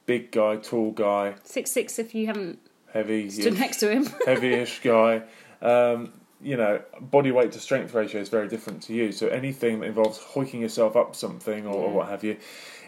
big 0.06 0.32
guy, 0.32 0.58
tall 0.58 0.92
guy, 0.92 1.36
Six 1.44 1.72
six. 1.72 2.00
If 2.00 2.13
you 2.16 2.28
haven't 2.28 2.60
heavy, 2.92 3.30
stood 3.30 3.58
next 3.58 3.78
to 3.78 3.92
him. 3.92 4.06
heavy-ish 4.26 4.82
guy. 4.82 5.24
Um, 5.62 6.13
you 6.42 6.58
know, 6.58 6.82
body 7.00 7.32
weight 7.32 7.54
to 7.54 7.60
strength 7.60 7.94
ratio 7.94 8.22
is 8.22 8.30
very 8.30 8.48
different 8.48 8.84
to 8.84 8.94
you. 8.94 9.12
So 9.12 9.28
anything 9.28 9.80
that 9.80 9.86
involves 9.86 10.18
hoiking 10.20 10.62
yourself 10.62 10.96
up 10.96 11.16
something 11.16 11.66
or, 11.66 11.76
or 11.76 11.94
what 11.94 12.10
have 12.10 12.24
you 12.24 12.38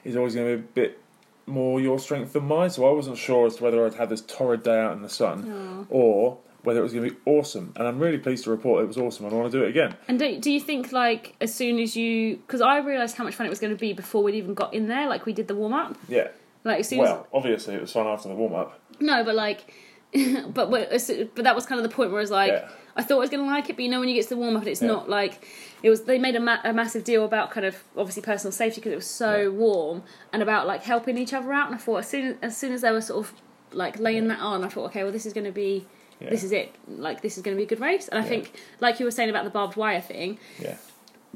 is 0.03 0.15
always 0.15 0.35
going 0.35 0.51
to 0.51 0.57
be 0.57 0.61
a 0.61 0.67
bit 0.73 0.99
more 1.45 1.79
your 1.79 1.99
strength 1.99 2.33
than 2.33 2.45
mine. 2.45 2.69
So 2.69 2.85
I 2.85 2.91
wasn't 2.91 3.17
sure 3.17 3.47
as 3.47 3.55
to 3.57 3.63
whether 3.63 3.85
I'd 3.85 3.93
have 3.95 4.09
this 4.09 4.21
torrid 4.21 4.63
day 4.63 4.79
out 4.79 4.93
in 4.93 5.01
the 5.01 5.09
sun 5.09 5.87
or 5.89 6.37
whether 6.63 6.79
it 6.79 6.83
was 6.83 6.93
going 6.93 7.07
to 7.07 7.15
be 7.15 7.21
awesome. 7.25 7.71
And 7.75 7.87
I'm 7.87 7.99
really 7.99 8.17
pleased 8.17 8.43
to 8.45 8.49
report 8.49 8.83
it 8.83 8.87
was 8.87 8.97
awesome. 8.97 9.25
and 9.25 9.33
I 9.33 9.37
want 9.37 9.51
to 9.51 9.57
do 9.57 9.63
it 9.63 9.69
again. 9.69 9.95
And 10.07 10.19
do, 10.19 10.39
do 10.39 10.51
you 10.51 10.59
think 10.59 10.91
like 10.91 11.35
as 11.39 11.53
soon 11.53 11.79
as 11.79 11.95
you 11.95 12.37
because 12.37 12.61
I 12.61 12.79
realised 12.79 13.15
how 13.15 13.23
much 13.23 13.35
fun 13.35 13.45
it 13.45 13.49
was 13.49 13.59
going 13.59 13.73
to 13.73 13.79
be 13.79 13.93
before 13.93 14.23
we'd 14.23 14.35
even 14.35 14.53
got 14.53 14.73
in 14.73 14.87
there, 14.87 15.07
like 15.07 15.25
we 15.25 15.33
did 15.33 15.47
the 15.47 15.55
warm 15.55 15.73
up. 15.73 15.97
Yeah. 16.09 16.29
Like 16.65 16.81
as 16.81 16.89
soon 16.89 16.99
Well, 16.99 17.25
obviously 17.31 17.75
it 17.75 17.81
was 17.81 17.93
fun 17.93 18.07
after 18.07 18.27
the 18.27 18.35
warm 18.35 18.53
up. 18.55 18.77
no, 18.99 19.23
but 19.23 19.35
like, 19.35 19.73
but 20.53 20.73
as 20.91 21.09
but 21.35 21.43
that 21.45 21.55
was 21.55 21.65
kind 21.65 21.79
of 21.79 21.89
the 21.89 21.93
point 21.95 22.11
where 22.11 22.19
I 22.19 22.23
was 22.23 22.31
like, 22.31 22.51
Yeah. 22.51 22.67
I 22.97 23.03
thought 23.03 23.17
I 23.17 23.19
was 23.19 23.29
going 23.29 23.43
to 23.43 23.49
like 23.49 23.69
it, 23.69 23.75
but 23.75 23.83
you 23.83 23.89
know 23.89 23.99
when 23.99 24.07
you 24.09 24.15
get 24.15 24.23
to 24.23 24.29
the 24.29 24.37
warm 24.37 24.55
up 24.55 24.61
and 24.63 24.69
it's 24.69 24.81
Yeah. 24.81 24.87
not 24.89 25.09
like 25.09 25.45
it 25.83 25.89
was. 25.89 26.03
They 26.03 26.17
made 26.17 26.35
a, 26.35 26.39
ma- 26.39 26.59
a 26.63 26.73
massive 26.73 27.03
deal 27.03 27.23
about 27.25 27.51
kind 27.51 27.65
of 27.65 27.83
obviously 27.95 28.23
personal 28.23 28.51
safety 28.51 28.81
because 28.81 28.93
it 28.93 28.95
was 28.97 29.05
so 29.05 29.41
Yeah. 29.43 29.47
warm 29.49 30.03
and 30.33 30.41
about 30.41 30.65
like 30.67 30.83
helping 30.83 31.17
each 31.17 31.33
other 31.33 31.51
out. 31.53 31.67
And 31.67 31.75
I 31.75 31.77
thought 31.77 31.97
as 31.97 32.07
soon 32.09 32.25
as, 32.27 32.35
as 32.41 32.57
soon 32.57 32.73
as 32.73 32.81
they 32.81 32.91
were 32.91 33.01
sort 33.01 33.25
of 33.25 33.33
like 33.71 33.99
laying 33.99 34.27
that 34.29 34.39
on, 34.39 34.63
I 34.63 34.69
thought 34.69 34.85
okay, 34.87 35.03
well 35.03 35.11
this 35.11 35.25
is 35.25 35.33
going 35.33 35.45
to 35.45 35.51
be. 35.51 35.85
This 36.21 36.43
is 36.45 36.53
it. 36.53 36.73
Like 36.87 37.21
this 37.21 37.35
is 37.37 37.43
going 37.43 37.55
to 37.55 37.59
be 37.59 37.65
a 37.65 37.67
good 37.67 37.81
race, 37.81 38.07
and 38.07 38.17
I 38.17 38.23
think, 38.27 38.53
like 38.79 38.99
you 39.01 39.05
were 39.05 39.11
saying 39.11 39.29
about 39.29 39.43
the 39.43 39.49
barbed 39.51 39.75
wire 39.75 39.99
thing, 40.01 40.39
Yeah. 40.59 40.77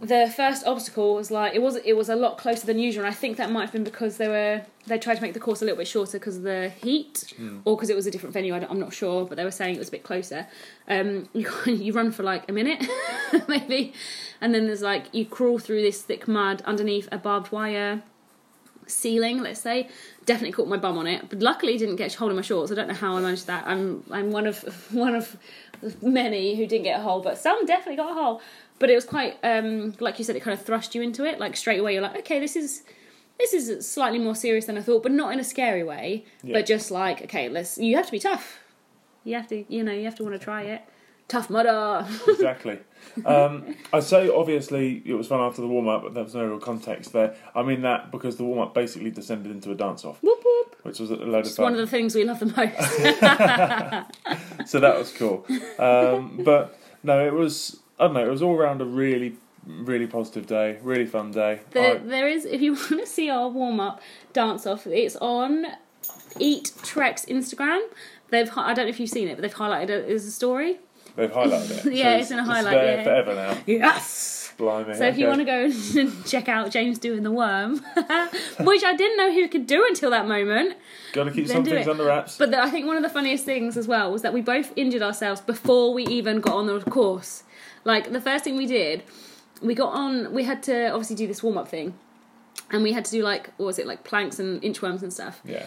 The 0.02 0.32
first 0.36 0.66
obstacle 0.66 1.16
was 1.16 1.30
like 1.30 1.54
it 1.54 1.62
was 1.62 1.76
it 1.78 1.94
was 1.94 2.10
a 2.10 2.16
lot 2.16 2.38
closer 2.38 2.66
than 2.66 2.80
usual 2.80 3.04
and 3.04 3.12
i 3.12 3.16
think 3.16 3.38
that 3.38 3.52
might 3.52 3.64
have 3.64 3.72
been 3.72 3.84
because 3.84 4.18
they 4.18 4.28
were 4.28 4.62
they 4.88 4.98
tried 4.98 5.16
to 5.16 5.22
make 5.22 5.34
the 5.34 5.40
course 5.40 5.62
a 5.62 5.66
little 5.66 5.78
bit 5.78 5.88
shorter 5.88 6.20
because 6.20 6.38
of 6.38 6.44
the 6.44 6.70
heat 6.82 7.34
or 7.66 7.76
because 7.76 7.90
it 7.90 7.96
was 7.96 8.08
a 8.08 8.12
different 8.12 8.34
venue 8.34 8.54
I 8.54 8.60
am 8.60 8.80
not 8.80 8.94
sure 8.94 9.26
but 9.26 9.38
they 9.38 9.44
were 9.44 9.52
saying 9.52 9.76
it 9.76 9.80
was 9.80 9.88
a 9.88 9.92
bit 9.92 10.04
closer. 10.04 10.48
Um 10.88 11.30
you, 11.34 11.50
you 11.66 11.94
run 11.94 12.12
for 12.12 12.24
like 12.24 12.50
a 12.50 12.52
minute 12.52 12.86
maybe 13.48 13.94
and 14.42 14.54
then 14.54 14.66
there's 14.68 14.82
like 14.82 15.06
you 15.14 15.26
crawl 15.26 15.60
through 15.60 15.82
this 15.82 16.02
thick 16.02 16.28
mud 16.28 16.62
underneath 16.64 17.08
a 17.12 17.18
barbed 17.18 17.52
wire 17.52 18.02
ceiling 18.88 19.42
let's 19.42 19.62
say. 19.62 19.88
Definitely 20.26 20.54
caught 20.54 20.68
my 20.68 20.78
bum 20.78 20.98
on 20.98 21.08
it 21.08 21.30
but 21.30 21.40
luckily 21.40 21.78
didn't 21.78 21.98
get 21.98 22.16
a 22.16 22.18
hold 22.18 22.32
of 22.32 22.36
my 22.36 22.42
shorts. 22.42 22.72
I 22.72 22.76
don't 22.76 22.88
know 22.88 22.94
how 22.94 23.16
i 23.16 23.22
managed 23.22 23.48
that. 23.48 23.66
I'm 23.68 24.04
i'm 24.12 24.32
one 24.32 24.48
of 24.48 24.64
one 24.94 25.16
of 25.16 25.38
many 26.02 26.56
who 26.56 26.66
didn't 26.66 26.84
get 26.84 27.00
a 27.00 27.04
hole 27.04 27.22
but 27.22 27.38
some 27.38 27.66
definitely 27.66 27.96
got 27.96 28.12
a 28.12 28.14
hole 28.14 28.42
but 28.80 28.89
it 28.89 28.96
was 28.96 29.06
quite 29.06 29.38
um 29.44 29.94
like 30.00 30.18
you 30.20 30.26
said 30.26 30.36
it 30.36 30.42
kind 30.42 30.58
of 30.58 30.65
thrust 30.65 30.96
you 30.96 31.02
into 31.02 31.24
it 31.26 31.39
like 31.39 31.56
straight 31.56 31.80
away 31.80 31.94
you're 31.94 32.02
like 32.02 32.18
okay 32.18 32.39
this 32.39 32.56
is 32.56 32.84
this 33.38 33.54
is 33.54 33.89
slightly 33.89 34.20
more 34.20 34.36
serious 34.36 34.65
than 34.65 34.78
i 34.78 34.82
thought 34.82 35.04
but 35.04 35.12
not 35.12 35.32
in 35.34 35.39
a 35.39 35.44
scary 35.44 35.84
way 35.84 36.26
Yeah. 36.44 36.54
but 36.54 36.65
just 36.65 36.89
like 36.92 37.22
okay 37.24 37.50
let's 37.50 37.78
you 37.78 37.96
have 37.96 38.06
to 38.08 38.12
be 38.12 38.20
tough 38.20 38.60
you 39.24 39.36
have 39.36 39.48
to 39.50 39.65
you 39.74 39.84
know 39.84 39.92
you 39.94 40.06
have 40.06 40.15
to 40.15 40.24
want 40.24 40.36
to 40.36 40.39
try 40.44 40.63
it 40.63 40.82
tough 41.28 41.50
mudder 41.50 42.08
exactly. 42.28 42.80
Um, 43.24 43.76
I'd 43.94 44.04
say 44.04 44.30
obviously 44.30 45.02
it 45.06 45.13
was 45.13 45.28
fun 45.28 45.39
after 45.39 45.62
the 45.62 45.68
warm 45.68 45.88
up, 45.88 46.02
but 46.04 46.13
there 46.15 46.24
was 46.24 46.34
no 46.34 46.44
real 46.46 46.60
context 46.60 47.13
there. 47.13 47.36
I 47.56 47.62
mean 47.63 47.82
that 47.84 48.12
because 48.12 48.38
the 48.38 48.44
warm 48.44 48.60
up 48.60 48.74
basically 48.74 49.12
descended 49.12 49.52
into 49.52 49.72
a 49.72 49.76
dance 49.76 50.04
off, 50.04 50.22
whoop 50.24 50.39
whoop 50.44 50.76
which 50.84 51.00
was 51.00 51.12
a 51.12 51.15
load 51.15 51.46
of 51.46 51.54
fun. 51.54 51.63
one 51.65 51.74
of 51.74 51.80
the 51.80 51.88
things 51.88 52.15
we 52.15 52.24
love 52.24 52.39
the 52.39 52.48
most 52.48 52.60
so 54.70 54.80
that 54.80 54.98
was 54.98 55.12
cool. 55.13 55.46
Um, 55.78 56.42
but 56.44 56.78
no, 57.04 57.26
it 57.26 57.34
was 57.34 57.79
I 58.00 58.06
don't 58.06 58.14
know. 58.14 58.26
It 58.26 58.32
was 58.32 58.42
all 58.42 58.56
around 58.56 58.82
a 58.82 58.86
really, 58.86 59.36
really 59.66 60.08
positive 60.08 60.48
day, 60.48 60.78
really 60.82 61.06
fun 61.06 61.32
day. 61.32 61.62
There, 61.72 61.96
I- 61.96 61.98
there 61.98 62.28
is, 62.28 62.46
if 62.46 62.62
you 62.62 62.74
want 62.92 63.00
to 63.00 63.06
see 63.06 63.30
our 63.30 63.50
warm 63.50 63.80
up 63.80 64.02
dance 64.34 64.66
off, 64.66 64.88
it's 64.88 65.16
on 65.18 65.66
Eat 66.40 66.72
Trek's 66.84 67.26
Instagram. 67.26 67.82
They've, 68.30 68.50
I 68.56 68.74
don't 68.74 68.86
know 68.86 68.90
if 68.90 69.00
you've 69.00 69.10
seen 69.10 69.28
it, 69.28 69.36
but 69.36 69.42
they've 69.42 69.54
highlighted 69.54 69.90
it 69.90 70.10
as 70.10 70.26
a 70.26 70.32
story. 70.32 70.80
they've 71.16 71.32
highlighted 71.32 71.86
it. 71.86 71.94
Yeah, 71.94 72.16
So 72.16 72.20
it's 72.22 72.32
in 72.32 72.40
a 72.40 72.44
highlight, 72.44 72.74
there 72.76 72.98
yeah. 72.98 73.04
forever 73.04 73.36
now. 73.36 73.58
Yes. 73.66 74.54
Blimey. 74.58 74.94
So 74.94 75.06
if 75.08 75.18
you 75.18 75.26
want 75.28 75.40
to 75.40 75.46
go 75.46 75.72
and 76.02 76.26
check 76.28 76.50
out 76.50 76.70
James 76.70 77.00
doing 77.00 77.24
the 77.24 77.32
worm, 77.32 77.78
which 78.60 78.84
I 78.84 78.94
didn't 78.96 79.16
know 79.18 79.32
he 79.32 79.48
could 79.48 79.66
do 79.66 79.86
until 79.88 80.10
that 80.12 80.28
moment. 80.28 80.76
got 81.14 81.24
to 81.24 81.32
keep 81.32 81.48
some 81.48 81.64
things 81.64 81.88
under 81.88 82.04
wraps. 82.06 82.38
But 82.38 82.52
the, 82.52 82.62
I 82.62 82.70
think 82.70 82.86
one 82.86 82.98
of 82.98 83.04
the 83.04 83.10
funniest 83.10 83.46
things 83.46 83.78
as 83.78 83.88
well 83.88 84.12
was 84.12 84.22
that 84.22 84.34
we 84.34 84.42
both 84.42 84.74
injured 84.76 85.02
ourselves 85.02 85.40
before 85.40 85.94
we 85.94 86.06
even 86.08 86.42
got 86.42 86.56
on 86.56 86.68
the 86.68 86.80
course. 86.82 87.44
Like 87.86 88.12
the 88.12 88.22
first 88.22 88.44
thing 88.44 88.58
we 88.58 88.65
did, 88.65 89.04
we 89.62 89.74
got 89.76 89.94
on. 89.94 90.34
We 90.34 90.44
had 90.44 90.63
to 90.63 90.89
obviously 90.89 91.15
do 91.15 91.28
this 91.28 91.42
warm 91.44 91.58
up 91.58 91.68
thing, 91.68 91.94
and 92.72 92.84
we 92.84 92.92
had 92.94 93.06
to 93.06 93.12
do 93.12 93.24
like 93.24 93.52
what 93.58 93.65
was 93.65 93.80
it 93.80 93.88
like 93.88 94.04
planks 94.04 94.39
and 94.39 94.62
inchworms 94.62 95.02
and 95.02 95.12
stuff. 95.13 95.42
yeah, 95.46 95.65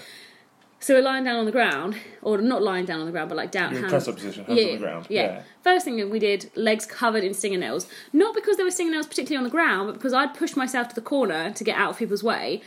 So 0.80 0.94
we're 0.94 1.02
lying 1.02 1.24
down 1.24 1.36
on 1.36 1.44
the 1.46 1.52
ground, 1.52 1.96
or 2.22 2.38
not 2.38 2.62
lying 2.62 2.84
down 2.84 3.00
on 3.00 3.06
the 3.06 3.12
ground, 3.12 3.28
but 3.28 3.36
like 3.36 3.50
down. 3.50 3.72
you're 3.72 3.80
hands- 3.80 3.92
press 3.92 4.08
up 4.08 4.14
position, 4.16 4.44
hands 4.44 4.60
yeah, 4.60 4.66
on 4.66 4.72
the 4.72 4.78
ground. 4.78 5.06
Yeah. 5.08 5.22
Yeah. 5.22 5.42
First 5.62 5.84
thing 5.84 5.96
that 5.98 6.10
we 6.10 6.18
did, 6.18 6.50
legs 6.54 6.86
covered 6.86 7.24
in 7.24 7.34
stinger 7.34 7.58
nails. 7.58 7.86
Not 8.12 8.34
because 8.34 8.56
there 8.56 8.64
were 8.66 8.70
stinger 8.70 8.92
nails 8.92 9.06
particularly 9.06 9.38
on 9.38 9.44
the 9.44 9.50
ground, 9.50 9.86
but 9.88 9.94
because 9.94 10.12
I'd 10.12 10.34
pushed 10.34 10.56
myself 10.56 10.88
to 10.88 10.94
the 10.94 11.00
corner 11.00 11.50
to 11.52 11.64
get 11.64 11.76
out 11.76 11.90
of 11.90 11.98
people's 11.98 12.22
way, 12.22 12.60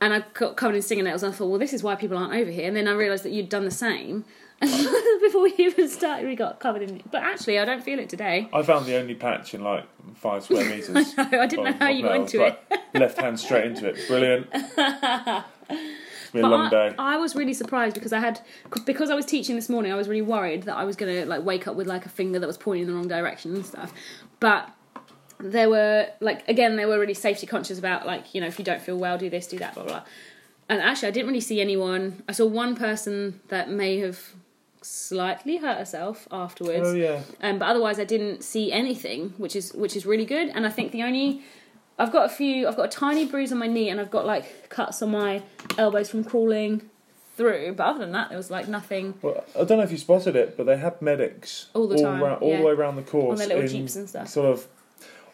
and 0.00 0.12
I 0.12 0.24
got 0.34 0.56
covered 0.56 0.76
in 0.76 0.82
stinger 0.82 1.02
nails. 1.04 1.22
And 1.22 1.32
I 1.32 1.36
thought, 1.36 1.46
well, 1.48 1.58
this 1.58 1.72
is 1.72 1.82
why 1.82 1.94
people 1.94 2.18
aren't 2.18 2.34
over 2.34 2.50
here. 2.50 2.66
And 2.68 2.76
then 2.76 2.86
I 2.88 2.92
realised 2.92 3.24
that 3.24 3.30
you'd 3.32 3.48
done 3.48 3.64
the 3.64 3.70
same. 3.70 4.24
Before 4.60 5.42
we 5.42 5.54
even 5.58 5.88
started, 5.88 6.26
we 6.26 6.34
got 6.34 6.60
covered 6.60 6.82
in. 6.82 7.02
But 7.10 7.22
actually, 7.22 7.58
I 7.58 7.64
don't 7.66 7.82
feel 7.82 7.98
it 7.98 8.08
today. 8.08 8.48
I 8.52 8.62
found 8.62 8.86
the 8.86 8.96
only 8.96 9.14
patch 9.14 9.52
in 9.54 9.62
like 9.62 9.84
five 10.14 10.44
square 10.44 10.64
meters. 10.70 11.14
I 11.18 11.28
know. 11.28 11.40
I 11.40 11.46
didn't 11.46 11.64
know 11.64 11.72
how 11.72 11.90
of 11.90 11.96
you 11.96 12.02
got 12.02 12.16
into 12.16 12.44
it. 12.44 12.58
Left 12.94 13.18
hand 13.18 13.38
straight 13.38 13.66
into 13.66 13.86
it. 13.88 13.98
Brilliant. 14.08 14.48
It's 14.52 16.32
been 16.32 16.44
a 16.44 16.48
long 16.48 16.66
I, 16.66 16.70
day. 16.70 16.94
I 16.98 17.18
was 17.18 17.36
really 17.36 17.52
surprised 17.52 17.94
because 17.94 18.14
I 18.14 18.20
had 18.20 18.40
because 18.86 19.10
I 19.10 19.14
was 19.14 19.26
teaching 19.26 19.56
this 19.56 19.68
morning. 19.68 19.92
I 19.92 19.96
was 19.96 20.08
really 20.08 20.22
worried 20.22 20.62
that 20.62 20.76
I 20.76 20.84
was 20.84 20.96
going 20.96 21.14
to 21.14 21.26
like 21.26 21.44
wake 21.44 21.66
up 21.68 21.76
with 21.76 21.86
like 21.86 22.06
a 22.06 22.10
finger 22.10 22.38
that 22.38 22.46
was 22.46 22.56
pointing 22.56 22.82
in 22.82 22.88
the 22.88 22.94
wrong 22.94 23.08
direction 23.08 23.54
and 23.54 23.66
stuff. 23.66 23.92
But 24.40 24.70
there 25.38 25.68
were 25.68 26.08
like 26.20 26.48
again, 26.48 26.76
they 26.76 26.86
were 26.86 26.98
really 26.98 27.14
safety 27.14 27.46
conscious 27.46 27.78
about 27.78 28.06
like 28.06 28.34
you 28.34 28.40
know 28.40 28.46
if 28.46 28.58
you 28.58 28.64
don't 28.64 28.80
feel 28.80 28.96
well, 28.96 29.18
do 29.18 29.28
this, 29.28 29.46
do 29.46 29.58
that, 29.58 29.74
blah 29.74 29.84
blah. 29.84 30.02
And 30.68 30.80
actually, 30.80 31.08
I 31.08 31.10
didn't 31.12 31.28
really 31.28 31.40
see 31.40 31.60
anyone. 31.60 32.22
I 32.28 32.32
saw 32.32 32.46
one 32.46 32.74
person 32.74 33.40
that 33.48 33.70
may 33.70 33.98
have 33.98 34.32
slightly 34.86 35.56
hurt 35.58 35.78
herself 35.78 36.28
afterwards. 36.30 36.88
Oh 36.88 36.94
yeah. 36.94 37.22
Um, 37.40 37.58
but 37.58 37.66
otherwise, 37.66 37.98
I 37.98 38.04
didn't 38.04 38.42
see 38.42 38.72
anything, 38.72 39.34
which 39.36 39.56
is 39.56 39.72
which 39.72 39.96
is 39.96 40.06
really 40.06 40.24
good. 40.24 40.48
And 40.48 40.66
I 40.66 40.70
think 40.70 40.92
the 40.92 41.02
only 41.02 41.42
I've 41.98 42.12
got 42.12 42.26
a 42.26 42.28
few. 42.28 42.68
I've 42.68 42.76
got 42.76 42.86
a 42.86 42.88
tiny 42.88 43.26
bruise 43.26 43.52
on 43.52 43.58
my 43.58 43.66
knee, 43.66 43.88
and 43.88 44.00
I've 44.00 44.10
got 44.10 44.26
like 44.26 44.68
cuts 44.68 45.02
on 45.02 45.10
my 45.10 45.42
elbows 45.76 46.10
from 46.10 46.24
crawling 46.24 46.88
through. 47.36 47.74
But 47.74 47.84
other 47.86 47.98
than 48.00 48.12
that, 48.12 48.28
there 48.28 48.38
was 48.38 48.50
like 48.50 48.68
nothing 48.68 49.14
Well, 49.22 49.44
I 49.58 49.64
don't 49.64 49.78
know 49.78 49.84
if 49.84 49.92
you 49.92 49.98
spotted 49.98 50.36
it, 50.36 50.56
but 50.56 50.66
they 50.66 50.76
had 50.76 51.00
medics 51.02 51.68
All 51.74 51.86
the 51.86 51.98
time, 51.98 52.22
round, 52.22 52.42
all 52.42 52.50
yeah. 52.50 52.58
the 52.58 52.64
way 52.64 52.72
around 52.72 52.96
the 52.96 53.02
course 53.02 53.32
on 53.32 53.36
their 53.36 53.48
little 53.48 53.62
in 53.62 53.68
jeeps 53.68 53.96
and 53.96 54.08
stuff. 54.08 54.28
Sort 54.28 54.46
of 54.46 54.66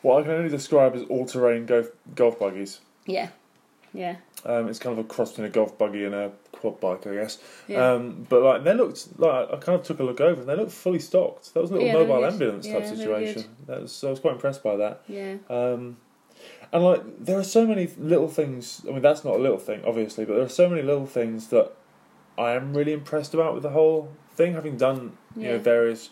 what 0.03 0.21
I 0.21 0.23
can 0.23 0.33
only 0.33 0.51
describe 0.51 0.97
as 0.97 1.03
all-terrain 1.05 1.67
golf, 1.67 1.87
golf 2.17 2.39
buggies. 2.41 2.81
Yeah, 3.07 3.29
yeah, 3.95 4.17
Um, 4.45 4.69
it's 4.69 4.79
kind 4.81 4.99
of 4.99 5.05
a 5.05 5.09
cross 5.09 5.31
between 5.31 5.47
a 5.47 5.51
golf 5.51 5.79
buggy 5.79 6.05
and 6.05 6.15
a 6.15 6.33
quad 6.63 6.81
bike, 6.81 7.07
I 7.07 7.15
guess. 7.15 7.39
yeah. 7.69 7.93
Um, 7.93 8.27
but 8.29 8.43
like 8.43 8.65
they 8.65 8.73
looked 8.73 9.19
like 9.19 9.49
I 9.53 9.57
kind 9.57 9.79
of 9.79 9.85
took 9.85 10.01
a 10.01 10.05
look 10.05 10.21
over 10.21 10.41
and 10.41 10.49
they 10.49 10.57
looked 10.57 10.73
fully 10.73 10.99
stocked. 11.01 11.53
That 11.53 11.61
was 11.61 11.71
a 11.71 11.75
little 11.75 11.89
Yeah, 11.89 11.93
mobile 11.93 12.25
ambulance 12.25 12.67
Yeah, 12.67 12.75
type 12.75 12.87
situation. 12.87 13.45
That 13.67 13.83
was, 13.83 14.03
I 14.05 14.11
was 14.11 14.21
quite 14.21 14.35
impressed 14.35 14.63
by 14.63 14.77
that. 14.77 15.03
yeah. 15.07 15.37
Um, 15.51 15.99
and 16.73 16.83
like 16.83 17.03
there 17.23 17.39
are 17.39 17.45
so 17.45 17.67
many 17.67 17.87
little 17.99 18.29
things. 18.29 18.83
I 18.89 18.93
mean, 18.93 19.03
that's 19.03 19.25
not 19.25 19.35
a 19.35 19.39
little 19.39 19.59
thing, 19.59 19.83
obviously, 19.87 20.25
but 20.25 20.35
there 20.35 20.45
are 20.45 20.49
so 20.49 20.69
many 20.71 20.83
little 20.83 21.07
things 21.07 21.49
that 21.49 21.73
I 22.39 22.53
am 22.53 22.75
really 22.75 22.95
impressed 22.95 23.35
about 23.35 23.53
with 23.55 23.63
the 23.63 23.71
whole 23.71 24.11
thing. 24.35 24.55
Having 24.55 24.79
done 24.79 25.19
you 25.37 25.49
know 25.49 25.59
various 25.59 26.09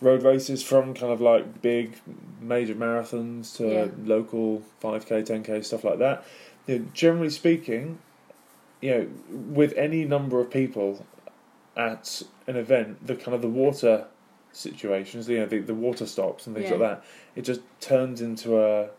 road 0.00 0.22
races 0.22 0.62
from 0.62 0.94
kind 0.94 1.12
of 1.12 1.20
like 1.20 1.60
big 1.62 1.96
major 2.40 2.74
marathons 2.74 3.54
to 3.56 3.92
local 4.04 4.62
five 4.80 5.06
k, 5.06 5.22
ten 5.22 5.42
k 5.42 5.60
stuff 5.62 5.84
like 5.84 5.98
that. 5.98 6.24
You 6.66 6.78
know, 6.78 6.84
generally 6.94 7.30
speaking, 7.30 7.98
you 8.82 8.90
know, 8.90 9.08
with 9.30 9.72
any 9.74 10.04
number 10.04 10.40
of 10.40 10.50
people 10.50 11.06
at 11.76 12.22
an 12.46 12.56
event, 12.56 13.06
the 13.06 13.14
kind 13.14 13.34
of 13.34 13.40
the 13.40 13.48
water 13.48 14.06
situations, 14.52 15.28
you 15.28 15.38
know, 15.38 15.46
the, 15.46 15.60
the 15.60 15.74
water 15.74 16.04
stops 16.04 16.46
and 16.46 16.54
things 16.54 16.68
Yeah. 16.68 16.76
like 16.76 16.80
that, 16.80 17.04
it 17.36 17.42
just 17.42 17.60
turns 17.80 18.20
into 18.20 18.60
a 18.60 18.90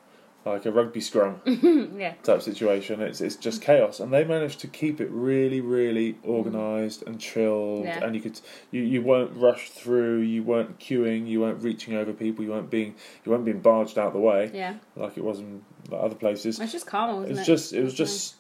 like 0.46 0.65
a 0.65 0.72
rugby 0.72 1.00
scrum 1.00 1.39
yeah, 1.98 2.15
type 2.24 2.41
situation. 2.41 3.02
It's 3.02 3.22
it's 3.22 3.38
just 3.38 3.62
chaos, 3.62 4.02
and 4.02 4.12
they 4.12 4.26
managed 4.26 4.60
to 4.62 4.67
keep 4.67 5.00
it 5.00 5.10
really, 5.10 5.62
really 5.62 6.13
mm. 6.13 6.26
organised 6.26 7.04
and 7.04 7.17
chilled. 7.19 7.86
Yeah. 7.86 8.04
And 8.04 8.13
you 8.13 8.22
could 8.22 8.39
you, 8.72 8.82
you 8.82 9.02
weren't 9.02 9.32
rushed 9.36 9.72
through, 9.72 10.19
you 10.19 10.43
weren't 10.43 10.80
queuing, 10.80 11.28
you 11.28 11.39
weren't 11.39 11.63
reaching 11.63 11.93
over 11.96 12.12
people, 12.12 12.43
you 12.43 12.52
weren't 12.52 12.69
being 12.69 12.96
you 13.24 13.32
weren't 13.32 13.46
being 13.46 13.62
barged 13.62 13.98
out 13.98 14.12
the 14.12 14.19
way 14.19 14.52
yeah. 14.54 14.76
like 14.98 15.17
it 15.17 15.24
was 15.24 15.39
in 15.39 15.63
like, 15.89 16.04
other 16.04 16.15
places. 16.15 16.60
It's 16.60 16.74
just 16.74 16.88
calm, 16.88 17.15
wasn't 17.15 17.32
It's 17.32 17.48
it? 17.48 17.52
just 17.52 17.74
it 17.74 17.84
was 17.84 17.93
just. 17.93 18.36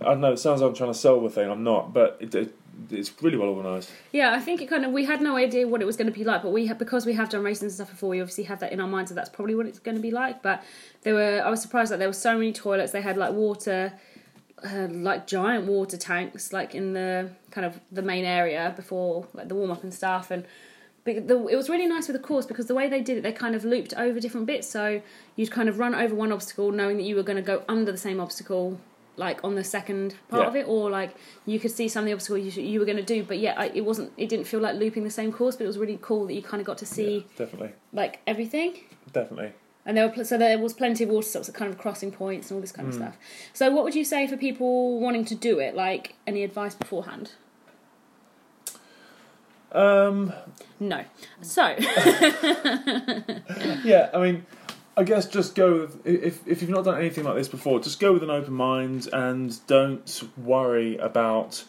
I 0.00 0.04
don't 0.04 0.20
know. 0.20 0.32
It 0.32 0.38
sounds 0.38 0.60
like 0.60 0.70
I'm 0.70 0.76
trying 0.76 0.92
to 0.92 0.98
sell 0.98 1.20
the 1.20 1.30
thing. 1.30 1.50
I'm 1.50 1.64
not, 1.64 1.92
but 1.92 2.18
it, 2.20 2.34
it 2.34 2.54
it's 2.90 3.12
really 3.22 3.36
well 3.36 3.48
organised. 3.48 3.90
Yeah, 4.12 4.32
I 4.32 4.40
think 4.40 4.62
it 4.62 4.66
kind 4.66 4.84
of 4.84 4.92
we 4.92 5.04
had 5.04 5.20
no 5.20 5.36
idea 5.36 5.66
what 5.66 5.82
it 5.82 5.84
was 5.84 5.96
going 5.96 6.10
to 6.10 6.16
be 6.16 6.24
like, 6.24 6.42
but 6.42 6.52
we 6.52 6.66
have 6.66 6.78
because 6.78 7.04
we 7.04 7.14
have 7.14 7.28
done 7.28 7.42
racing 7.42 7.66
and 7.66 7.72
stuff 7.72 7.90
before. 7.90 8.10
We 8.10 8.20
obviously 8.20 8.44
have 8.44 8.60
that 8.60 8.72
in 8.72 8.80
our 8.80 8.86
minds 8.86 9.10
that 9.10 9.14
that's 9.16 9.30
probably 9.30 9.54
what 9.54 9.66
it's 9.66 9.78
going 9.78 9.96
to 9.96 10.02
be 10.02 10.10
like. 10.10 10.42
But 10.42 10.62
there 11.02 11.14
were 11.14 11.42
I 11.44 11.50
was 11.50 11.60
surprised 11.60 11.90
that 11.92 11.98
there 11.98 12.08
were 12.08 12.14
so 12.14 12.34
many 12.34 12.52
toilets. 12.52 12.92
They 12.92 13.02
had 13.02 13.16
like 13.16 13.32
water, 13.32 13.92
uh, 14.64 14.88
like 14.90 15.26
giant 15.26 15.66
water 15.66 15.96
tanks, 15.96 16.52
like 16.52 16.74
in 16.74 16.92
the 16.92 17.30
kind 17.50 17.64
of 17.66 17.80
the 17.90 18.02
main 18.02 18.24
area 18.24 18.72
before 18.76 19.26
like 19.34 19.48
the 19.48 19.54
warm 19.54 19.70
up 19.70 19.82
and 19.82 19.92
stuff, 19.92 20.30
and 20.30 20.44
the, 21.04 21.46
it 21.48 21.56
was 21.56 21.68
really 21.68 21.86
nice 21.86 22.08
with 22.08 22.16
the 22.20 22.22
course 22.22 22.46
because 22.46 22.66
the 22.66 22.74
way 22.74 22.88
they 22.88 23.00
did 23.00 23.18
it, 23.18 23.22
they 23.22 23.32
kind 23.32 23.54
of 23.54 23.64
looped 23.64 23.94
over 23.94 24.20
different 24.20 24.46
bits. 24.46 24.68
So 24.68 25.00
you'd 25.36 25.50
kind 25.50 25.68
of 25.68 25.78
run 25.78 25.94
over 25.94 26.14
one 26.14 26.32
obstacle, 26.32 26.70
knowing 26.70 26.96
that 26.98 27.04
you 27.04 27.16
were 27.16 27.22
going 27.22 27.36
to 27.36 27.42
go 27.42 27.64
under 27.68 27.90
the 27.90 27.98
same 27.98 28.20
obstacle, 28.20 28.78
like 29.18 29.42
on 29.44 29.54
the 29.56 29.64
second 29.64 30.14
part 30.30 30.42
Yeah. 30.42 30.48
of 30.48 30.56
it, 30.56 30.66
or 30.68 30.88
like 30.90 31.14
you 31.44 31.58
could 31.60 31.70
see 31.72 31.88
some 31.88 32.04
of 32.04 32.06
the 32.06 32.12
obstacles 32.14 32.56
you, 32.56 32.62
you 32.62 32.78
were 32.80 32.86
going 32.86 32.96
to 32.96 33.02
do. 33.02 33.22
But 33.24 33.38
yeah, 33.38 33.54
I, 33.56 33.66
it 33.74 33.84
wasn't. 33.84 34.12
It 34.16 34.28
didn't 34.28 34.46
feel 34.46 34.60
like 34.60 34.76
looping 34.76 35.04
the 35.04 35.10
same 35.10 35.32
course, 35.32 35.56
but 35.56 35.64
it 35.64 35.66
was 35.66 35.76
really 35.78 35.98
cool 36.00 36.26
that 36.26 36.34
you 36.34 36.42
kind 36.42 36.60
of 36.60 36.66
got 36.66 36.78
to 36.78 36.86
see 36.86 37.26
definitely, 37.36 37.72
like 37.92 38.20
everything. 38.26 38.78
definitely. 39.12 39.52
And 39.86 39.96
there 39.96 40.06
were 40.06 40.12
pl- 40.12 40.24
so 40.26 40.36
there 40.36 40.58
was 40.58 40.72
plenty 40.74 41.04
of 41.04 41.10
water 41.10 41.26
stops 41.26 41.48
at 41.48 41.54
kind 41.54 41.70
of 41.72 41.78
crossing 41.78 42.12
points 42.12 42.50
and 42.50 42.56
all 42.56 42.60
this 42.60 42.72
kind 42.72 42.88
of 42.88 42.94
Hmm. 42.94 43.00
stuff. 43.02 43.16
So 43.54 43.70
what 43.70 43.84
would 43.84 43.94
you 43.94 44.04
say 44.04 44.26
for 44.26 44.36
people 44.36 45.00
wanting 45.00 45.24
to 45.26 45.34
do 45.34 45.58
it? 45.60 45.74
Like 45.74 46.14
any 46.26 46.42
advice 46.44 46.74
beforehand? 46.74 47.32
Um, 49.72 50.32
No. 50.80 51.04
So 51.42 51.62
yeah, 53.84 54.10
I 54.14 54.18
mean, 54.20 54.46
I 54.98 55.04
guess 55.04 55.26
just 55.26 55.54
go 55.54 55.80
with 55.82 56.04
if 56.04 56.46
if 56.46 56.60
you've 56.60 56.70
not 56.70 56.84
done 56.84 56.98
anything 56.98 57.22
like 57.22 57.36
this 57.36 57.46
before, 57.48 57.78
just 57.78 58.00
go 58.00 58.12
with 58.12 58.24
an 58.24 58.30
open 58.30 58.52
mind 58.52 59.08
and 59.12 59.56
don't 59.68 60.24
worry 60.36 60.96
about. 60.96 61.64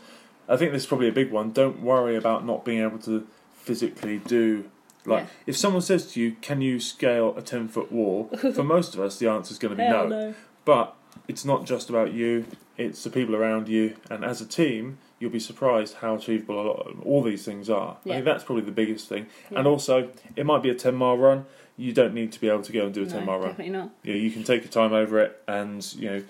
I 0.48 0.58
think 0.58 0.72
this 0.72 0.82
is 0.82 0.88
probably 0.88 1.08
a 1.08 1.12
big 1.12 1.30
one. 1.32 1.52
Don't 1.52 1.82
worry 1.84 2.16
about 2.16 2.44
not 2.44 2.66
being 2.66 2.82
able 2.82 2.98
to 3.00 3.28
physically 3.54 4.18
do. 4.18 4.66
Like, 5.06 5.26
Yeah. 5.26 5.30
if 5.46 5.58
someone 5.58 5.84
says 5.84 6.12
to 6.14 6.20
you, 6.20 6.38
"Can 6.42 6.62
you 6.62 6.80
scale 6.80 7.36
a 7.38 7.44
ten 7.44 7.68
foot 7.68 7.92
wall?" 7.92 8.30
For 8.56 8.64
most 8.64 8.96
of 8.96 9.00
us, 9.00 9.20
the 9.20 9.28
answer 9.28 9.52
is 9.52 9.60
going 9.60 9.78
to 9.78 9.78
be 9.78 9.88
no. 9.88 10.08
no. 10.08 10.34
But 10.66 10.96
it's 11.28 11.46
not 11.46 11.66
just 11.66 11.88
about 11.90 12.14
you; 12.14 12.46
it's 12.78 13.04
the 13.04 13.12
people 13.12 13.36
around 13.36 13.70
you, 13.70 13.96
and 14.10 14.26
as 14.26 14.42
a 14.42 14.46
team, 14.48 14.98
you'll 15.20 15.30
be 15.30 15.40
surprised 15.40 15.96
how 16.02 16.16
achievable 16.16 16.60
a 16.60 16.66
lot 16.68 16.88
of, 16.88 17.02
all 17.02 17.22
these 17.22 17.46
things 17.46 17.70
are. 17.70 17.98
I 18.06 18.10
think 18.10 18.26
that's 18.26 18.44
probably 18.44 18.64
the 18.64 18.72
biggest 18.72 19.08
thing. 19.08 19.28
Yeah. 19.52 19.60
And 19.60 19.68
also, 19.68 20.10
it 20.36 20.48
might 20.48 20.64
be 20.64 20.72
a 20.72 20.76
ten 20.76 20.96
mile 20.96 21.18
run. 21.18 21.46
You 21.80 21.94
don't 21.94 22.14
need 22.14 22.32
to 22.34 22.42
be 22.42 22.50
able 22.50 22.62
to 22.64 22.72
go 22.72 22.86
and 22.86 22.94
do 22.94 23.04
a 23.04 23.06
ten 23.06 23.22
No, 23.22 23.26
mile 23.28 23.40
run. 23.40 23.48
definitely 23.50 23.72
not. 23.74 23.90
You, 24.04 24.14
know, 24.14 24.20
you 24.20 24.32
can 24.32 24.44
take 24.44 24.62
your 24.64 24.72
time 24.72 24.94
over 24.94 25.20
it, 25.20 25.42
and 25.48 25.82
you 25.96 26.10
know. 26.12 26.24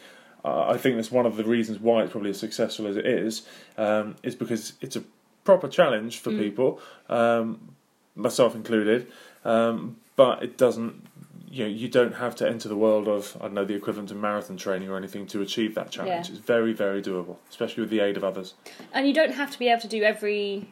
Uh, 0.45 0.69
I 0.69 0.77
think 0.77 0.95
that's 0.95 1.11
one 1.11 1.25
of 1.25 1.35
the 1.35 1.43
reasons 1.43 1.79
why 1.81 2.01
it's 2.01 2.11
probably 2.13 2.29
as 2.29 2.39
successful 2.39 2.87
as 2.87 2.95
it 2.95 3.05
is, 3.05 3.45
um, 3.77 4.15
is 4.23 4.35
because 4.35 4.71
it's 4.79 4.95
a 4.95 5.03
proper 5.43 5.67
challenge 5.67 6.19
for 6.19 6.31
Mm. 6.31 6.39
people, 6.39 6.79
um, 7.09 7.73
myself 8.15 8.55
included. 8.55 9.07
Um, 9.43 9.97
but 10.15 10.41
it 10.41 10.57
doesn't, 10.57 11.05
you 11.51 11.63
know, 11.65 11.69
you 11.69 11.89
don't 11.89 12.15
have 12.15 12.35
to 12.37 12.47
enter 12.47 12.69
the 12.69 12.77
world 12.77 13.07
of 13.09 13.35
I 13.41 13.43
don't 13.45 13.53
know 13.55 13.65
the 13.65 13.73
equivalent 13.73 14.11
of 14.11 14.17
marathon 14.17 14.55
training 14.55 14.89
or 14.89 14.95
anything 14.95 15.27
to 15.27 15.41
achieve 15.41 15.75
that 15.75 15.91
challenge. 15.91 16.29
Yeah. 16.29 16.35
It's 16.35 16.45
very, 16.45 16.71
very 16.71 17.01
doable, 17.01 17.35
especially 17.49 17.81
with 17.81 17.89
the 17.89 17.99
aid 17.99 18.15
of 18.15 18.23
others. 18.23 18.53
And 18.93 19.07
you 19.07 19.13
don't 19.13 19.33
have 19.33 19.51
to 19.51 19.59
be 19.59 19.67
able 19.67 19.81
to 19.81 19.87
do 19.89 20.03
every 20.03 20.69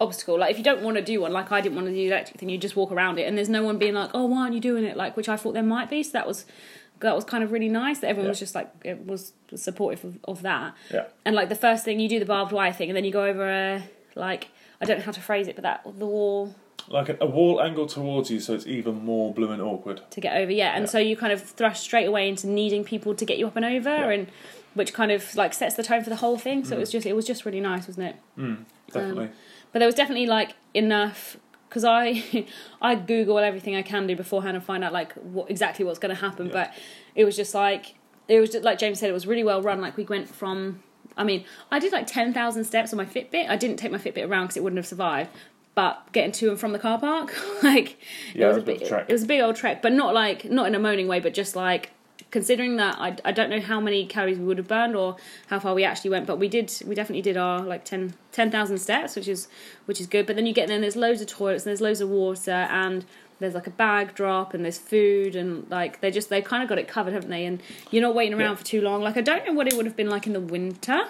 obstacle. 0.00 0.38
Like 0.38 0.50
if 0.50 0.58
you 0.58 0.64
don't 0.64 0.82
want 0.82 0.96
to 0.96 1.02
do 1.02 1.20
one, 1.20 1.32
like 1.32 1.50
I 1.52 1.60
didn't 1.60 1.74
want 1.76 1.86
to 1.88 1.92
do 1.92 1.96
the 1.96 2.06
electric 2.08 2.38
thing, 2.38 2.48
you 2.48 2.58
just 2.58 2.76
walk 2.76 2.92
around 2.92 3.18
it, 3.18 3.26
and 3.26 3.36
there's 3.36 3.48
no 3.48 3.62
one 3.62 3.78
being 3.78 3.94
like, 3.94 4.10
"Oh, 4.14 4.26
why 4.26 4.42
aren't 4.42 4.54
you 4.54 4.60
doing 4.60 4.84
it?" 4.84 4.96
Like 4.96 5.16
which 5.16 5.28
I 5.28 5.36
thought 5.36 5.54
there 5.54 5.62
might 5.62 5.90
be. 5.90 6.02
So 6.02 6.12
that 6.12 6.26
was 6.26 6.44
that 7.00 7.14
was 7.14 7.24
kind 7.24 7.44
of 7.44 7.52
really 7.52 7.68
nice 7.68 8.00
that 8.00 8.08
everyone 8.08 8.26
Yeah. 8.26 8.30
was 8.30 8.38
just 8.40 8.54
like 8.54 8.70
it 8.84 9.06
was 9.06 9.32
supportive 9.54 10.04
of, 10.04 10.18
of 10.24 10.42
that. 10.42 10.74
Yeah. 10.92 11.04
And 11.24 11.34
like 11.36 11.48
the 11.48 11.54
first 11.56 11.84
thing 11.84 12.00
you 12.00 12.08
do 12.08 12.18
the 12.18 12.26
barbed 12.26 12.52
wire 12.52 12.72
thing, 12.72 12.90
and 12.90 12.96
then 12.96 13.04
you 13.04 13.12
go 13.12 13.24
over 13.24 13.48
a 13.48 13.82
like 14.14 14.48
I 14.80 14.84
don't 14.84 14.98
know 14.98 15.04
how 15.04 15.12
to 15.12 15.20
phrase 15.20 15.48
it, 15.48 15.54
but 15.56 15.62
that 15.62 15.82
the 15.84 16.06
wall 16.06 16.54
Like 16.88 17.08
a, 17.08 17.16
a 17.20 17.26
wall 17.26 17.60
angled 17.60 17.90
towards 17.90 18.30
you, 18.30 18.40
so 18.40 18.54
it's 18.54 18.66
even 18.66 19.04
more 19.04 19.32
blooming 19.34 19.60
awkward. 19.60 20.00
to 20.10 20.20
get 20.20 20.36
over. 20.36 20.50
Yeah, 20.50 20.74
and 20.74 20.84
Yeah. 20.84 20.90
so 20.90 20.98
you 20.98 21.16
kind 21.16 21.32
of 21.32 21.42
thrust 21.42 21.82
straight 21.82 22.06
away 22.06 22.28
into 22.28 22.46
needing 22.46 22.82
people 22.84 23.14
to 23.14 23.24
get 23.24 23.38
you 23.38 23.46
up 23.46 23.56
and 23.56 23.64
over, 23.64 23.90
Yeah. 23.90 24.08
and 24.10 24.26
which 24.74 24.92
kind 24.92 25.10
of 25.12 25.34
like 25.36 25.52
sets 25.54 25.74
the 25.74 25.82
tone 25.82 26.02
for 26.04 26.10
the 26.10 26.16
whole 26.16 26.38
thing. 26.38 26.64
So 26.64 26.74
it 26.74 26.78
Mm. 26.78 26.80
was 26.80 26.90
just 26.92 27.06
it 27.06 27.12
was 27.14 27.26
just 27.26 27.44
really 27.44 27.60
nice, 27.60 27.86
wasn't 27.88 28.08
it? 28.10 28.16
Mm, 28.38 28.64
definitely. 28.92 29.28
But 29.72 29.80
there 29.80 29.86
was 29.86 29.94
definitely 29.94 30.26
like 30.26 30.54
enough 30.74 31.36
because 31.68 31.84
I 31.84 32.46
I 32.82 32.94
Google 32.94 33.38
everything 33.38 33.76
I 33.76 33.82
can 33.82 34.06
do 34.06 34.16
beforehand 34.16 34.56
and 34.56 34.64
find 34.64 34.82
out 34.84 34.92
like 34.92 35.12
what 35.14 35.50
exactly 35.50 35.84
what's 35.84 35.98
going 35.98 36.14
to 36.14 36.20
happen. 36.20 36.46
Yeah. 36.46 36.52
But 36.52 36.74
it 37.14 37.24
was 37.24 37.36
just 37.36 37.54
like 37.54 37.94
it 38.28 38.40
was 38.40 38.50
just 38.50 38.64
like 38.64 38.78
James 38.78 38.98
said, 39.00 39.10
it 39.10 39.14
was 39.14 39.26
really 39.26 39.44
well 39.44 39.62
run. 39.62 39.80
Like 39.80 39.96
we 39.96 40.04
went 40.04 40.28
from 40.28 40.82
I 41.16 41.24
mean 41.24 41.44
I 41.70 41.78
did 41.78 41.92
like 41.92 42.06
ten 42.06 42.32
thousand 42.32 42.64
steps 42.64 42.92
on 42.92 42.96
my 42.96 43.06
Fitbit. 43.06 43.48
I 43.48 43.56
didn't 43.56 43.76
take 43.76 43.92
my 43.92 43.98
Fitbit 43.98 44.28
around 44.28 44.44
because 44.46 44.56
it 44.56 44.62
wouldn't 44.62 44.78
have 44.78 44.86
survived. 44.86 45.30
But 45.74 46.12
getting 46.12 46.32
to 46.32 46.50
and 46.50 46.58
from 46.58 46.72
the 46.72 46.78
car 46.80 46.98
park, 46.98 47.32
like 47.62 47.98
Yeah, 48.34 48.46
it 48.46 48.48
was 48.48 48.56
a 48.56 48.60
a 48.60 48.62
bit 48.64 48.74
of 48.76 48.80
big, 48.80 48.88
trek. 48.88 49.06
it 49.08 49.12
was 49.12 49.22
a 49.22 49.26
big 49.26 49.40
old 49.40 49.54
trek, 49.56 49.80
but 49.80 49.92
not 49.92 50.12
like 50.14 50.44
not 50.46 50.66
in 50.66 50.74
a 50.74 50.78
moaning 50.78 51.06
way, 51.06 51.20
but 51.20 51.34
just 51.34 51.54
like 51.54 51.90
considering 52.30 52.76
that 52.76 52.96
I, 52.98 53.16
I 53.24 53.32
don't 53.32 53.48
know 53.50 53.60
how 53.60 53.80
many 53.80 54.04
calories 54.06 54.38
we 54.38 54.44
would 54.44 54.58
have 54.58 54.68
burned 54.68 54.94
or 54.96 55.16
how 55.48 55.58
far 55.58 55.74
we 55.74 55.84
actually 55.84 56.10
went, 56.10 56.26
but 56.26 56.38
we 56.38 56.48
did 56.48 56.72
we 56.86 56.94
definitely 56.94 57.22
did 57.22 57.36
our 57.36 57.60
like 57.62 57.84
10 57.84 58.14
10,000 58.32 58.78
steps, 58.78 59.16
which 59.16 59.28
is 59.28 59.48
which 59.86 60.00
is 60.00 60.06
good. 60.06 60.26
But 60.26 60.36
then 60.36 60.46
you 60.46 60.52
get 60.52 60.66
there 60.68 60.74
and 60.76 60.84
there's 60.84 60.96
loads 60.96 61.20
of 61.20 61.26
toilets 61.26 61.64
and 61.64 61.70
there's 61.70 61.80
loads 61.80 62.00
of 62.00 62.08
water 62.10 62.50
and 62.50 63.04
there's 63.40 63.54
like 63.54 63.66
a 63.68 63.70
bag 63.70 64.14
drop 64.14 64.52
and 64.52 64.64
there's 64.64 64.78
food 64.78 65.36
and 65.36 65.70
like 65.70 66.00
they 66.00 66.10
just 66.10 66.28
they 66.28 66.42
kind 66.42 66.62
of 66.62 66.68
got 66.68 66.78
it 66.78 66.88
covered, 66.88 67.12
haven't 67.14 67.30
they? 67.30 67.44
And 67.46 67.62
you're 67.90 68.02
not 68.02 68.14
waiting 68.14 68.34
around 68.34 68.50
Yeah. 68.50 68.56
for 68.56 68.64
too 68.64 68.80
long. 68.80 69.00
Like 69.02 69.16
I 69.16 69.20
don't 69.22 69.46
know 69.46 69.52
what 69.52 69.66
it 69.68 69.74
would 69.76 69.86
have 69.86 69.96
been 69.96 70.10
like 70.10 70.26
in 70.26 70.32
the 70.32 70.40
winter. 70.40 71.04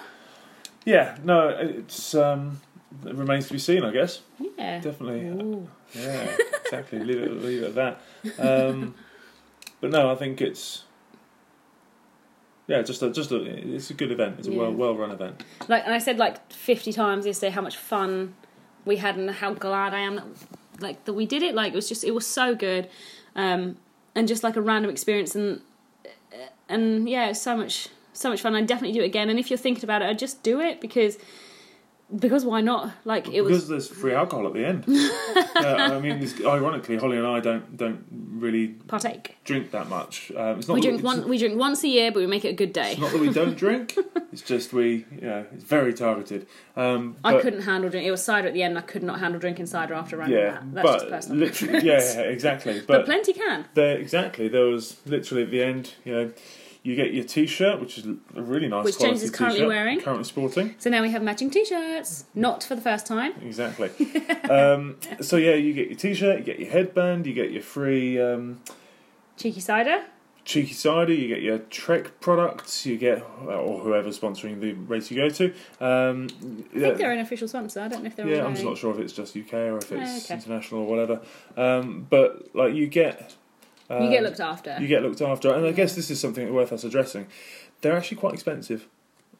Yeah, 0.85 1.17
no, 1.23 1.49
it's 1.49 2.15
um, 2.15 2.61
it 3.05 3.13
remains 3.15 3.47
to 3.47 3.53
be 3.53 3.59
seen, 3.59 3.83
I 3.83 3.91
guess. 3.91 4.21
Yeah. 4.57 4.79
Definitely. 4.79 5.25
Ooh. 5.27 5.67
Yeah, 5.93 6.37
exactly. 6.63 6.99
leave 6.99 7.17
it, 7.21 7.31
leave 7.43 7.63
it 7.63 7.75
at 7.75 7.75
that. 7.75 8.39
Um, 8.39 8.93
but 9.81 9.89
no, 9.91 10.09
I 10.11 10.15
think 10.15 10.39
it's 10.39 10.83
yeah, 12.69 12.83
just 12.83 13.01
a, 13.01 13.09
just 13.09 13.31
a, 13.31 13.43
it's 13.75 13.89
a 13.89 13.95
good 13.95 14.11
event. 14.11 14.35
It's 14.37 14.47
a 14.47 14.51
well 14.51 14.71
well 14.71 14.95
run 14.95 15.09
event. 15.09 15.43
Like, 15.67 15.83
and 15.85 15.93
I 15.93 15.97
said 15.97 16.19
like 16.19 16.53
fifty 16.53 16.93
times 16.93 17.25
yesterday 17.25 17.49
how 17.49 17.61
much 17.61 17.75
fun 17.75 18.35
we 18.85 18.97
had 18.97 19.17
and 19.17 19.29
how 19.31 19.55
glad 19.55 19.93
I 19.95 19.99
am 19.99 20.15
that 20.15 20.25
like 20.79 21.05
that 21.05 21.13
we 21.13 21.25
did 21.25 21.41
it. 21.41 21.55
Like 21.55 21.73
it 21.73 21.75
was 21.75 21.89
just 21.89 22.03
it 22.03 22.11
was 22.11 22.27
so 22.27 22.53
good, 22.53 22.87
um, 23.35 23.77
and 24.13 24.27
just 24.27 24.43
like 24.43 24.55
a 24.55 24.61
random 24.61 24.91
experience 24.91 25.33
and 25.35 25.61
and 26.69 27.09
yeah, 27.09 27.29
it's 27.29 27.41
so 27.41 27.57
much 27.57 27.89
so 28.13 28.29
much 28.29 28.41
fun. 28.41 28.53
I 28.53 28.61
definitely 28.61 28.95
do 28.95 29.01
it 29.01 29.07
again. 29.07 29.29
And 29.29 29.39
if 29.39 29.49
you're 29.49 29.57
thinking 29.57 29.83
about 29.83 30.03
it, 30.03 30.05
I 30.05 30.13
just 30.13 30.43
do 30.43 30.59
it 30.59 30.79
because 30.79 31.17
because 32.17 32.43
why 32.45 32.61
not? 32.61 32.91
Like 33.05 33.27
it 33.29 33.41
was 33.41 33.51
because 33.51 33.67
there's 33.67 33.87
free 33.87 34.13
alcohol 34.13 34.47
at 34.47 34.53
the 34.53 34.65
end. 34.65 34.83
yeah, 34.87 35.89
I 35.95 35.99
mean, 35.99 36.21
it's, 36.23 36.43
ironically, 36.43 36.97
Holly 36.97 37.17
and 37.17 37.27
I 37.27 37.39
don't 37.39 37.77
don't 37.77 38.05
really 38.11 38.69
partake. 38.87 39.37
drink 39.43 39.71
that 39.71 39.89
much. 39.89 40.31
Um, 40.35 40.59
it's 40.59 40.67
not 40.67 40.75
We 40.75 40.81
drink 40.81 40.95
it's, 40.95 41.03
one 41.03 41.27
we 41.27 41.37
drink 41.37 41.59
once 41.59 41.83
a 41.83 41.87
year, 41.87 42.11
but 42.11 42.19
we 42.19 42.27
make 42.27 42.45
it 42.45 42.49
a 42.49 42.53
good 42.53 42.73
day. 42.73 42.91
It's 42.93 43.01
not 43.01 43.11
that 43.11 43.21
we 43.21 43.31
don't 43.31 43.55
drink. 43.65 43.97
It's 44.31 44.41
just 44.41 44.73
we, 44.73 45.05
you 45.11 45.21
know, 45.21 45.45
it's 45.53 45.63
very 45.63 45.93
targeted. 45.93 46.47
Um, 46.75 47.17
I 47.23 47.39
couldn't 47.41 47.63
handle 47.63 47.89
drink. 47.89 48.07
It 48.07 48.11
was 48.11 48.23
cider 48.23 48.47
at 48.47 48.53
the 48.53 48.63
end. 48.63 48.77
I 48.77 48.81
could 48.81 49.03
not 49.03 49.19
handle 49.19 49.39
drinking 49.39 49.65
cider 49.67 49.93
after 49.93 50.17
running 50.17 50.37
Yeah, 50.37 50.59
that. 50.73 50.73
That's 50.73 50.87
just 50.93 51.05
but 51.05 51.09
personal. 51.11 51.37
literally, 51.39 51.85
yeah, 51.85 52.13
yeah, 52.15 52.21
exactly. 52.21 52.79
but 52.79 52.87
But, 52.87 53.05
plenty 53.05 53.33
can. 53.33 53.65
there, 53.73 53.97
exactly, 53.97 54.47
there 54.47 54.65
was 54.65 54.97
literally 55.05 55.43
at 55.43 55.51
the 55.51 55.61
end, 55.63 55.93
you 56.05 56.13
know, 56.13 56.31
you 56.83 56.95
get 56.95 57.13
your 57.13 57.25
T-shirt, 57.25 57.79
which 57.81 57.97
is 57.97 58.05
a 58.05 58.41
really 58.41 58.67
nice 58.69 58.85
Which 58.85 58.99
James 58.99 59.21
is 59.21 59.31
currently 59.31 59.59
t-shirt, 59.59 59.67
wearing. 59.67 59.99
currently 59.99 60.23
sporting. 60.23 60.75
So 60.79 60.89
now 60.89 61.01
we 61.01 61.11
have 61.11 61.21
matching 61.21 61.49
t-shirts. 61.49 62.25
Not 62.33 62.63
for 62.63 62.75
the 62.75 62.81
first 62.81 63.05
time. 63.05 63.33
Exactly. 63.41 63.89
um, 64.49 64.95
so 65.21 65.35
yeah, 65.35 65.55
you 65.55 65.73
get 65.73 65.89
your 65.89 65.97
T-shirt, 65.97 66.39
you 66.39 66.45
get 66.45 66.59
your 66.59 66.69
headband, 66.71 67.25
you 67.27 67.33
get 67.33 67.51
your 67.51 67.61
free 67.63 68.19
um, 68.21 68.61
Cheeky 69.37 69.59
cider. 69.59 70.03
cheeky 70.45 70.73
cider, 70.73 71.13
you 71.13 71.27
get 71.27 71.41
your 71.41 71.59
Trek 71.59 72.19
products, 72.21 72.85
you 72.85 72.97
get 72.97 73.21
or 73.45 73.79
whoever's 73.79 74.17
sponsoring 74.19 74.59
the 74.61 74.73
race 74.73 75.11
you 75.11 75.17
go 75.17 75.29
to. 75.29 75.53
Um, 75.79 76.27
I 76.75 76.79
think 76.79 76.97
they're 76.97 77.11
an 77.11 77.19
official 77.19 77.47
sponsor. 77.47 77.81
I 77.81 77.87
don't 77.89 78.03
know 78.03 78.07
if 78.07 78.15
they're 78.15 78.27
yeah, 78.27 78.45
I'm 78.45 78.53
just 78.53 78.65
not 78.65 78.77
sure 78.77 78.91
if 78.93 78.99
it's 78.99 79.13
just 79.13 79.35
UK 79.37 79.53
or 79.53 79.77
if 79.77 79.91
Oh, 79.91 79.97
it's 79.99 80.25
okay. 80.25 80.35
international 80.35 80.81
or 80.81 80.87
whatever. 80.87 81.21
Um, 81.55 82.07
but 82.09 82.53
like 82.55 82.73
you 82.73 82.87
get, 82.87 83.35
um, 83.89 84.03
You 84.03 84.09
get 84.09 84.23
looked 84.23 84.39
after. 84.39 84.77
you 84.79 84.87
get 84.87 85.01
looked 85.03 85.21
after, 85.21 85.53
and 85.53 85.65
I 85.65 85.71
guess 85.71 85.95
this 85.95 86.09
is 86.11 86.19
something 86.19 86.53
worth 86.53 86.71
us 86.71 86.83
addressing. 86.83 87.27
They're 87.81 87.95
actually 87.97 88.17
quite 88.17 88.33
expensive 88.33 88.87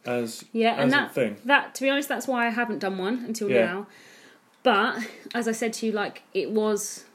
as 0.05 0.45
yeah, 0.53 0.73
as 0.75 0.79
and 0.83 0.87
a 0.91 0.95
that 0.95 1.13
thing. 1.13 1.37
that 1.45 1.75
to 1.75 1.81
be 1.83 1.89
honest, 1.89 2.07
that's 2.09 2.27
why 2.27 2.47
I 2.47 2.49
haven't 2.49 2.79
done 2.79 2.97
one 2.97 3.23
until 3.25 3.49
Yeah. 3.49 3.65
now. 3.65 3.87
But 4.63 4.99
as 5.33 5.47
I 5.47 5.51
said 5.51 5.73
to 5.73 5.85
you, 5.85 5.91
like 5.91 6.23
it 6.33 6.51
was 6.51 7.05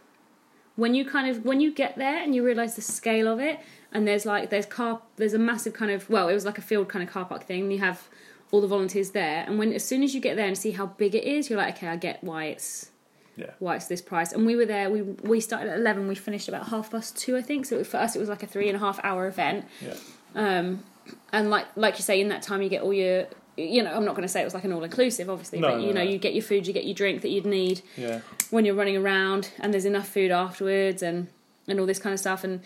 when 0.77 0.95
you 0.95 1.05
kind 1.05 1.29
of 1.31 1.45
when 1.45 1.61
you 1.61 1.73
get 1.73 1.97
there 1.97 2.23
and 2.23 2.35
you 2.35 2.45
realise 2.45 2.75
the 2.75 2.83
scale 2.83 3.29
of 3.29 3.41
it, 3.41 3.59
and 3.93 4.07
there's 4.07 4.27
like 4.27 4.51
there's 4.51 4.67
car 4.67 5.01
there's 5.17 5.35
a 5.35 5.39
massive 5.39 5.73
kind 5.73 5.91
of 5.91 6.09
well, 6.11 6.29
it 6.29 6.35
was 6.35 6.45
like 6.45 6.59
a 6.59 6.63
field 6.63 6.89
kind 6.89 7.03
of 7.07 7.13
car 7.13 7.25
park 7.25 7.45
thing. 7.45 7.63
And 7.65 7.73
you 7.73 7.79
have 7.81 8.09
all 8.51 8.61
the 8.61 8.67
volunteers 8.67 9.11
there, 9.11 9.45
and 9.47 9.59
when 9.59 9.73
as 9.73 9.85
soon 9.85 10.03
as 10.03 10.15
you 10.15 10.21
get 10.21 10.37
there 10.37 10.47
and 10.47 10.57
see 10.57 10.73
how 10.73 10.87
big 10.87 11.15
it 11.15 11.25
is, 11.25 11.49
you're 11.51 11.59
like, 11.59 11.77
okay, 11.77 11.89
I 11.89 11.97
get 11.97 12.23
why 12.23 12.45
it's 12.47 12.91
Yeah. 13.37 13.51
why 13.59 13.77
it's 13.77 13.87
this 13.87 14.01
price. 14.01 14.33
And 14.33 14.47
we 14.47 14.55
were 14.57 14.67
there. 14.67 14.91
We 14.91 15.03
we 15.03 15.41
started 15.41 15.71
at 15.71 15.79
eleven. 15.79 16.09
We 16.09 16.15
finished 16.15 16.49
about 16.49 16.69
half 16.69 16.91
past 16.91 17.17
two, 17.17 17.37
I 17.37 17.43
think. 17.43 17.67
So 17.67 17.83
for 17.85 17.97
us, 17.97 18.15
it 18.17 18.19
was 18.21 18.29
like 18.29 18.43
a 18.43 18.47
three 18.47 18.69
and 18.69 18.77
a 18.77 18.81
half 18.81 19.01
hour 19.05 19.27
event. 19.27 19.65
Yeah. 19.81 19.95
Um, 20.35 20.85
and 21.33 21.51
like 21.51 21.67
like 21.77 21.97
you 21.99 22.03
say, 22.03 22.21
in 22.21 22.29
that 22.29 22.43
time 22.43 22.63
you 22.63 22.69
get 22.69 22.83
all 22.83 22.93
your. 22.95 23.27
You 23.57 23.85
know, 23.85 23.95
I'm 23.95 24.05
not 24.05 24.17
going 24.17 24.27
to 24.27 24.29
say 24.29 24.41
it 24.41 24.45
was 24.45 24.53
like 24.55 24.65
an 24.65 24.73
all 24.73 24.83
inclusive, 24.83 25.31
obviously, 25.31 25.61
No, 25.61 25.69
but 25.69 25.77
no, 25.79 25.87
you 25.87 25.95
know, 25.95 26.03
no. 26.03 26.11
you 26.11 26.19
get 26.19 26.35
your 26.35 26.43
food, 26.43 26.67
you 26.67 26.73
get 26.73 26.87
your 26.87 26.95
drink 26.95 27.23
that 27.23 27.29
you'd 27.29 27.47
need 27.47 27.83
Yeah, 27.97 28.19
when 28.51 28.65
you're 28.65 28.75
running 28.75 28.97
around, 28.97 29.51
and 29.61 29.73
there's 29.73 29.85
enough 29.85 30.09
food 30.09 30.33
afterwards, 30.33 31.05
and 31.05 31.29
and 31.69 31.79
all 31.79 31.87
this 31.87 32.01
kind 32.01 32.13
of 32.13 32.19
stuff, 32.19 32.43
and 32.43 32.63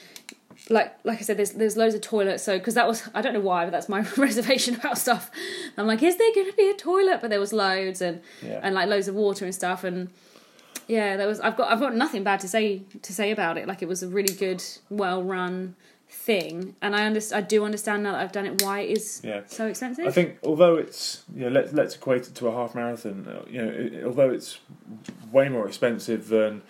like 0.71 0.95
like 1.05 1.19
I 1.19 1.21
said, 1.23 1.37
there's 1.37 1.53
there's 1.53 1.77
loads 1.77 1.95
of 1.95 2.01
toilets. 2.01 2.43
So 2.43 2.59
because 2.59 2.73
that 2.75 2.87
was 2.89 3.09
I 3.15 3.21
don't 3.21 3.35
know 3.35 3.41
why, 3.41 3.65
but 3.65 3.71
that's 3.71 3.89
my 3.91 4.01
reservation 4.17 4.77
about 4.77 4.97
stuff. 4.97 5.31
I'm 5.77 5.87
like, 5.87 6.03
is 6.03 6.17
there 6.17 6.35
going 6.35 6.51
to 6.51 6.57
be 6.57 6.71
a 6.71 6.75
toilet? 6.75 7.21
But 7.21 7.29
there 7.29 7.41
was 7.41 7.53
loads, 7.53 8.01
and 8.01 8.23
yeah. 8.43 8.61
and 8.63 8.75
like 8.75 8.89
loads 8.89 9.09
of 9.09 9.15
water 9.15 9.45
and 9.45 9.55
stuff, 9.55 9.85
and 9.85 10.09
yeah, 10.89 11.17
there 11.17 11.27
was. 11.29 11.39
I've 11.41 11.57
got 11.57 11.71
I've 11.71 11.81
got 11.81 11.95
nothing 11.95 12.25
bad 12.25 12.41
to 12.41 12.49
say 12.49 12.83
to 13.03 13.13
say 13.13 13.31
about 13.31 13.57
it. 13.59 13.69
Like 13.69 13.83
it 13.83 13.89
was 13.89 14.03
a 14.03 14.09
really 14.09 14.35
good, 14.35 14.63
well 14.91 15.23
run 15.23 15.77
thing, 16.11 16.75
and 16.81 16.97
I 16.97 17.05
understand. 17.05 17.45
I 17.45 17.47
do 17.47 17.65
understand 17.65 18.03
now 18.03 18.13
that 18.13 18.21
I've 18.23 18.33
done 18.33 18.47
it 18.47 18.63
why 18.63 18.81
it 18.81 18.91
is 18.97 19.21
Yeah. 19.23 19.43
so 19.47 19.67
expensive. 19.67 20.07
I 20.07 20.11
think 20.11 20.39
although 20.43 20.77
it's 20.77 21.23
you 21.35 21.43
know 21.45 21.51
let's 21.51 21.73
let's 21.73 21.95
equate 21.95 22.27
it 22.27 22.35
to 22.37 22.49
a 22.49 22.53
half 22.53 22.75
marathon. 22.75 23.27
uh, 23.29 23.45
You 23.51 23.63
know, 23.63 23.71
it, 23.71 24.05
although 24.05 24.31
it's 24.31 24.59
way 25.31 25.49
more 25.51 25.67
expensive 25.69 26.29
than 26.29 26.63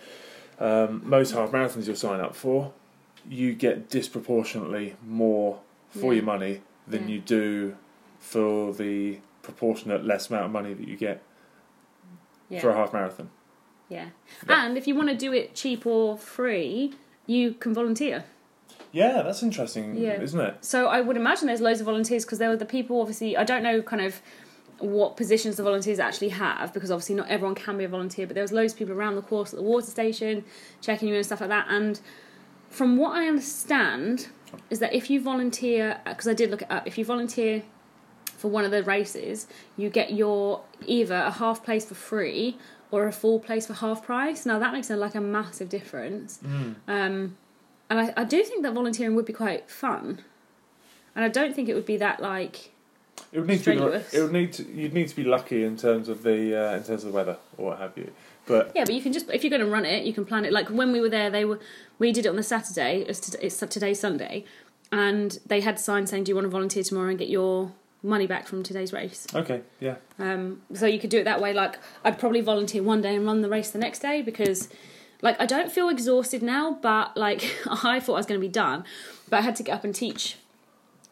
um, 0.59 1.01
most 1.05 1.31
half 1.31 1.51
marathons 1.51 1.87
you'll 1.87 1.95
sign 1.95 2.19
up 2.19 2.35
for, 2.35 2.73
you 3.29 3.53
get 3.53 3.89
disproportionately 3.89 4.95
more 5.07 5.61
for 5.89 6.11
Yeah. 6.13 6.17
your 6.17 6.25
money 6.25 6.61
than 6.85 7.03
Yeah. 7.07 7.15
you 7.15 7.19
do 7.21 7.77
for 8.19 8.73
the 8.73 9.19
proportionate 9.41 10.03
less 10.03 10.29
amount 10.29 10.45
of 10.45 10.51
money 10.51 10.73
that 10.73 10.85
you 10.87 10.97
get 10.97 11.23
yeah. 12.49 12.59
for 12.59 12.69
a 12.71 12.75
half 12.75 12.91
marathon. 12.91 13.29
Yeah. 13.89 14.09
Yeah. 14.47 14.65
And 14.65 14.77
if 14.77 14.87
you 14.87 14.95
want 14.95 15.09
to 15.09 15.15
do 15.15 15.33
it 15.33 15.55
cheap 15.55 15.85
or 15.85 16.17
free, 16.17 16.93
you 17.25 17.53
can 17.53 17.73
volunteer. 17.73 18.23
Yeah, 18.91 19.21
that's 19.21 19.43
interesting, 19.43 19.95
Yeah. 19.97 20.21
isn't 20.21 20.39
it? 20.39 20.57
So 20.61 20.87
I 20.87 21.01
would 21.01 21.17
imagine 21.17 21.47
there's 21.47 21.61
loads 21.61 21.79
of 21.79 21.85
volunteers 21.85 22.25
because 22.25 22.39
there 22.39 22.49
were 22.49 22.55
the 22.57 22.65
people, 22.65 23.01
obviously, 23.01 23.37
I 23.37 23.43
don't 23.43 23.61
know 23.63 23.81
kind 23.81 24.01
of 24.01 24.21
what 24.79 25.17
positions 25.17 25.57
the 25.57 25.63
volunteers 25.63 25.99
actually 25.99 26.29
have 26.29 26.73
because 26.73 26.89
obviously 26.89 27.13
not 27.15 27.27
everyone 27.27 27.53
can 27.55 27.77
be 27.77 27.83
a 27.83 27.87
volunteer, 27.87 28.25
but 28.25 28.33
there 28.33 28.43
was 28.43 28.51
loads 28.51 28.73
of 28.73 28.79
people 28.79 28.93
around 28.95 29.15
the 29.15 29.21
course 29.21 29.53
at 29.53 29.57
the 29.57 29.63
water 29.63 29.85
station 29.85 30.43
checking 30.81 31.09
you 31.09 31.15
and 31.15 31.25
stuff 31.25 31.41
like 31.41 31.49
that. 31.49 31.67
And 31.69 31.99
from 32.69 32.97
what 32.97 33.15
I 33.15 33.27
understand, 33.27 34.29
is 34.69 34.79
that 34.79 34.93
if 34.93 35.09
you 35.09 35.21
volunteer, 35.21 35.99
because 36.05 36.27
I 36.27 36.33
did 36.33 36.49
look 36.49 36.61
it 36.63 36.71
up, 36.71 36.87
if 36.87 36.97
you 36.97 37.05
volunteer 37.05 37.63
for 38.37 38.47
one 38.47 38.63
of 38.65 38.71
the 38.71 38.83
races, 38.83 39.47
you 39.77 39.89
get 39.89 40.13
your 40.13 40.61
either 40.87 41.15
a 41.15 41.31
half 41.31 41.63
place 41.63 41.85
for 41.85 41.95
free 41.95 42.57
or 42.91 43.07
a 43.07 43.11
full 43.11 43.39
place 43.39 43.67
for 43.67 43.73
half 43.73 44.03
price. 44.03 44.45
Now 44.45 44.59
that 44.59 44.73
makes 44.73 44.89
a, 44.89 44.95
like 44.95 45.15
a 45.15 45.21
massive 45.21 45.69
difference. 45.69 46.39
Um, 46.87 47.37
and 47.89 47.99
I, 47.99 48.13
I 48.17 48.23
do 48.23 48.43
think 48.43 48.63
that 48.63 48.73
volunteering 48.73 49.15
would 49.15 49.25
be 49.25 49.33
quite 49.33 49.69
fun. 49.69 50.21
And 51.15 51.25
I 51.25 51.27
don't 51.29 51.55
think 51.55 51.69
it 51.69 51.73
would 51.75 51.85
be 51.85 51.97
that 51.97 52.21
like 52.21 52.71
It 53.31 53.39
would 53.39 53.47
need 53.47 53.63
to 53.63 53.71
be. 53.71 54.17
It 54.17 54.21
would 54.21 54.31
need 54.31 54.53
to. 54.53 54.63
You'd 54.63 54.93
need 54.93 55.07
to 55.09 55.15
be 55.15 55.23
lucky 55.23 55.63
in 55.63 55.75
terms 55.77 56.07
of 56.09 56.23
the 56.23 56.55
uh, 56.55 56.77
in 56.77 56.83
terms 56.83 57.03
of 57.03 57.11
the 57.11 57.15
weather 57.15 57.37
or 57.57 57.69
what 57.69 57.79
have 57.79 57.97
you. 57.97 58.11
But 58.45 58.71
yeah, 58.75 58.85
but 58.85 58.93
you 58.95 59.01
can 59.01 59.13
just 59.13 59.29
if 59.29 59.43
you're 59.43 59.49
going 59.49 59.61
to 59.61 59.67
run 59.69 59.85
it, 59.85 60.05
you 60.05 60.13
can 60.13 60.25
plan 60.25 60.45
it. 60.45 60.51
Like 60.53 60.69
when 60.69 60.91
we 60.91 61.01
were 61.01 61.09
there, 61.09 61.29
they 61.29 61.45
were 61.45 61.59
we 61.99 62.11
did 62.11 62.25
it 62.25 62.29
on 62.29 62.35
the 62.35 62.43
Saturday. 62.43 63.01
It's, 63.07 63.19
today, 63.19 63.39
it's 63.41 63.59
today's 63.59 63.99
Sunday, 63.99 64.45
and 64.91 65.39
they 65.45 65.61
had 65.61 65.79
signs 65.79 66.09
saying, 66.09 66.23
"Do 66.23 66.31
you 66.31 66.35
want 66.35 66.45
to 66.45 66.49
volunteer 66.49 66.83
tomorrow 66.83 67.09
and 67.09 67.19
get 67.19 67.29
your 67.29 67.71
money 68.03 68.27
back 68.27 68.47
from 68.47 68.63
today's 68.63 68.93
race?" 68.93 69.27
okay, 69.33 69.61
yeah, 69.79 69.95
Um, 70.17 70.61
so 70.73 70.85
you 70.85 70.99
could 70.99 71.09
do 71.09 71.19
it 71.19 71.23
that 71.25 71.41
way. 71.41 71.53
Like 71.53 71.79
I'd 72.03 72.19
probably 72.19 72.41
volunteer 72.41 72.83
one 72.83 73.01
day 73.01 73.15
and 73.15 73.25
run 73.25 73.41
the 73.41 73.49
race 73.49 73.71
the 73.71 73.79
next 73.79 73.99
day 73.99 74.21
because, 74.21 74.69
like, 75.21 75.39
I 75.39 75.45
don't 75.45 75.71
feel 75.71 75.89
exhausted 75.89 76.41
now, 76.41 76.77
but 76.81 77.15
like 77.17 77.43
I 77.83 77.99
thought 77.99 78.13
I 78.13 78.17
was 78.17 78.25
going 78.25 78.39
to 78.39 78.45
be 78.45 78.51
done, 78.51 78.83
but 79.29 79.37
I 79.37 79.41
had 79.41 79.55
to 79.57 79.63
get 79.63 79.73
up 79.73 79.83
and 79.83 79.93
teach 79.93 80.37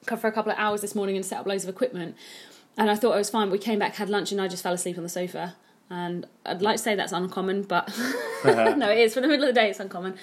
for 0.06 0.28
a 0.28 0.32
couple 0.32 0.52
of 0.52 0.58
hours 0.58 0.82
this 0.82 0.96
morning 0.96 1.18
and 1.18 1.26
set 1.26 1.40
up 1.40 1.46
loads 1.46 1.64
of 1.64 1.70
equipment, 1.70 2.16
and 2.78 2.90
I 2.90 2.96
thought 2.96 3.14
I 3.14 3.18
was 3.18 3.30
fine. 3.30 3.50
We 3.52 3.58
came 3.58 3.80
back, 3.80 3.96
had 3.96 4.10
lunch, 4.10 4.32
and 4.32 4.40
I 4.40 4.48
just 4.48 4.64
fell 4.64 4.74
asleep 4.74 4.98
on 4.98 5.04
the 5.04 5.10
sofa. 5.10 5.56
And 5.90 6.28
I'd 6.46 6.62
like 6.62 6.76
to 6.78 6.84
say 6.84 6.96
that's 6.96 7.14
uncommon, 7.14 7.64
but 7.64 7.88
no, 8.46 8.90
it 8.92 8.98
is. 8.98 9.14
For 9.14 9.22
the 9.22 9.28
middle 9.28 9.48
of 9.48 9.56
the 9.56 9.60
day, 9.62 9.70
it's 9.70 9.80
uncommon. 9.80 10.16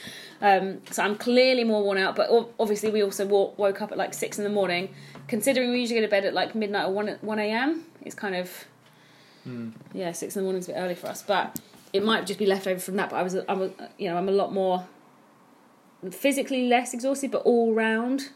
Um, 0.43 0.83
so 0.91 1.03
I'm 1.03 1.17
clearly 1.17 1.65
more 1.65 1.83
worn 1.83 1.97
out. 1.97 2.17
But 2.17 2.29
obviously, 2.61 2.91
we 2.91 3.03
also 3.03 3.27
wo- 3.27 3.55
woke 3.57 3.81
up 3.81 3.91
at 3.91 3.97
like 3.97 4.13
six 4.13 4.37
in 4.39 4.45
the 4.45 4.51
morning. 4.51 4.95
Considering 5.27 5.71
we 5.71 5.81
usually 5.81 6.01
go 6.01 6.07
to 6.07 6.11
bed 6.11 6.27
at 6.27 6.35
like 6.35 6.55
midnight 6.55 6.85
or 6.87 6.93
one 6.93 7.09
one 7.23 7.39
a.m., 7.39 7.85
it's 8.03 8.15
kind 8.15 8.35
of 8.35 8.67
yeah, 9.95 10.13
six 10.13 10.37
in 10.37 10.41
the 10.41 10.45
morning 10.45 10.61
is 10.61 10.69
a 10.69 10.73
bit 10.73 10.79
early 10.79 10.95
for 10.95 11.07
us. 11.07 11.23
But 11.23 11.59
it 11.95 12.05
might 12.05 12.27
just 12.27 12.39
be 12.39 12.47
left 12.47 12.67
over 12.67 12.81
from 12.81 12.97
that. 12.97 13.09
But 13.11 13.17
I 13.17 13.23
was, 13.23 13.35
I 13.49 13.53
was, 13.55 13.71
you 13.99 14.11
know, 14.11 14.17
I'm 14.19 14.29
a 14.29 14.33
lot 14.33 14.53
more 14.53 14.87
physically 16.11 16.69
less 16.69 16.93
exhausted, 16.93 17.31
but 17.31 17.43
all 17.43 17.73
round 17.73 18.31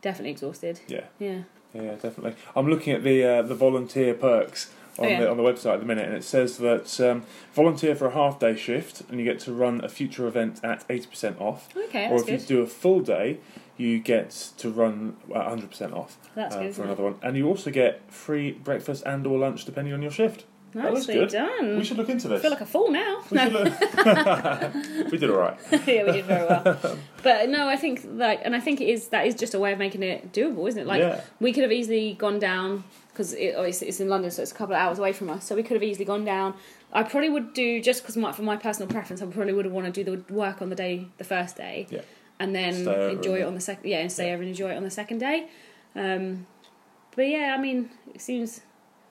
definitely 0.00 0.30
exhausted. 0.30 0.80
yeah, 0.86 1.04
Yeah. 1.18 1.42
yeah, 1.74 1.92
definitely. 1.94 2.34
I'm 2.54 2.68
looking 2.68 2.92
at 2.92 3.02
the 3.02 3.24
uh, 3.24 3.42
the 3.42 3.54
volunteer 3.56 4.14
perks 4.14 4.70
on 4.98 5.06
Oh, 5.06 5.08
yeah. 5.08 5.20
the 5.20 5.30
on 5.30 5.36
the 5.36 5.42
website 5.42 5.74
at 5.74 5.80
the 5.80 5.86
minute, 5.86 6.06
and 6.06 6.14
it 6.16 6.24
says 6.24 6.58
that 6.58 7.00
um, 7.00 7.22
volunteer 7.52 7.94
for 7.94 8.06
a 8.06 8.10
half 8.12 8.38
day 8.38 8.56
shift, 8.56 9.02
and 9.08 9.18
you 9.18 9.24
get 9.24 9.38
to 9.40 9.52
run 9.52 9.82
a 9.84 9.88
future 9.88 10.26
event 10.26 10.60
at 10.64 10.84
eighty 10.88 11.06
percent 11.06 11.40
off. 11.40 11.68
Okay, 11.76 12.08
or 12.10 12.16
if 12.16 12.26
good. 12.26 12.40
you 12.40 12.46
do 12.46 12.60
a 12.62 12.66
full 12.66 13.00
day, 13.00 13.38
you 13.76 13.98
get 13.98 14.30
to 14.58 14.70
run 14.70 15.16
at 15.34 15.46
hundred 15.46 15.70
percent 15.70 15.92
off. 15.94 16.16
That's 16.34 16.54
uh, 16.54 16.58
good. 16.60 16.64
for 16.66 16.70
isn't 16.70 16.82
it? 16.82 16.86
another 16.86 17.02
one, 17.04 17.14
and 17.22 17.36
you 17.36 17.46
also 17.46 17.70
get 17.70 18.02
free 18.12 18.52
breakfast 18.52 19.02
and 19.06 19.26
or 19.26 19.38
lunch 19.38 19.64
depending 19.64 19.94
on 19.94 20.02
your 20.02 20.10
shift. 20.10 20.44
that 20.74 20.92
Nicely 20.92 21.14
good. 21.14 21.30
done. 21.30 21.78
We 21.78 21.84
should 21.84 21.96
look 21.96 22.08
into 22.08 22.28
this. 22.28 22.40
I 22.40 22.42
feel 22.42 22.50
like 22.50 22.60
a 22.60 22.66
fool 22.66 22.90
now. 22.90 23.22
we, 23.30 23.38
should 23.38 23.52
look... 23.52 23.72
we 25.12 25.18
did 25.18 25.30
all 25.30 25.38
right. 25.38 25.56
yeah, 25.86 26.04
we 26.04 26.12
did 26.12 26.24
very 26.26 26.46
well. 26.46 26.98
But 27.22 27.48
no, 27.48 27.68
I 27.68 27.76
think 27.76 28.02
like, 28.04 28.40
and 28.44 28.54
I 28.54 28.60
think 28.60 28.80
it 28.80 28.88
is 28.88 29.08
that 29.08 29.26
is 29.26 29.34
just 29.34 29.54
a 29.54 29.58
way 29.58 29.72
of 29.72 29.78
making 29.78 30.02
it 30.02 30.32
doable, 30.32 30.68
isn't 30.68 30.80
it? 30.82 30.86
Like 30.86 31.00
Yeah. 31.00 31.22
we 31.40 31.52
could 31.52 31.62
have 31.62 31.72
easily 31.72 32.14
gone 32.14 32.38
down 32.38 32.84
because 33.18 33.32
it, 33.32 33.54
oh, 33.56 33.64
it's, 33.64 33.82
it's 33.82 33.98
in 33.98 34.08
London, 34.08 34.30
so 34.30 34.40
it's 34.42 34.52
a 34.52 34.54
couple 34.54 34.76
of 34.76 34.80
hours 34.80 35.00
away 35.00 35.12
from 35.12 35.28
us. 35.28 35.44
So 35.44 35.56
we 35.56 35.64
could 35.64 35.74
have 35.74 35.82
easily 35.82 36.04
gone 36.04 36.24
down. 36.24 36.54
I 36.92 37.02
probably 37.02 37.28
would 37.28 37.52
do 37.52 37.82
just 37.82 38.02
because 38.02 38.16
my, 38.16 38.30
for 38.30 38.42
my 38.42 38.56
personal 38.56 38.88
preference, 38.88 39.20
I 39.20 39.26
probably 39.26 39.52
would 39.52 39.64
have 39.64 39.74
want 39.74 39.92
to 39.92 40.04
do 40.04 40.22
the 40.22 40.32
work 40.32 40.62
on 40.62 40.68
the 40.70 40.76
day, 40.76 41.08
the 41.18 41.24
first 41.24 41.56
day, 41.56 41.88
Yeah. 41.90 42.02
and 42.38 42.54
then 42.54 42.86
enjoy 42.86 43.40
it 43.40 43.42
on 43.42 43.56
the 43.56 43.60
second. 43.60 43.90
Yeah, 43.90 43.98
and 43.98 44.12
stay 44.12 44.32
over 44.32 44.42
and 44.42 44.50
enjoy 44.50 44.70
it 44.70 44.76
on 44.76 44.84
the 44.84 44.90
second 44.90 45.18
day. 45.18 45.48
Um, 45.96 46.46
but 47.16 47.22
yeah, 47.22 47.56
I 47.58 47.60
mean, 47.60 47.90
it 48.14 48.20
seems 48.20 48.60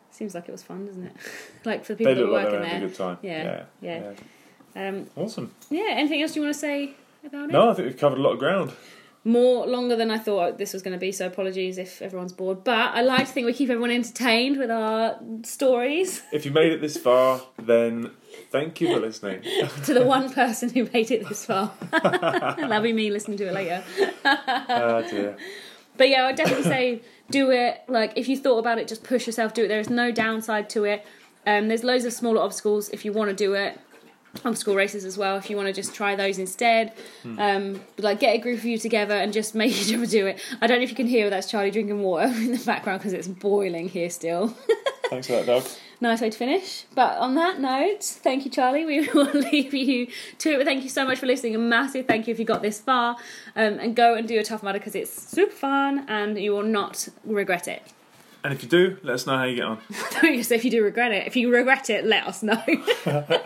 seems 0.09 0.33
like 0.33 0.47
it 0.47 0.53
was 0.53 0.63
fun, 0.63 0.85
doesn't 0.85 1.03
it? 1.03 1.13
like 1.65 1.83
for 1.83 1.93
the 1.93 1.97
people 1.97 2.15
that 2.15 2.25
were 2.25 2.31
like 2.31 2.45
working 2.45 2.61
there. 2.61 2.77
a 2.77 2.87
good 2.87 2.95
time. 2.95 3.17
Yeah, 3.21 3.65
yeah. 3.81 4.13
yeah. 4.73 4.87
Um, 4.87 5.07
Awesome. 5.17 5.53
yeah. 5.69 5.87
Anything 5.89 6.21
else 6.21 6.33
you 6.33 6.43
want 6.43 6.53
to 6.53 6.59
say 6.59 6.93
about 7.25 7.49
it? 7.49 7.51
No, 7.51 7.71
I 7.71 7.73
think 7.73 7.87
we've 7.89 7.97
covered 7.97 8.19
a 8.19 8.21
lot 8.21 8.31
of 8.31 8.39
ground. 8.39 8.71
More 9.27 9.67
longer 9.67 9.97
than 9.97 10.09
I 10.09 10.17
thought 10.17 10.57
this 10.57 10.71
was 10.71 10.81
going 10.81 10.93
to 10.93 10.99
be. 10.99 11.11
So 11.11 11.27
apologies 11.27 11.77
if 11.77 12.01
everyone's 12.01 12.31
bored. 12.31 12.63
But 12.63 12.95
I 12.95 13.01
like 13.01 13.27
to 13.27 13.33
think 13.33 13.45
we 13.45 13.53
keep 13.53 13.69
everyone 13.69 13.91
entertained 13.91 14.57
with 14.57 14.71
our 14.71 15.19
stories. 15.43 16.23
If 16.31 16.45
you 16.45 16.51
made 16.51 16.71
it 16.71 16.79
this 16.79 16.97
far, 16.97 17.41
then 17.61 18.11
thank 18.51 18.79
you 18.79 18.93
for 18.93 19.01
listening. 19.01 19.41
to 19.83 19.93
the 19.93 20.05
one 20.05 20.31
person 20.33 20.69
who 20.69 20.87
made 20.93 21.11
it 21.11 21.27
this 21.27 21.45
far, 21.45 21.73
that'll 21.91 22.81
be 22.81 22.93
me 22.93 23.11
listening 23.11 23.37
to 23.39 23.47
it 23.47 23.53
later. 23.53 23.83
oh 24.25 25.05
dear. 25.09 25.35
But 25.97 26.09
yeah, 26.09 26.25
I'd 26.25 26.37
definitely 26.37 26.63
say 26.63 27.01
do 27.29 27.51
it. 27.51 27.81
Like 27.89 28.13
if 28.15 28.29
you 28.29 28.37
thought 28.37 28.59
about 28.59 28.77
it, 28.77 28.87
just 28.87 29.03
push 29.03 29.27
yourself. 29.27 29.53
Do 29.53 29.65
it. 29.65 29.67
There 29.67 29.79
is 29.79 29.89
no 29.89 30.09
downside 30.11 30.69
to 30.71 30.85
it. 30.85 31.05
Um, 31.45 31.67
there's 31.67 31.83
loads 31.83 32.05
of 32.05 32.13
smaller 32.13 32.41
obstacles 32.41 32.89
if 32.89 33.03
you 33.03 33.11
want 33.11 33.29
to 33.29 33.35
do 33.35 33.53
it. 33.55 33.79
Obstacle 34.45 34.75
races 34.75 35.03
as 35.05 35.17
well. 35.17 35.37
If 35.37 35.49
you 35.49 35.55
want 35.57 35.67
to 35.67 35.73
just 35.73 35.93
try 35.93 36.15
those 36.15 36.39
instead, 36.39 36.93
um, 37.37 37.81
but, 37.95 38.05
like 38.05 38.19
get 38.19 38.35
a 38.35 38.37
group 38.37 38.59
of 38.59 38.65
you 38.65 38.77
together 38.77 39.15
and 39.15 39.33
just 39.33 39.55
make 39.55 39.71
each 39.81 39.93
other 39.93 40.05
do 40.05 40.27
it. 40.27 40.39
I 40.61 40.67
don't 40.67 40.77
know 40.77 40.83
if 40.83 40.89
you 40.89 40.95
can 40.95 41.07
hear 41.07 41.29
that's 41.29 41.49
Charlie 41.49 41.71
drinking 41.71 42.01
water 42.01 42.25
in 42.35 42.51
the 42.51 42.63
background 42.65 42.99
because 42.99 43.13
it's 43.13 43.27
boiling 43.27 43.89
here 43.89 44.09
still. 44.09 44.49
Thanks 45.09 45.27
for 45.27 45.33
that, 45.33 45.45
dog. 45.45 45.63
nice 46.01 46.19
way 46.19 46.29
to 46.29 46.37
finish. 46.37 46.83
But 46.93 47.17
on 47.17 47.35
that 47.35 47.61
note, 47.61 48.03
thank 48.03 48.43
you, 48.43 48.51
Charlie. 48.51 48.85
We 48.85 49.07
will 49.07 49.31
leave 49.31 49.73
you 49.73 50.07
to 50.39 50.51
it. 50.51 50.57
But 50.57 50.65
thank 50.65 50.83
you 50.83 50.89
so 50.89 51.05
much 51.05 51.17
for 51.19 51.27
listening. 51.27 51.55
A 51.55 51.59
massive 51.59 52.05
thank 52.07 52.27
you 52.27 52.33
if 52.33 52.39
you 52.39 52.45
got 52.45 52.61
this 52.61 52.81
far. 52.81 53.15
Um, 53.55 53.79
and 53.79 53.95
go 53.95 54.15
and 54.15 54.27
do 54.27 54.37
a 54.37 54.43
Tough 54.43 54.63
Mudder 54.63 54.79
because 54.79 54.95
it's 54.95 55.11
super 55.29 55.53
fun 55.53 56.03
and 56.09 56.37
you 56.37 56.51
will 56.51 56.63
not 56.63 57.07
regret 57.23 57.69
it. 57.69 57.83
And 58.43 58.53
if 58.53 58.63
you 58.63 58.69
do, 58.69 58.97
let 59.03 59.15
us 59.15 59.27
know 59.27 59.37
how 59.37 59.43
you 59.43 59.55
get 59.55 59.65
on. 59.65 59.79
so 60.43 60.53
if 60.55 60.63
you 60.63 60.71
do 60.71 60.83
regret 60.83 61.11
it, 61.11 61.27
if 61.27 61.35
you 61.35 61.51
regret 61.51 61.89
it, 61.89 62.05
let 62.05 62.25
us 62.25 62.43
know. 62.43 62.61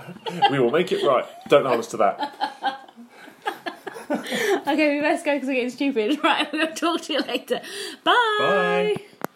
We 0.50 0.60
will 0.60 0.72
make 0.72 0.92
it 0.92 1.06
right. 1.06 1.26
Don't 1.50 1.66
hold 1.66 1.80
us 1.80 1.88
to 1.88 1.98
that. 1.98 2.88
okay, 4.68 4.96
we 4.96 5.02
best 5.02 5.26
go 5.26 5.34
because 5.36 5.48
we're 5.48 5.56
getting 5.56 5.70
stupid. 5.70 6.24
Right, 6.24 6.52
we'll 6.52 6.68
talk 6.68 7.02
to 7.02 7.14
you 7.14 7.20
later. 7.22 7.62
Bye. 8.04 8.96
Bye. 9.00 9.28